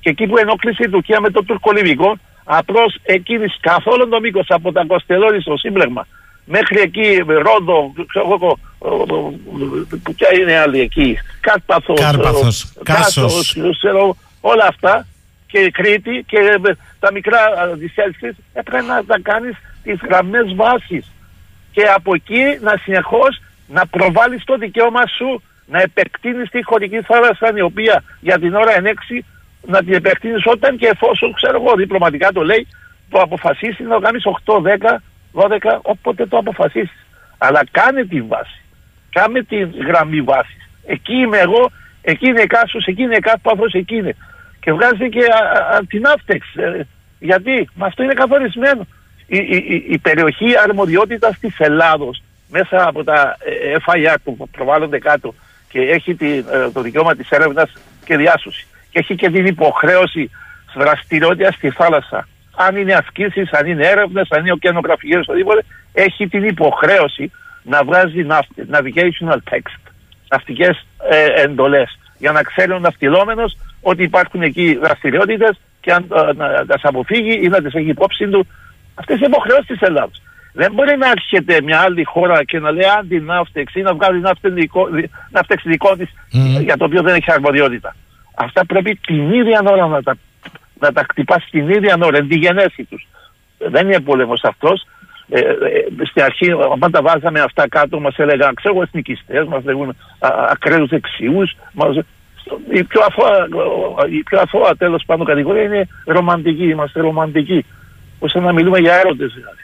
[0.00, 4.72] Και εκεί που ενόχλησε η Τουρκία με το τουρκολιβικό, απλώς εκείνης καθόλου το μήκος από
[4.72, 6.06] τα Κοστελόρι στο σύμπλεγμα
[6.44, 8.58] μέχρι εκεί, Ρόδο, ξέρω εγώ,
[10.16, 13.56] ποια είναι άλλη εκεί, Κάρπαθος, Κάρπαθος, Κάσος,
[14.40, 15.06] όλα αυτά
[15.46, 17.38] και Κρήτη και ε, τα μικρά
[17.74, 21.10] δισέλξεις έπρεπε να τα κάνεις τις γραμμές βάσης.
[21.72, 27.52] Και από εκεί να συνεχώς να προβάλλεις το δικαίωμα σου να επεκτείνεις τη χωρική θάλασσα
[27.56, 29.24] η οποία για την ώρα ενέξει
[29.66, 32.66] να την επεκτείνεις όταν και εφόσον ξέρω εγώ διπλωματικά το λέει
[33.10, 34.96] το αποφασίσει να το κάνεις 8, 10,
[35.32, 37.06] 12 όποτε το αποφασίσεις
[37.38, 38.60] αλλά κάνε τη βάση
[39.10, 39.56] κάνε τη
[39.86, 41.70] γραμμή βάσης εκεί είμαι εγώ
[42.04, 44.14] εκεί είναι κάσος, εκεί είναι κάσπαθος, εκεί είναι
[44.60, 45.24] και βγάζει και
[45.88, 46.54] την άφτεξ.
[46.54, 46.86] Ε,
[47.18, 48.86] γιατί με αυτό είναι καθορισμένο.
[49.26, 55.34] Η, η, η περιοχή αρμοδιότητας της Ελλάδος μέσα από τα ε, FIR που προβάλλονται κάτω
[55.68, 57.72] και έχει τη, ε, το δικαίωμα της έρευνας
[58.04, 60.30] και διάσωσης και έχει και την υποχρέωση
[60.74, 62.28] δραστηριότητα στη θάλασσα.
[62.56, 67.30] Αν είναι ασκήσεις, αν είναι έρευνες, αν είναι ωκεανογραφικέ, οτιδήποτε, έχει την υποχρέωση
[67.62, 68.26] να βγάζει
[68.72, 69.80] navigational text,
[70.28, 76.32] ναυτικές ε, εντολές, για να ξέρει ο ναυτιλόμενος ότι υπάρχουν εκεί δραστηριότητες και αν ε,
[76.32, 78.46] να τις αποφύγει ή να τις έχει υπόψη του.
[78.94, 80.10] Αυτές οι υποχρεώσεις της Ελλάδα.
[80.52, 84.20] Δεν μπορεί να έρχεται μια άλλη χώρα και να λέει αντιναύτεξη ή να βγάλει
[85.30, 86.06] ναύτεξη δικό τη
[86.60, 87.94] για το οποίο δεν έχει αρμοδιότητα.
[88.34, 90.16] Αυτά πρέπει την ίδια ώρα να τα,
[90.80, 93.06] να τα χτυπάς την ίδια ώρα, εν τη γενέση τους.
[93.58, 94.86] Δεν είναι πόλεμος αυτός.
[95.28, 99.96] Ε, ε, στην αρχή, όταν τα βάζαμε αυτά κάτω, μας έλεγαν ξέρω εθνικιστές, μας λέγουν
[100.50, 101.54] ακραίους δεξιούς
[102.72, 103.46] η πιο αθώα,
[104.10, 106.68] η πιο αθώα τέλος πάντων κατηγορία είναι ρομαντική.
[106.68, 107.64] Είμαστε ρομαντικοί.
[108.18, 109.62] Ώστε να μιλούμε για έρωτες δηλαδή.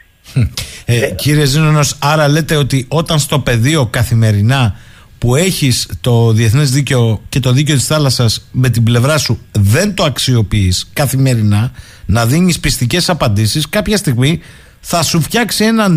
[0.85, 4.75] Ε, ε, κύριε Ζήνωνος, άρα λέτε ότι όταν στο πεδίο καθημερινά
[5.21, 9.93] που έχεις το διεθνές δίκαιο και το δίκαιο της θάλασσας με την πλευρά σου δεν
[9.93, 11.71] το αξιοποιείς καθημερινά
[12.05, 14.41] να δίνεις πιστικές απαντήσεις κάποια στιγμή
[14.79, 15.87] θα σου φτιάξει ένα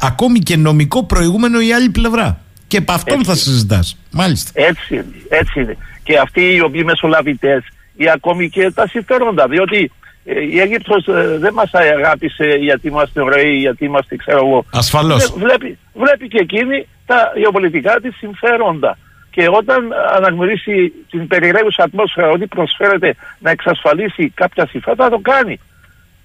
[0.00, 2.40] ακόμη και νομικό προηγούμενο η άλλη πλευρά.
[2.66, 3.96] Και από αυτόν θα συζητάς.
[4.10, 4.50] Μάλιστα.
[4.54, 5.06] Έτσι είναι.
[5.28, 7.62] Έτσι είναι και αυτοί οι οποίοι μεσολαβητές
[7.96, 9.48] ή ακόμη και τα συμφέροντα.
[9.48, 9.90] Διότι ε,
[10.24, 14.64] η Αίγυπτος ε, δεν μας αγάπησε γιατί είμαστε ωραίοι, γιατί είμαστε ξέρω εγώ.
[14.72, 15.32] Ασφαλώς.
[15.36, 18.98] Βλέπει, βλέπει και εκείνη τα γεωπολιτικά της συμφέροντα.
[19.30, 25.60] και όταν αναγνωρίσει την περιραίουσα ατμόσφαιρα ότι προσφέρεται να εξασφαλίσει κάποια συμφέροντα θα το κάνει.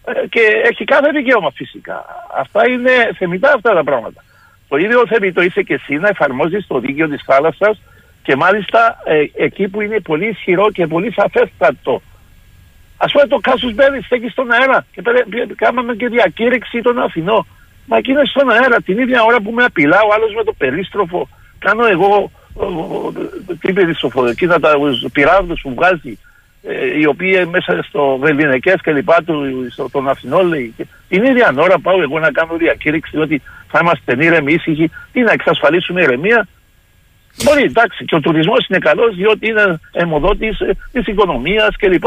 [0.05, 2.05] Ε, και έχει κάθε δικαίωμα φυσικά.
[2.39, 4.23] Αυτά είναι θεμητά αυτά τα πράγματα.
[4.67, 7.81] Το ίδιο θεμητό είσαι και εσύ να εφαρμόζεις το δίκαιο της θάλασσας
[8.23, 12.01] και μάλιστα ε, εκεί που είναι πολύ ισχυρό και πολύ σαφέστατο.
[12.97, 15.01] Α πούμε το Κάσους Μπέλη στέκει στον αέρα και
[15.55, 17.45] κάναμε και διακήρυξη των Αθηνών.
[17.85, 20.53] Μα εκεί είναι στον αέρα την ίδια ώρα που με απειλά ο άλλος με το
[20.53, 21.29] περίστροφο.
[21.59, 22.31] Κάνω εγώ
[23.59, 24.71] τι περίστροφο, εκείνα τα
[25.13, 26.19] πυράβλου που βγάζει
[26.67, 30.75] ε, οι οποίοι μέσα στο Βεληνικέ και λοιπά του, στο, των Αθηνών λέει.
[31.07, 35.31] την ίδια ώρα πάω εγώ να κάνω διακήρυξη ότι θα είμαστε ήρεμοι, ήσυχοι, ή να
[35.31, 36.47] εξασφαλίσουμε ηρεμία.
[37.43, 42.05] Μπορεί, εντάξει, και ο τουρισμός είναι καλός διότι είναι αιμοδότης ε, της οικονομίας κλπ.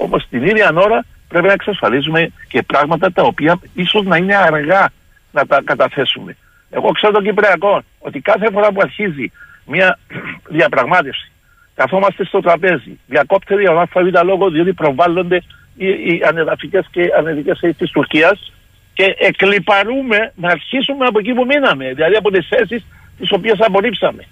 [0.00, 4.36] Ε, Όμως την ίδια ώρα πρέπει να εξασφαλίσουμε και πράγματα τα οποία ίσως να είναι
[4.36, 4.90] αργά
[5.32, 6.36] να τα καταθέσουμε.
[6.70, 9.32] Εγώ ξέρω τον Κυπριακό ότι κάθε φορά που αρχίζει
[9.66, 9.98] μια
[10.56, 11.32] διαπραγμάτευση
[11.74, 12.98] καθόμαστε στο τραπέζι.
[13.06, 15.42] Διακόπτεται για ΑΒ λόγο διότι προβάλλονται
[15.76, 18.52] οι, οι ανεδαφικές και ανεδικές θέσει της Τουρκίας
[18.92, 21.92] και εκλυπαρούμε να αρχίσουμε από εκεί που μείναμε.
[21.92, 22.86] Δηλαδή από τις θέσεις
[23.18, 24.24] τις οποίες απορρίψαμε.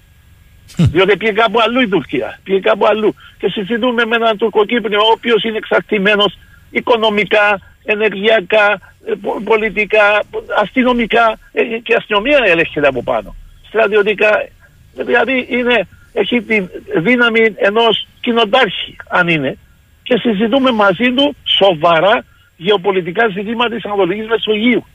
[0.77, 2.39] Διότι πήγε κάπου αλλού η Τουρκία.
[2.45, 3.14] Πήγε κάπου αλλού.
[3.39, 6.39] Και συζητούμε με έναν Τουρκοκύπριο ο οποίος είναι εξαρτημένος
[6.71, 9.12] οικονομικά, ενεργειακά, ε,
[9.45, 10.23] πολιτικά,
[10.61, 13.35] αστυνομικά ε, και αστυνομία ελέγχεται από πάνω.
[13.69, 14.49] Στρατιωτικά.
[14.95, 19.59] Δηλαδή είναι έχει τη δύναμη ενός κοινοτάρχη αν είναι
[20.03, 22.25] και συζητούμε μαζί του σοβαρά
[22.57, 24.87] γεωπολιτικά ζητήματα της Ανατολικής Μεσογείου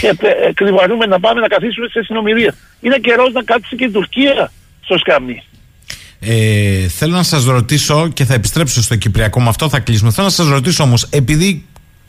[0.00, 0.16] και
[0.54, 2.54] κρυβαρούμε να πάμε να καθίσουμε σε συνομιλία.
[2.80, 4.50] Είναι καιρός να κάτσει και η Τουρκία
[4.86, 5.42] στο σκαμνί.
[6.18, 10.10] Ε, θέλω να σας ρωτήσω και θα επιστρέψω στο Κυπριακό με αυτό θα κλείσουμε.
[10.10, 11.64] Θέλω να σας ρωτήσω όμως επειδή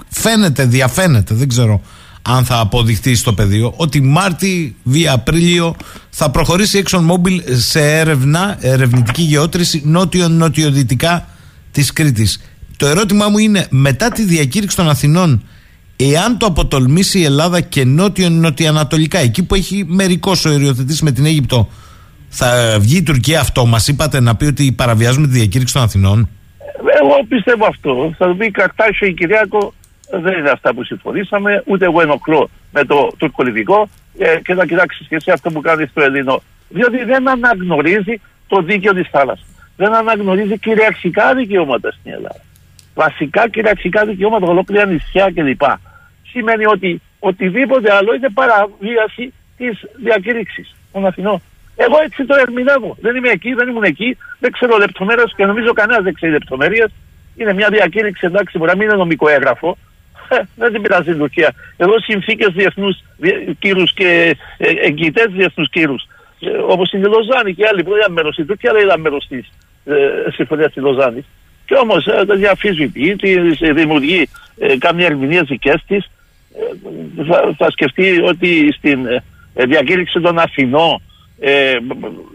[0.10, 1.82] φαίνεται, διαφαίνεται, δεν ξέρω
[2.22, 5.76] αν θα αποδειχτεί στο πεδίο, ότι Μάρτι βία Απρίλιο
[6.10, 11.28] θα προχωρήσει η ExxonMobil σε έρευνα, ερευνητική γεώτρηση νότιο-νοτιοδυτικά
[11.72, 12.42] της Κρήτης.
[12.78, 15.44] Το ερώτημά μου είναι, μετά τη διακήρυξη των Αθηνών,
[15.96, 21.70] εάν το αποτολμήσει η Ελλάδα και νότιο-νοτιοανατολικά, εκεί που έχει μερικός οριοθετήσει με την Αίγυπτο,
[22.30, 26.30] θα βγει η Τουρκία αυτό, μας είπατε να πει ότι παραβιάζουμε τη διακήρυξη των Αθηνών;
[27.02, 28.14] Εγώ πιστεύω αυτό.
[28.18, 29.74] Θα πει Καρτάσιο η Κυριάκο
[30.10, 35.08] δεν είναι αυτά που συμφωνήσαμε, ούτε εγώ ενοχλώ με το τουρκολιβικό ε, και να κοιτάξεις
[35.08, 36.42] και εσύ αυτό που κάνεις στο Ελλήνο.
[36.70, 39.48] Διότι δεν αναγνωρίζει το δίκαιο της θάλασσας.
[39.76, 42.42] Δεν αναγνωρίζει κυριαρχικά δικαιώματα στην Ελλάδα.
[42.94, 45.62] Βασικά κυριαρχικά δικαιώματα, ολόκληρα νησιά κλπ.
[46.32, 51.42] Σημαίνει ότι οτιδήποτε άλλο είναι παραβίαση της διακήρυξης των Αθηνών.
[51.78, 52.98] Εγώ έτσι το ερμηνεύω.
[53.02, 56.92] Δεν είμαι εκεί, δεν ήμουν εκεί, δεν ξέρω λεπτομέρειες και νομίζω κανένας δεν ξέρει λεπτομέρειες.
[57.38, 59.78] Είναι μια διακήρυξη, εντάξει, μπορεί να μην είναι νομικό έγγραφο,
[60.30, 61.54] ε, δεν την πειράζει η Τουρκία.
[61.78, 63.04] Εδώ συνθήκες διεθνούς
[63.60, 66.08] κύρους και ε, εγγυητές διεθνούς κύρους,
[66.40, 68.38] ε, όπως είναι η Λοζάνη και άλλοι που δεν ήταν μέρος.
[68.38, 69.52] Η Τουρκίας δεν ήταν μέρος της
[69.86, 69.96] ε,
[70.32, 71.26] συμφωνίας της Λοζάνης.
[71.66, 76.10] Και όμως ε, τα διαφύζει, της δημιουργεί ε, κάνει ερμηνείε δικές της.
[77.28, 79.06] Θα, θα, σκεφτεί ότι στην
[79.54, 81.02] ε, διακήρυξη των Αθηνών
[81.40, 81.74] ε,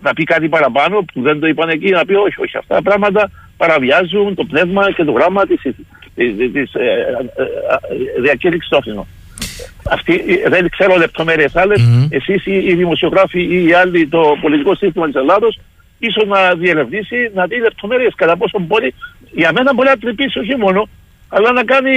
[0.01, 2.83] να πει κάτι παραπάνω που δεν το είπαν εκεί, να πει όχι, όχι, αυτά τα
[2.83, 5.61] πράγματα παραβιάζουν το πνεύμα και το γράμμα της
[6.15, 9.07] της ε, ε, ε, διακήρυξης του Αθηνών.
[9.91, 11.81] Αυτή, δεν ξέρω λεπτομέρειες άλλες.
[11.81, 12.09] Mm-hmm.
[12.11, 15.59] Εσείς οι δημοσιογράφοι ή οι άλλοι, το πολιτικό σύστημα της Ελλάδος,
[15.99, 18.95] ίσως να διερευνήσει, να δει λεπτομέρειες κατά πόσο μπορεί.
[19.33, 20.89] Για μένα μπορεί να τρυπήσει όχι μόνο,
[21.29, 21.91] αλλά να κάνει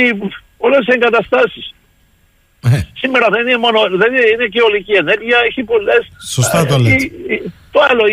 [0.57, 1.74] όλε τι εγκαταστάσεις.
[3.01, 5.97] Σήμερα δεν είναι μόνο, δεν είναι, είναι και ολική ενέργεια, έχει πολλέ.
[6.35, 7.11] Σωστά το λέτε.
[7.71, 8.03] το άλλο,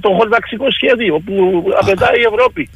[0.00, 1.34] το χορταξικό σχέδιο που
[1.80, 2.70] απαιτάει η Ευρώπη.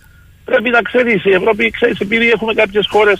[0.44, 3.12] Πρέπει να ξέρει, η Ευρώπη, ξέρει, επειδή έχουμε κάποιε χώρε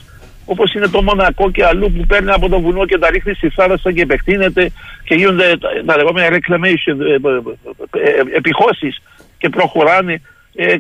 [0.45, 3.49] όπω είναι το Μονακό και αλλού που παίρνει από το βουνό και τα ρίχνει στη
[3.49, 4.73] θάλασσα και επεκτείνεται
[5.05, 5.57] και γίνονται
[5.87, 8.95] τα λεγόμενα reclamation, ε, ε, ε, επιχώσει
[9.39, 10.23] και προχωράνε,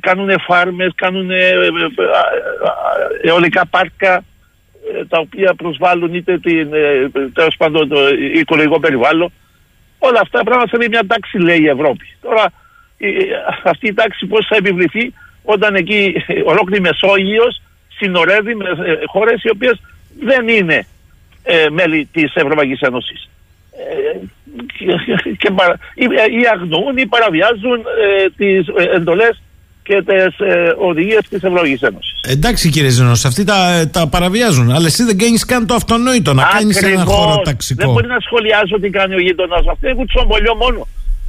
[0.01, 1.31] κάνουν φάρμες, κάνουν
[3.23, 4.25] αιωλικά πάρκα
[5.09, 6.71] τα οποία προσβάλλουν είτε την,
[7.33, 9.33] τέλος πάντων το οικολογικό περιβάλλον.
[9.99, 12.07] Όλα αυτά πράγματα θέλει μια τάξη λέει η Ευρώπη.
[12.21, 12.53] Τώρα
[13.65, 16.15] αυτή η τάξη πώς θα επιβληθεί όταν εκεί
[16.45, 19.81] ολόκληρη Μεσόγειος συνορεύει με ε, χώρες οι οποίες
[20.21, 20.87] δεν είναι
[21.43, 23.29] ε, μέλη της Ευρωπαϊκής Ένωσης.
[23.73, 24.19] Ε,
[25.39, 25.49] και,
[26.41, 29.43] ή αγνοούν ή παραβιάζουν ε, τις εντολές
[29.83, 32.21] και τις ε, οδηγίες της Ευρωπαϊκής Ένωσης.
[32.29, 34.71] Εντάξει κύριε Ζενό, αυτοί τα, τα παραβιάζουν.
[34.71, 37.85] Αλλά εσύ δεν κάνεις καν το αυτονόητο να κάνεις ένα χώρο ταξικό.
[37.85, 39.67] Δεν μπορεί να σχολιάσω τι κάνει ο γείτονας.
[39.67, 40.87] Αυτό είναι κουτσομπολιό μόνο.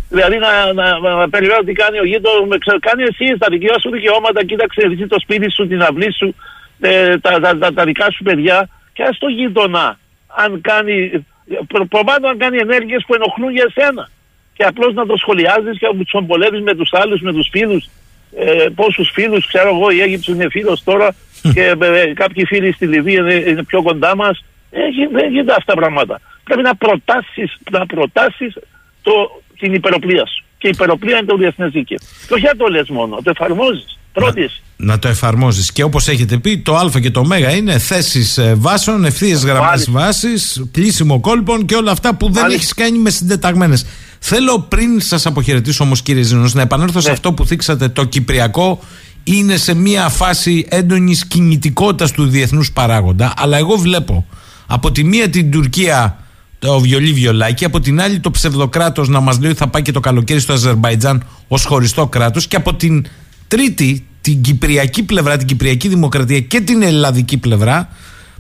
[0.10, 2.48] Δηλαδή να, να, να περιμένω τι κάνει ο γείτονο,
[2.80, 6.36] κάνει εσύ τα δικιά σου δικαιώματα, κοίταξε εσύ το σπίτι σου, την αυλή σου,
[6.80, 9.98] ε, τα, τα, τα, τα, δικά σου παιδιά και ας το γείτονα
[10.36, 11.26] αν κάνει,
[11.68, 11.88] προ,
[12.30, 14.10] αν κάνει ενέργειες που ενοχλούν για εσένα.
[14.54, 17.90] και απλώς να το σχολιάζεις και να του πολέμει με τους άλλους, με τους φίλους.
[18.38, 21.16] Ε, Πόσους φίλους, ξέρω εγώ, η Αίγυπτος είναι φίλος τώρα
[21.54, 24.44] και ε, κάποιοι φίλοι στη Λιβύη είναι, είναι πιο κοντά μας.
[24.72, 24.80] Ε,
[25.12, 26.22] δεν γίνεται αυτά τα πράγματα.
[26.44, 28.54] Πρέπει να προτάσεις να προτάσεις
[29.02, 29.12] το,
[29.60, 30.44] την υπεροπλία σου.
[30.58, 31.98] Και η υπεροπλία είναι το διεθνές δίκαιο.
[32.28, 33.98] Και όχι να το λες μόνο, το εφαρμόζεις.
[34.14, 34.50] Πρώτη.
[34.78, 35.72] Να, να, το εφαρμόζεις.
[35.72, 39.92] Και όπως έχετε πει, το Α και το Μ είναι θέσεις ε, βάσεων, ευθείες γραμμές
[39.92, 43.86] βάσης, κλείσιμο κόλπων και όλα αυτά που δεν έχεις κάνει με συντεταγμένες.
[44.26, 47.14] Θέλω πριν σας αποχαιρετήσω όμως, κύριε Ζήνος, να επανέλθω σε ναι.
[47.14, 47.88] αυτό που θίξατε.
[47.90, 48.80] Το Κυπριακό
[49.24, 53.34] είναι σε μια φάση έντονης κινητικότητας του διεθνούς παράγοντα.
[53.38, 54.26] Αλλά εγώ βλέπω
[54.68, 56.18] από τη μία την Τουρκία
[56.60, 59.92] το βιολί βιολάκι, από την άλλη το ψευδοκράτος να μας λέει ότι θα πάει και
[59.92, 63.06] το καλοκαίρι στο Αζερβαϊτζάν ως χωριστό κράτος και από την
[63.48, 67.90] τρίτη την κυπριακή πλευρά, την κυπριακή δημοκρατία και την ελλαδική πλευρά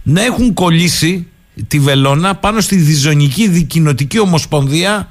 [0.04, 1.28] να έχουν κολλήσει
[1.68, 5.08] τη βελόνα πάνω στη διζωνική δικοινοτική ομοσπονδία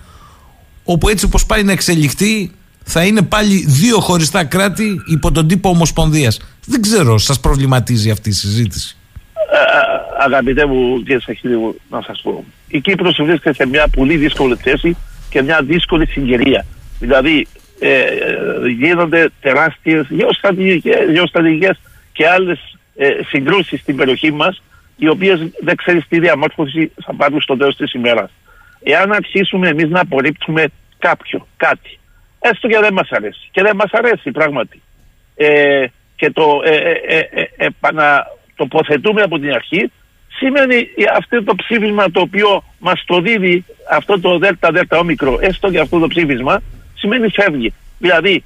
[0.85, 2.51] όπου έτσι όπως πάει να εξελιχθεί
[2.85, 6.41] θα είναι πάλι δύο χωριστά κράτη υπό τον τύπο ομοσπονδίας.
[6.67, 8.97] Δεν ξέρω, σας προβληματίζει αυτή η συζήτηση.
[9.53, 12.45] Ε, ε αγαπητέ μου κύριε Σαχίδη μου, να σας πω.
[12.69, 14.97] Η Κύπρος βρίσκεται σε μια πολύ δύσκολη θέση
[15.31, 16.67] και μια δύσκολη συγκυρία.
[16.99, 17.47] Δηλαδή
[17.79, 18.05] ε, ε
[18.79, 20.07] γίνονται τεράστιες
[21.13, 21.81] γεωστρατηγικές
[22.13, 24.63] και άλλες ε, συγκρούσεις στην περιοχή μας
[24.97, 28.31] οι οποίες δεν ξέρεις τι διαμόρφωση θα πάρουν στο τέλος της ημέρας.
[28.83, 30.65] Εάν αρχίσουμε εμείς να απορρίπτουμε
[30.99, 31.99] κάποιο, κάτι,
[32.41, 34.83] έστω και δεν μας αρέσει, και δεν μας αρέσει πράγματι,
[35.37, 35.85] ε,
[36.17, 39.93] και το ε, ε, ε, επανατοποθετούμε από την αρχή,
[40.29, 45.71] σημαίνει αυτό το ψήφισμα το οποίο μας το δίδει αυτό το ΔΕΛΤΑ ΔΕΛΤΑ όμικρο, έστω
[45.71, 46.63] και αυτό το ψήφισμα,
[46.95, 47.73] σημαίνει φεύγει.
[47.99, 48.43] Δηλαδή,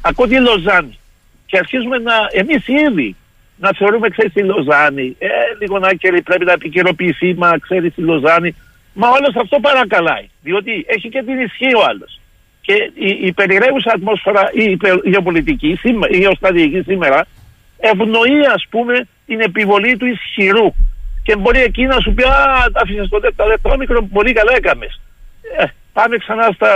[0.00, 0.98] ακούω τη Λοζάνη
[1.46, 3.16] και αρχίζουμε να, εμείς ήδη,
[3.56, 5.28] να θεωρούμε, ξέρεις τη Λοζάνη, ε,
[5.60, 5.88] λίγο να
[6.24, 8.54] πρέπει να επικαιροποιηθεί, μα ξέρεις τη Λοζάνη.
[8.94, 12.20] Μα όλο αυτό παρακαλάει, διότι έχει και την ισχύ ο άλλος.
[12.60, 14.64] Και η, η περιραίουσα ατμόσφαιρα, η,
[15.02, 15.78] η γεωπολιτική,
[16.10, 17.26] η γεωστρατηγική σήμερα,
[17.78, 20.74] ευνοεί ας πούμε την επιβολή του ισχυρού.
[21.22, 25.00] Και μπορεί εκεί να σου πει, Α, άφησες το δεύτερο μικρό, πολύ καλά έκαμες.
[25.58, 26.68] Ε, πάμε ξανά στα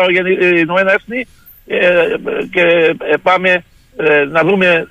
[0.58, 1.26] Ηνωμένα Έθνη
[1.66, 2.14] ε,
[2.50, 2.60] και
[2.98, 3.64] ε, πάμε
[3.96, 4.88] ε, να δούμε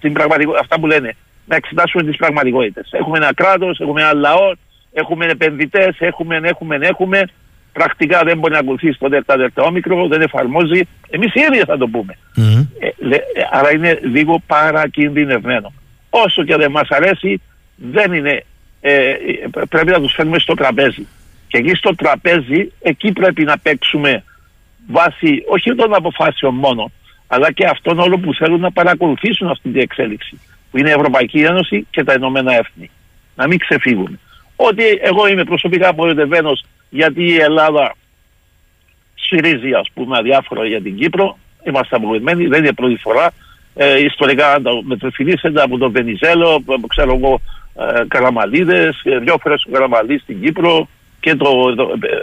[0.00, 1.16] την πραγματικότητα, αυτά που λένε,
[1.46, 2.88] να εξετάσουμε τις πραγματικότητες.
[2.92, 4.52] Έχουμε ένα κράτος, έχουμε ένα λαό,
[4.94, 7.24] έχουμε επενδυτές, έχουμε, έχουμε, έχουμε.
[7.72, 10.80] Πρακτικά δεν μπορεί να ακολουθήσει το ΔΕΛΤΑ ΔΕΛΤΑ όμικρο, δεν εφαρμόζει.
[11.10, 12.18] Εμείς οι ίδιοι θα το πούμε.
[12.36, 12.66] Mm-hmm.
[12.78, 13.18] Ε,
[13.50, 15.72] άρα είναι λίγο παρακινδυνευμένο.
[16.10, 17.40] Όσο και δεν μας αρέσει,
[17.76, 18.44] δεν είναι.
[18.80, 19.14] Ε,
[19.68, 21.06] πρέπει να τους φέρνουμε στο τραπέζι.
[21.48, 24.24] Και εκεί στο τραπέζι, εκεί πρέπει να παίξουμε
[24.86, 26.90] βάσει όχι των αποφάσεων μόνο,
[27.26, 30.40] αλλά και αυτών όλων που θέλουν να παρακολουθήσουν αυτή την εξέλιξη,
[30.70, 32.90] που είναι η Ευρωπαϊκή Ένωση και τα Ηνωμένα Έθνη.
[33.36, 34.18] Να μην ξεφύγουν.
[34.68, 37.94] Ότι εγώ είμαι προσωπικά απογοητευμένος γιατί η Ελλάδα
[39.14, 41.38] σφυρίζει ας πούμε αδιάφορα για την Κύπρο.
[41.64, 43.32] Είμαστε απογοητευμένοι, δεν είναι πρώτη φορά.
[43.74, 47.40] Ε, ιστορικά μετρεφιλήσετε από τον Βενιζέλο, ξέρω εγώ,
[47.78, 50.88] ε, Καραμαλίδες, ε, δυο φορές ο Καραμαλή στην Κύπρο,
[51.24, 51.48] και το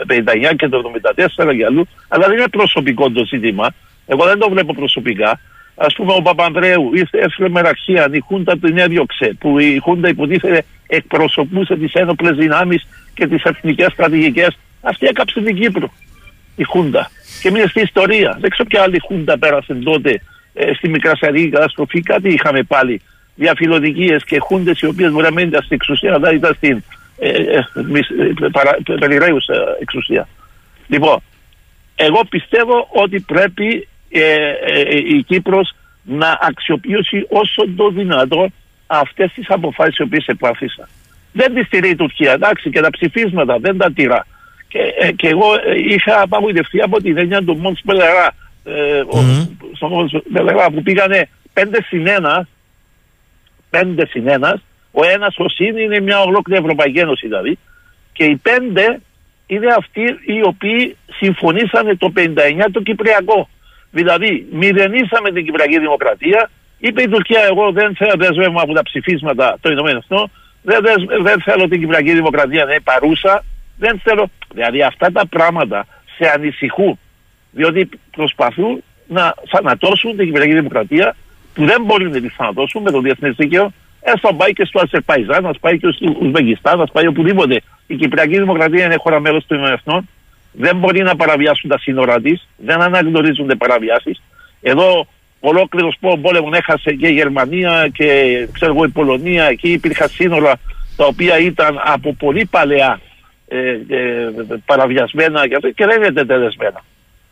[0.08, 0.92] 59 και το
[1.38, 3.74] 74 και αλλού, αλλά δεν είναι προσωπικό το ζήτημα.
[4.08, 5.40] Εγώ δεν το βλέπω προσωπικά.
[5.76, 11.76] Α πούμε, ο Παπανδρέου έφερε μεραρχία, η Χούντα την έδιωξε, που η Χούντα υποτίθεται εκπροσωπούσε
[11.76, 14.58] τις ένοπλες δυνάμεις και τις εθνικές στρατηγικές.
[14.82, 15.94] Αυτή έκαψε την Κύπρο,
[16.56, 17.12] η Χούντα.
[17.42, 18.38] Και μείνε στην ιστορία.
[18.40, 20.22] Δεν ξέρω ποια άλλη Χούντα πέρασε τότε
[20.54, 22.02] ε, στη Μικρασιατική καταστροφή.
[22.02, 23.02] Κάτι είχαμε πάλι.
[23.36, 26.84] Διαφιλωτικίε και Χούντες οι οποίες μπορεί να μην ήταν στην εξουσία, αλλά ήταν στην
[27.18, 27.66] ε, ε,
[28.88, 30.28] ε, περιραίουσα εξουσία.
[30.88, 31.20] Λοιπόν,
[31.96, 33.88] εγώ πιστεύω ότι πρέπει
[35.08, 38.48] η Κύπρος να αξιοποιήσει όσο το δυνατό
[38.88, 40.88] αυτές τις αποφάσεις οι οποίες επάφησαν.
[41.34, 44.26] Δεν τη στηρεί η Τουρκία, εντάξει, και τα ψηφίσματα δεν τα τηρά.
[44.68, 45.48] Και, και εγώ
[45.88, 48.36] είχα απαγοητευτεί από την έννοια του Μόντς Μπελερά,
[49.76, 52.42] στο Μόντς Μπελερά που πήγανε 5 συν 1,
[53.70, 54.54] 5 συν 1
[54.92, 57.58] ο ένας ο ΣΥΝ είναι μια ολόκληρη Ευρωπαϊκή Ένωση δηλαδή.
[58.14, 59.00] Και οι πέντε
[59.48, 62.22] είναι αυτοί οι οποίοι συμφωνήσανε το 59
[62.72, 63.50] το Κυπριακό.
[63.92, 66.50] Δηλαδή, μηδενίσαμε την Κυπριακή Δημοκρατία.
[66.78, 70.32] Είπε η Τουρκία, εγώ δεν θέλω δεσμεύμα από τα ψηφίσματα των Ηνωμένων Εθνών.
[70.62, 70.84] Δεν,
[71.22, 73.44] δεν θέλω την Κυπριακή Δημοκρατία να είναι παρούσα.
[73.78, 74.30] Δεν θέλω.
[74.54, 75.86] Δηλαδή, αυτά τα πράγματα
[76.18, 77.00] σε ανησυχούν.
[77.52, 81.16] Διότι προσπαθούν να θανατώσουν την Κυπριακή Δημοκρατία
[81.54, 84.80] που δεν μπορεί να τη θανατώσουν με το διεθνές δίκαιο Έστω να πάει και στο
[84.84, 87.62] Αζερπαϊζάν, να πάει και στο Ουσβεγιστάν, να πάει οπουδήποτε.
[87.88, 90.10] Η Κυπριακή Δημοκρατία είναι χώρα μέλος των Εθνών.
[90.52, 92.48] Δεν μπορεί να παραβιάσουν τα σύνορά της.
[92.58, 94.22] Δεν αναγνωρίζονται παραβιάσεις.
[94.62, 95.08] Εδώ
[95.40, 98.08] ολόκληρος πόλεμο έχασε και η Γερμανία και
[98.52, 99.46] ξέρω εγώ η Πολωνία.
[99.46, 100.60] Εκεί υπήρχαν σύνορα
[100.96, 103.00] τα οποία ήταν από πολύ παλαιά
[103.48, 104.30] ε, ε,
[104.66, 106.84] παραβιασμένα και, και δεν είναι τελεσμένα.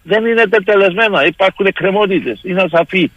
[0.04, 1.26] δεν είναι τετελεσμένα.
[1.26, 3.12] Υπάρχουν εκκρεμότητες, είναι ασαφή.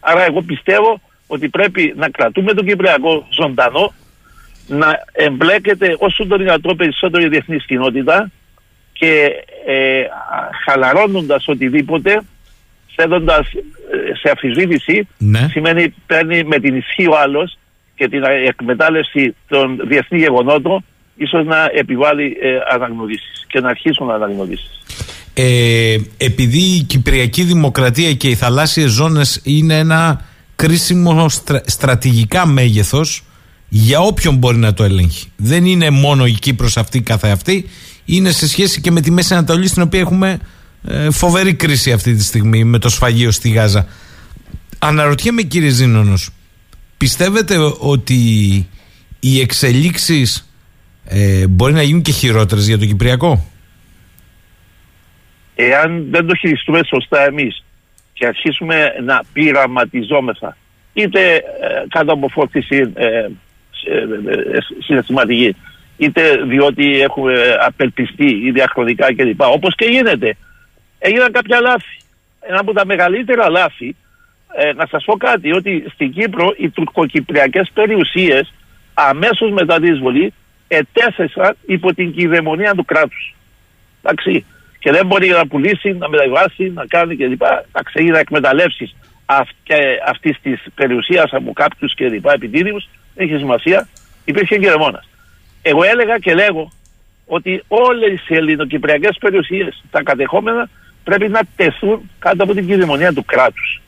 [0.00, 3.92] Άρα, εγώ πιστεύω ότι πρέπει να κρατούμε τον Κυπριακό ζωντανό,
[4.66, 8.30] να εμπλέκεται όσο το δυνατό περισσότερο η διεθνής κοινότητα
[9.00, 9.30] και
[9.66, 10.02] ε,
[10.64, 12.22] χαλαρώνοντας οτιδήποτε,
[12.96, 15.48] θέτοντα ε, σε αφιζήτηση, Ναι.
[15.50, 17.58] σημαίνει παίρνει με την ισχύ ο άλλος
[17.94, 20.84] και την εκμετάλλευση των διεθνή γεγονότων,
[21.16, 24.80] ίσως να επιβάλλει ε, αναγνωρίσεις και να αρχίσουν αναγνωρίσεις.
[25.34, 30.24] Ε, επειδή η Κυπριακή Δημοκρατία και οι θαλάσσιες ζώνες είναι ένα
[30.56, 33.22] κρίσιμο στρα- στρατηγικά μέγεθος
[33.68, 35.32] για όποιον μπορεί να το ελέγχει.
[35.36, 37.68] Δεν είναι μόνο η Κύπρος αυτή καθεαυτή,
[38.10, 40.38] είναι σε σχέση και με τη Μέση Ανατολή στην οποία έχουμε
[40.88, 43.86] ε, φοβερή κρίση αυτή τη στιγμή με το σφαγείο στη Γάζα.
[44.78, 46.30] Αναρωτιέμαι κύριε Ζήνονος,
[46.96, 48.14] πιστεύετε ότι
[49.20, 50.50] οι εξελίξεις
[51.04, 53.44] ε, μπορεί να γίνουν και χειρότερες για το Κυπριακό;
[55.54, 57.64] εάν δεν το χειριστούμε σωστά εμείς
[58.12, 60.56] και αρχίσουμε να πειραματιζόμεθα
[60.92, 61.40] είτε ε,
[61.88, 63.26] κάτω από φόρτιση ε, ε,
[63.92, 65.56] ε, συναισθηματική
[66.00, 69.40] είτε διότι έχουμε απελπιστεί ή διαχρονικά κλπ.
[69.40, 70.36] Όπως και γίνεται.
[70.98, 71.96] Έγιναν κάποια λάθη.
[72.40, 73.96] Ένα από τα μεγαλύτερα λάθη,
[74.56, 78.52] ε, να σας πω κάτι, ότι στην Κύπρο οι τουρκοκυπριακές περιουσίες
[78.94, 80.32] αμέσως μετά τη εισβολή
[80.68, 83.34] ετέθεσαν υπό την κυδαιμονία του κράτους.
[84.02, 84.44] Εντάξει.
[84.78, 87.42] Και δεν μπορεί να πουλήσει, να μεταβάσει, να κάνει κλπ.
[87.42, 88.96] Εντάξει, έγιναν εκμεταλλεύσεις
[90.06, 92.26] αυτής της περιουσίας από κάποιους κλπ.
[92.26, 92.82] επιτήρηου.
[93.14, 93.88] Δεν έχει σημασία.
[94.24, 95.04] Υπήρχε και δαιμόνα.
[95.62, 96.72] Εγώ έλεγα και λέγω
[97.26, 100.68] ότι όλες οι ελληνοκυπριακές περιουσίες, τα κατεχόμενα,
[101.04, 103.80] πρέπει να τεθούν κάτω από την κυδαιμονία του κράτους.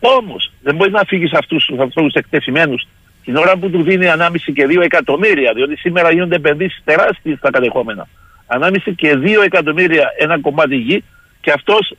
[0.00, 2.86] Όμως δεν μπορείς να φύγεις αυτούς τους ανθρώπους εκτεθειμένους
[3.24, 7.50] την ώρα που του δίνει ανάμιση και δύο εκατομμύρια, διότι σήμερα γίνονται επενδύσεις τεράστιες στα
[7.50, 8.08] κατεχόμενα.
[8.46, 11.04] Ανάμιση και δύο εκατομμύρια ένα κομμάτι γη
[11.40, 11.94] και αυτός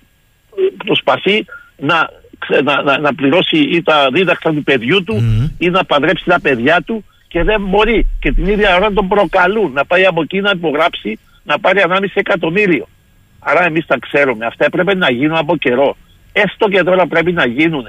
[0.85, 1.45] προσπαθεί
[1.77, 5.15] να, ξε- να, να, να πληρώσει ή τα δίδακτρα του παιδιού του
[5.57, 7.05] ή να παντρέψει τα παιδιά του
[7.37, 8.07] και δεν μπορεί.
[8.19, 12.13] Και την ίδια ώρα τον προκαλούν να πάει από εκεί να υπογράψει να πάρει ανάμιση
[12.15, 12.87] εκατομμύριο.
[13.39, 14.45] Άρα εμείς τα ξέρουμε.
[14.45, 15.95] Αυτά έπρεπε να γίνουν από καιρό.
[16.33, 17.85] Έστω και τώρα πρέπει να γίνουν.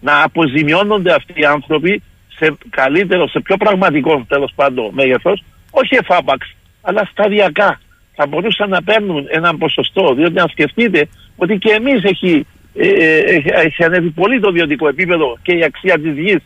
[0.00, 2.02] Να αποζημιώνονται αυτοί οι άνθρωποι
[2.38, 7.80] σε καλύτερο, σε πιο πραγματικό τέλος πάντων μέγεθος, όχι εφάπαξ, αλλά σταδιακά.
[8.14, 13.18] Θα μπορούσαν να παίρνουν ένα ποσοστό, διότι αν σκεφτείτε ότι και εμείς έχει, ε, ε,
[13.18, 16.42] έχει, έχει ανέβει πολύ το βιωτικό επίπεδο και η αξία της γης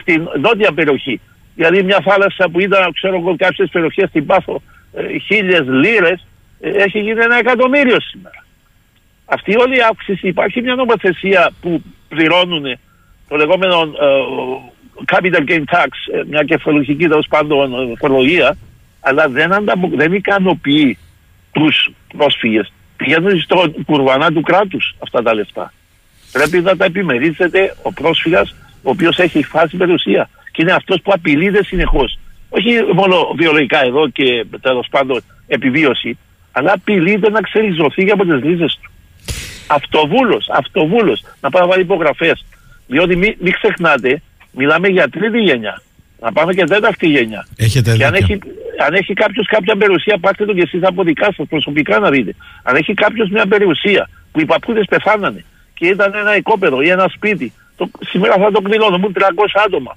[0.00, 1.20] στην νότια περιοχή.
[1.54, 4.62] Δηλαδή μια θάλασσα που ήταν, ξέρω εγώ, κάποιες περιοχές στην Πάθο,
[4.92, 6.26] ε, χίλιες λίρες,
[6.60, 8.44] έχει γίνει ένα εκατομμύριο σήμερα.
[9.24, 12.78] Αυτή όλη η αύξηση, υπάρχει μια νομοθεσία που πληρώνουν
[13.28, 14.06] το λεγόμενο ε,
[15.06, 18.56] capital gain tax, ε, μια κεφαλουχική τέλος πάντων ε, φορολογία,
[19.00, 20.98] αλλά δεν, ανταπο, δεν ικανοποιεί
[21.52, 22.72] τους πρόσφυγες.
[22.96, 25.72] Πηγαίνουν στο κουρβανά του κράτους αυτά τα λεφτά.
[26.32, 30.30] Πρέπει να τα επιμερίζεται ο πρόσφυγας, ο οποίος έχει φάση περιουσία.
[30.52, 32.18] Και είναι αυτός που απειλείται συνεχώς.
[32.48, 36.18] Όχι μόνο βιολογικά εδώ και τέλος πάντων επιβίωση,
[36.52, 38.90] αλλά απειλείται να ξεριζωθεί από τις λύσεις του.
[39.66, 42.44] Αυτοβούλος, αυτοβούλος, να πάει να βάλει υπογραφές.
[42.86, 44.22] Διότι μην μη ξεχνάτε,
[44.52, 45.82] μιλάμε για τρίτη γενιά.
[46.20, 47.46] Να πάμε και τέταρτη γενιά.
[47.56, 48.26] Έχετε Και αν δίκιο.
[48.34, 48.38] έχει,
[48.86, 52.34] αν έχει κάποιος κάποια περιουσία, πάρτε το και εσείς από δικά σας προσωπικά να δείτε.
[52.62, 57.08] Αν έχει κάποιος μια περιουσία που οι παππούδες πεθάνανε και ήταν ένα οικόπεδο ή ένα
[57.14, 59.20] σπίτι, το, σήμερα θα το κλειδώνουν 300
[59.66, 59.96] άτομα.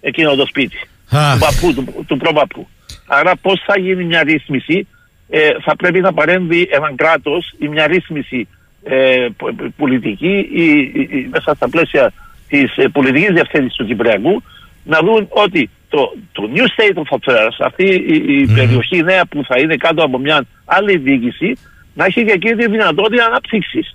[0.00, 0.76] Εκείνο το σπίτι.
[1.10, 1.32] Αχ.
[1.32, 2.68] Του παππού, του, του προπαππού.
[3.06, 4.86] Άρα πώς θα γίνει μια ρύθμιση,
[5.28, 8.48] ε, θα πρέπει να παρέμβει έναν κράτος ή μια ρύθμιση
[8.82, 12.12] ε, πο- πο- πολιτική ή, ή- ή μέσα στα πλαίσια
[12.48, 14.42] της ε, πολιτικής διευθύνση του Κυπριακού
[14.84, 19.44] να δουν ότι το, το New State of Affairs, αυτή η, η περιοχή νέα που
[19.44, 21.56] θα είναι κάτω από μια άλλη διοίκηση,
[21.94, 23.86] να έχει και εκεί τη δυνατότητα ανάπτυξη.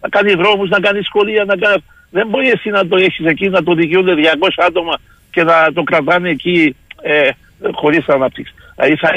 [0.00, 1.82] Να κάνει δρόμους, να κάνει σχολεία, να κάνει.
[2.10, 4.94] Δεν μπορεί εσύ να το έχεις εκεί, να το δικαιούνται 200 άτομα
[5.34, 7.28] και να το κρατάνε εκεί ε,
[7.72, 8.54] χωρίς ανάπτυξη.
[8.76, 9.08] Δηλαδή θα,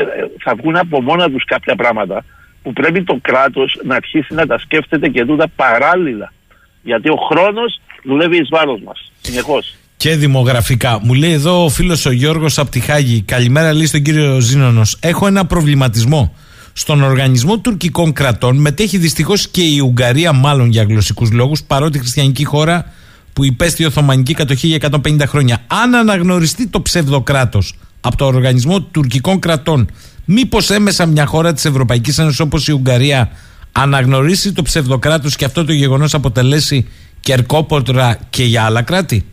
[0.44, 2.24] θα βγουν από μόνα τους κάποια πράγματα
[2.64, 6.34] που πρέπει το κράτος να αρχίσει να τα σκέφτεται και τούτα παράλληλα.
[6.82, 9.12] Γιατί ο χρόνος δουλεύει εις βάρος μας.
[9.22, 9.76] Συνεχώς.
[9.98, 11.00] Και δημογραφικά.
[11.04, 13.22] Μου λέει εδώ ο φίλος ο Γιώργος από τη Χάγη.
[13.22, 14.82] Καλημέρα, λέει στον κύριο Ζήνονο.
[15.00, 16.36] Έχω ένα προβληματισμό.
[16.74, 22.44] Στον οργανισμό τουρκικών κρατών μετέχει δυστυχώς και η Ουγγαρία, μάλλον για γλωσσικούς λόγους, παρότι χριστιανική
[22.44, 22.94] χώρα
[23.38, 25.58] που υπέστη Οθωμανική κατοχή για 150 χρόνια.
[25.68, 29.90] Αν αναγνωριστεί το ψευδοκράτος από το οργανισμό τουρκικών κρατών,
[30.26, 33.32] μήπως έμεσα μια χώρα της Ευρωπαϊκής Ένωσης όπως η Ουγγαρία
[33.72, 36.88] αναγνωρίσει το ψευδοκράτος και αυτό το γεγονός αποτελέσει
[37.20, 39.26] κερκόποτρα και για άλλα κράτη;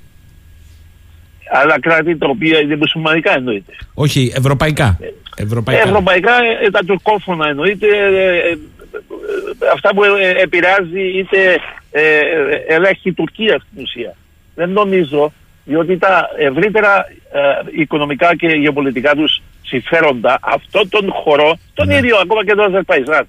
[1.62, 3.72] Άλλα κράτη τα οποία είναι μουσουλμανικά εννοείται.
[3.94, 4.98] Όχι, ευρωπαϊκά.
[5.36, 5.82] Ευρωπαϊκά.
[5.82, 6.32] Ευρωπαϊκά,
[6.66, 7.86] ε, τα τουρκόφωνα εννοείται.
[9.60, 11.58] Ε, ε, αυτά που ε, επηρεάζει είτε
[11.90, 12.18] ε,
[12.68, 14.14] ελέγχει η Τουρκία στην ουσία.
[14.54, 15.32] Δεν νομίζω
[15.64, 17.06] διότι τα ευρύτερα
[17.76, 21.96] οικονομικά και γεωπολιτικά τους συμφέροντα αυτόν τον χώρο, τον ναι.
[21.96, 23.26] ίδιο ακόμα και το Αζερπαϊζάν,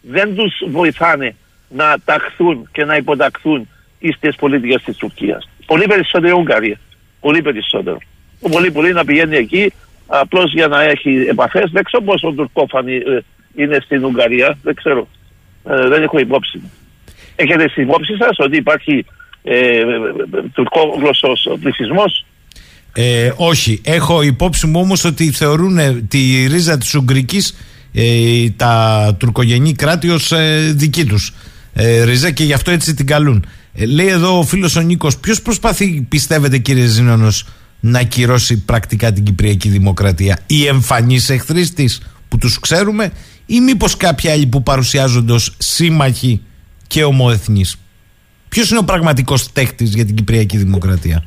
[0.00, 1.34] δεν τους βοηθάνε
[1.68, 3.68] να ταχθούν και να υποταχθούν
[4.16, 5.48] στις πολιτικές της Τουρκίας.
[5.66, 6.78] Πολύ περισσότερο η Ουγγαρία.
[7.20, 7.98] Πολύ περισσότερο.
[8.50, 9.72] Πολύ πολύ να πηγαίνει εκεί
[10.06, 11.70] απλώς για να έχει επαφές.
[11.70, 13.18] Δεν ξέρω πόσο τουρκόφανη ε,
[13.54, 14.58] είναι στην Ουγγαρία.
[14.62, 15.08] Δεν ξέρω.
[15.64, 16.70] Ε, δεν έχω υπόψη μου.
[17.36, 19.04] Έχετε στην υπόψη σας ότι υπάρχει
[19.42, 19.82] ε,
[20.52, 22.26] τουρκόγλωσσος πληθυσμός;
[22.92, 23.80] Ε, όχι.
[23.84, 27.56] Έχω υπόψη μου όμως ότι θεωρούν τη ρίζα της Ουγγρικής
[27.92, 31.34] ε, τα τουρκογενή κράτη ως ε, δική τους
[31.72, 33.46] ε, ρίζα και γι' αυτό έτσι την καλούν.
[33.74, 37.46] Ε, λέει εδώ ο φίλος ο Νίκος, ποιος προσπαθεί πιστεύετε κύριε Ζήνωνος
[37.80, 41.84] να ακυρώσει πρακτικά την Κυπριακή Δημοκρατία; Οι εμφανείς εχθροί τη
[42.28, 43.12] που τους ξέρουμε
[43.46, 46.42] ή μήπως κάποιοι άλλοι που παρουσιάζονται ως σύμμαχοι
[46.86, 47.78] και ομοεθνείς;
[48.48, 51.24] Ποιος είναι ο πραγματικός τέχτης για την Κυπριακή Δημοκρατία;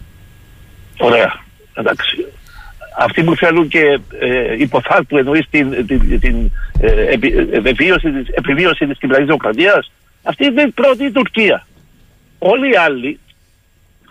[0.97, 1.45] Ωραία.
[1.73, 2.25] Εντάξει.
[2.99, 7.01] Αυτοί που θέλουν και ε, υποθάλπου εννοείς την, την, την ε,
[7.51, 9.91] επιβίωση, της, επιβίωση της Κυπριακής Δημοκρατίας
[10.29, 11.67] αυτή είναι η πρώτη Τουρκία.
[12.39, 13.19] Όλοι οι άλλοι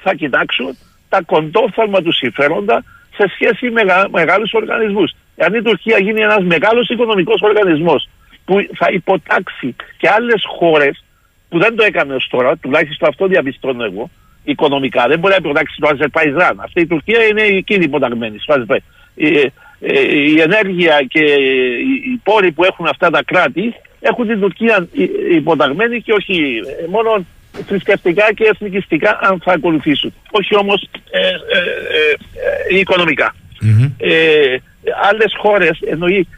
[0.03, 0.77] θα κοιτάξουν
[1.09, 2.85] τα κοντόφθαλμα του συμφέροντα
[3.17, 5.13] σε σχέση με μεγάλους οργανισμούς.
[5.39, 8.09] Αν η Τουρκία γίνει ένας μεγάλος οικονομικός οργανισμός
[8.45, 11.05] που θα υποτάξει και άλλες χώρες
[11.49, 14.11] που δεν το έκανε ως τώρα, τουλάχιστον αυτό διαπιστώνω εγώ,
[14.45, 15.07] οικονομικά.
[15.09, 16.61] Δεν μπορεί να υποτάξει το Αζερπαϊζάν.
[16.61, 18.37] Αυτή η Τουρκία είναι εκείνη υποταγμένη.
[19.15, 21.23] Η, ε, η ενέργεια και
[22.05, 24.89] οι πόροι που έχουν αυτά τα κράτη έχουν την Τουρκία
[25.31, 27.25] υποταγμένη και όχι ε, μόνο
[27.67, 30.13] θρησκευτικά και εθνικιστικά αν θα ακολουθήσουν.
[30.31, 31.31] Όχι όμως ε, ε,
[32.73, 33.35] ε, οικονομικά.
[33.63, 33.91] Mm-hmm.
[34.87, 36.29] Ε, άλλες χώρες εννοεί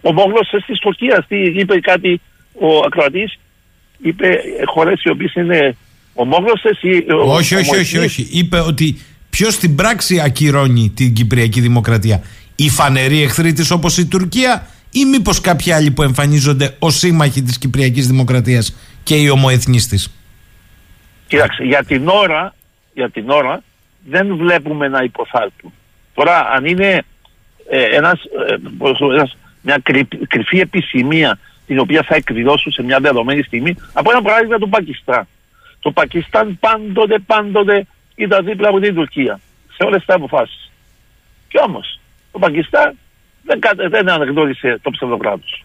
[0.00, 2.20] ο Μόγλος της Τουρκίας τι είπε κάτι
[2.52, 3.38] ο ακροατής
[3.98, 5.76] είπε χώρες οι οποίες είναι
[6.14, 8.28] ομόγλωσσες ή όχι, όχι, όχι, όχι.
[8.30, 8.98] Είπε ότι
[9.30, 12.22] ποιος στην πράξη ακυρώνει την Κυπριακή Δημοκρατία.
[12.56, 17.42] Η φανερή εχθρή της όπως η Τουρκία ή μήπως κάποιοι άλλοι που εμφανίζονται ως σύμμαχοι
[17.42, 20.12] της Κυπριακής Δημοκρατίας και οι ομοεθνείς της;
[21.26, 22.54] Κοίταξε, για την ώρα,
[22.94, 23.62] για την ώρα
[24.08, 25.72] δεν βλέπουμε να υποθάλπουν.
[26.14, 27.02] Τώρα, αν είναι
[27.68, 29.22] ε, ένας, ε,
[29.62, 29.82] μια
[30.28, 35.26] κρυφή επισημία την οποία θα εκδηλώσουν σε μια δεδομένη στιγμή, από ένα παράδειγμα του Πακιστάν.
[35.80, 39.40] Το Πακιστάν πάντοτε, πάντοτε ήταν δίπλα από την Τουρκία
[39.76, 40.70] σε όλες τις αποφάσεις.
[41.48, 42.00] Και όμως,
[42.32, 42.98] το Πακιστάν
[43.42, 45.64] δεν, δεν αναγνώρισε το ψευδοκράτος.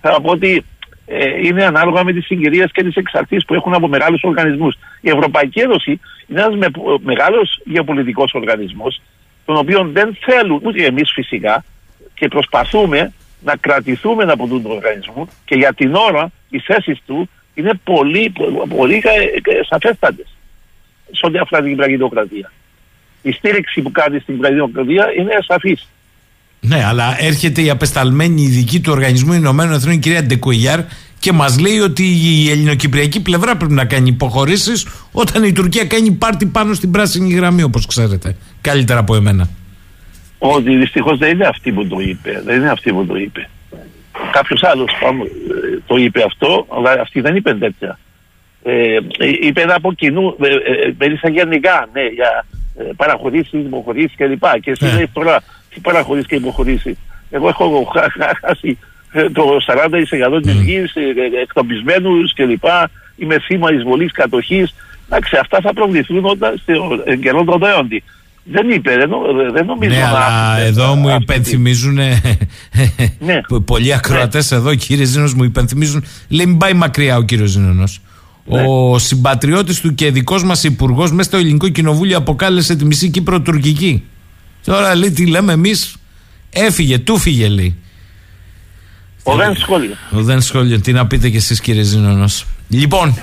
[0.00, 0.64] Θα πω ότι
[1.06, 4.74] ε, είναι ανάλογα με τις συγκυρίες και τις εξαρτήσεις που έχουν από μεγάλους οργανισμούς.
[5.00, 6.66] Η Ευρωπαϊκή Ένωση είναι ένας με,
[7.02, 9.00] μεγάλος γεωπολιτικός οργανισμός,
[9.44, 11.64] τον οποίο δεν θέλουν ούτε εμείς φυσικά
[12.14, 13.12] και προσπαθούμε
[13.44, 18.32] να κρατηθούμε από τον οργανισμό και για την ώρα οι θέσεις του είναι πολύ,
[18.68, 19.02] πολύ
[19.68, 20.26] σαφέστατες
[21.10, 22.52] σε ό,τι αφορά την Κυπριακή Δημοκρατία.
[23.22, 25.88] Η στήριξη που κάνει στην Κυπριακή Δημοκρατία είναι σαφής.
[26.60, 30.80] Ναι, αλλά έρχεται η απεσταλμένη ειδική του Οργανισμού Ηνωμένων Εθνών, η κυρία Ντεκουιγιάρ,
[31.22, 36.10] και μας λέει ότι η ελληνοκυπριακή πλευρά πρέπει να κάνει υποχωρήσεις όταν η Τουρκία κάνει
[36.10, 38.36] πάρτι πάνω στην πράσινη γραμμή, όπως ξέρετε.
[38.60, 39.48] Καλύτερα από εμένα.
[40.38, 42.42] Ότι δυστυχώς δεν είναι αυτή που το είπε.
[42.44, 43.48] Δεν είναι αυτή που το είπε.
[44.32, 47.98] Κάποιος άλλος ε, το είπε αυτό, αλλά αυτή δεν είπε τέτοια.
[48.62, 48.96] Ε,
[49.40, 52.46] είπε ένα από κοινού, ε, ε, γενικά, ναι, για
[52.78, 54.44] ε, παραχωρήσεις, υποχωρήσεις κλπ.
[54.60, 54.92] Και εσύ ναι.
[54.92, 55.42] λέει τώρα
[55.74, 56.96] τι παραχωρήσεις και υποχωρήσεις.
[57.30, 57.92] Εγώ έχω
[58.40, 58.91] χάσει ε,
[59.32, 62.64] το 40% της γης, ε, εκτοπισμένους κλπ.
[63.16, 64.74] Είμαι θύμα εισβολής κατοχής.
[65.08, 68.02] Εντάξει, αυτά θα προβληθούν όταν στο καιρό των δέοντι.
[68.44, 69.10] Δεν είπε, δεν,
[69.52, 71.94] δεν νομίζω ναι, αλλά εδώ μου υπενθυμίζουν
[73.18, 73.40] ναι.
[73.64, 74.56] πολλοί ακροατές ναι.
[74.56, 76.04] εδώ, κύριε Ζήνος, μου υπενθυμίζουν.
[76.28, 77.72] Λέει, μην πάει μακριά ο κύριος Ζήνο.
[78.44, 78.64] Ναι.
[78.66, 83.40] Ο συμπατριώτης του και δικός μας υπουργός μέσα στο ελληνικό κοινοβούλιο αποκάλεσε τη μισή Κύπρο
[83.40, 84.04] τουρκική.
[84.64, 85.96] Τώρα λέει τι λέμε εμείς;
[86.50, 87.76] Έφυγε, του φύγε λέει.
[89.22, 89.94] Ο δεν σχόλιο.
[90.12, 90.80] Ο δεν σχόλιο.
[90.80, 92.24] Τι να πείτε κι εσείς κύριε Ζήνονο.
[92.68, 93.18] Λοιπόν,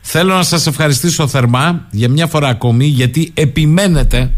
[0.00, 4.30] θέλω να σας ευχαριστήσω θερμά για μια φορά ακόμη γιατί επιμένετε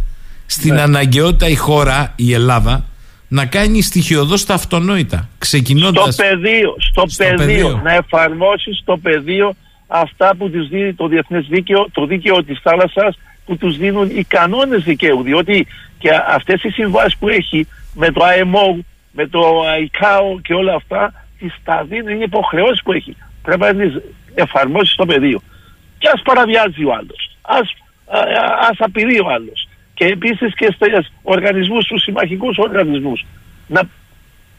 [0.47, 0.81] στην ναι.
[0.81, 2.85] αναγκαιότητα η χώρα, η Ελλάδα,
[3.29, 5.29] να κάνει στοιχειοδός τα αυτονόητα.
[5.39, 6.15] Ξεκινώντας...
[6.15, 9.55] Στο πεδίο, στο, στο πεδίο, πεδίο, να εφαρμόσεις στο πεδίο
[9.87, 14.25] αυτά που του δίνει το διεθνές δίκαιο, το δίκαιο της θάλασσας, που τους δίνουν οι
[14.25, 15.23] κανόνες δικαίου.
[15.23, 15.67] Διότι
[15.99, 21.13] και αυτές οι συμβάσεις που έχει με το IMO, με το ICAO και όλα αυτά,
[21.39, 23.17] τι τα δίνει, είναι υποχρεώσει που έχει.
[23.43, 23.95] Πρέπει να τις
[24.35, 25.43] εφαρμόσεις στο πεδίο.
[25.99, 27.37] Και ας παραβιάζει ο άλλος.
[28.67, 29.69] Α απειλεί ο άλλος.
[29.95, 33.25] Και επίσης και στου οργανισμούς, στους συμμαχικούς οργανισμούς.
[33.67, 33.83] Να,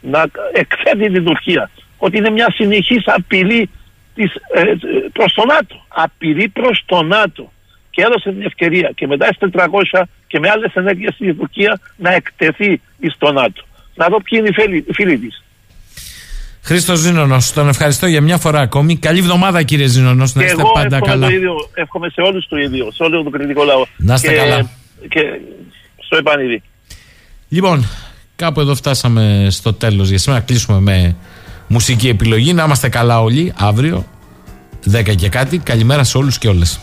[0.00, 1.70] να εκθέτει την Τουρκία.
[1.98, 3.70] ότι είναι μια συνεχής απειλή
[4.14, 4.62] της, ε,
[5.12, 5.84] προς τον ΝΑΤΟ.
[5.88, 7.52] Απειλή προς τον ΝΑΤΟ.
[7.90, 12.80] Και έδωσε την ευκαιρία και μετά S400 και με άλλες ενέργειες στην Τουρκία να εκτεθεί
[13.10, 13.64] στο ΝΑΤΟ.
[13.94, 15.42] Να δω ποιοι είναι οι φίλοι, οι φίλοι της.
[16.62, 18.96] Χρήστος Ζήνονο, τον ευχαριστώ για μια φορά ακόμη.
[18.96, 21.26] Καλή εβδομάδα, κύριε Ζήνονο, να είστε εγώ πάντα εύχομαι καλά.
[21.26, 23.86] Το ίδιο, εύχομαι σε όλους το ίδιο, σε όλο τον κριτικό λαό.
[23.96, 24.70] Να είστε και, καλά.
[25.08, 25.20] Και
[26.04, 26.62] στο επανειδή.
[27.48, 27.88] Λοιπόν,
[28.36, 30.40] κάπου εδώ φτάσαμε στο τέλος για σήμερα.
[30.40, 31.16] Κλείσουμε με
[31.68, 32.52] μουσική επιλογή.
[32.52, 34.06] Να είμαστε καλά όλοι αύριο,
[34.92, 35.58] 10 και κάτι.
[35.58, 36.80] Καλημέρα σε όλους και όλες.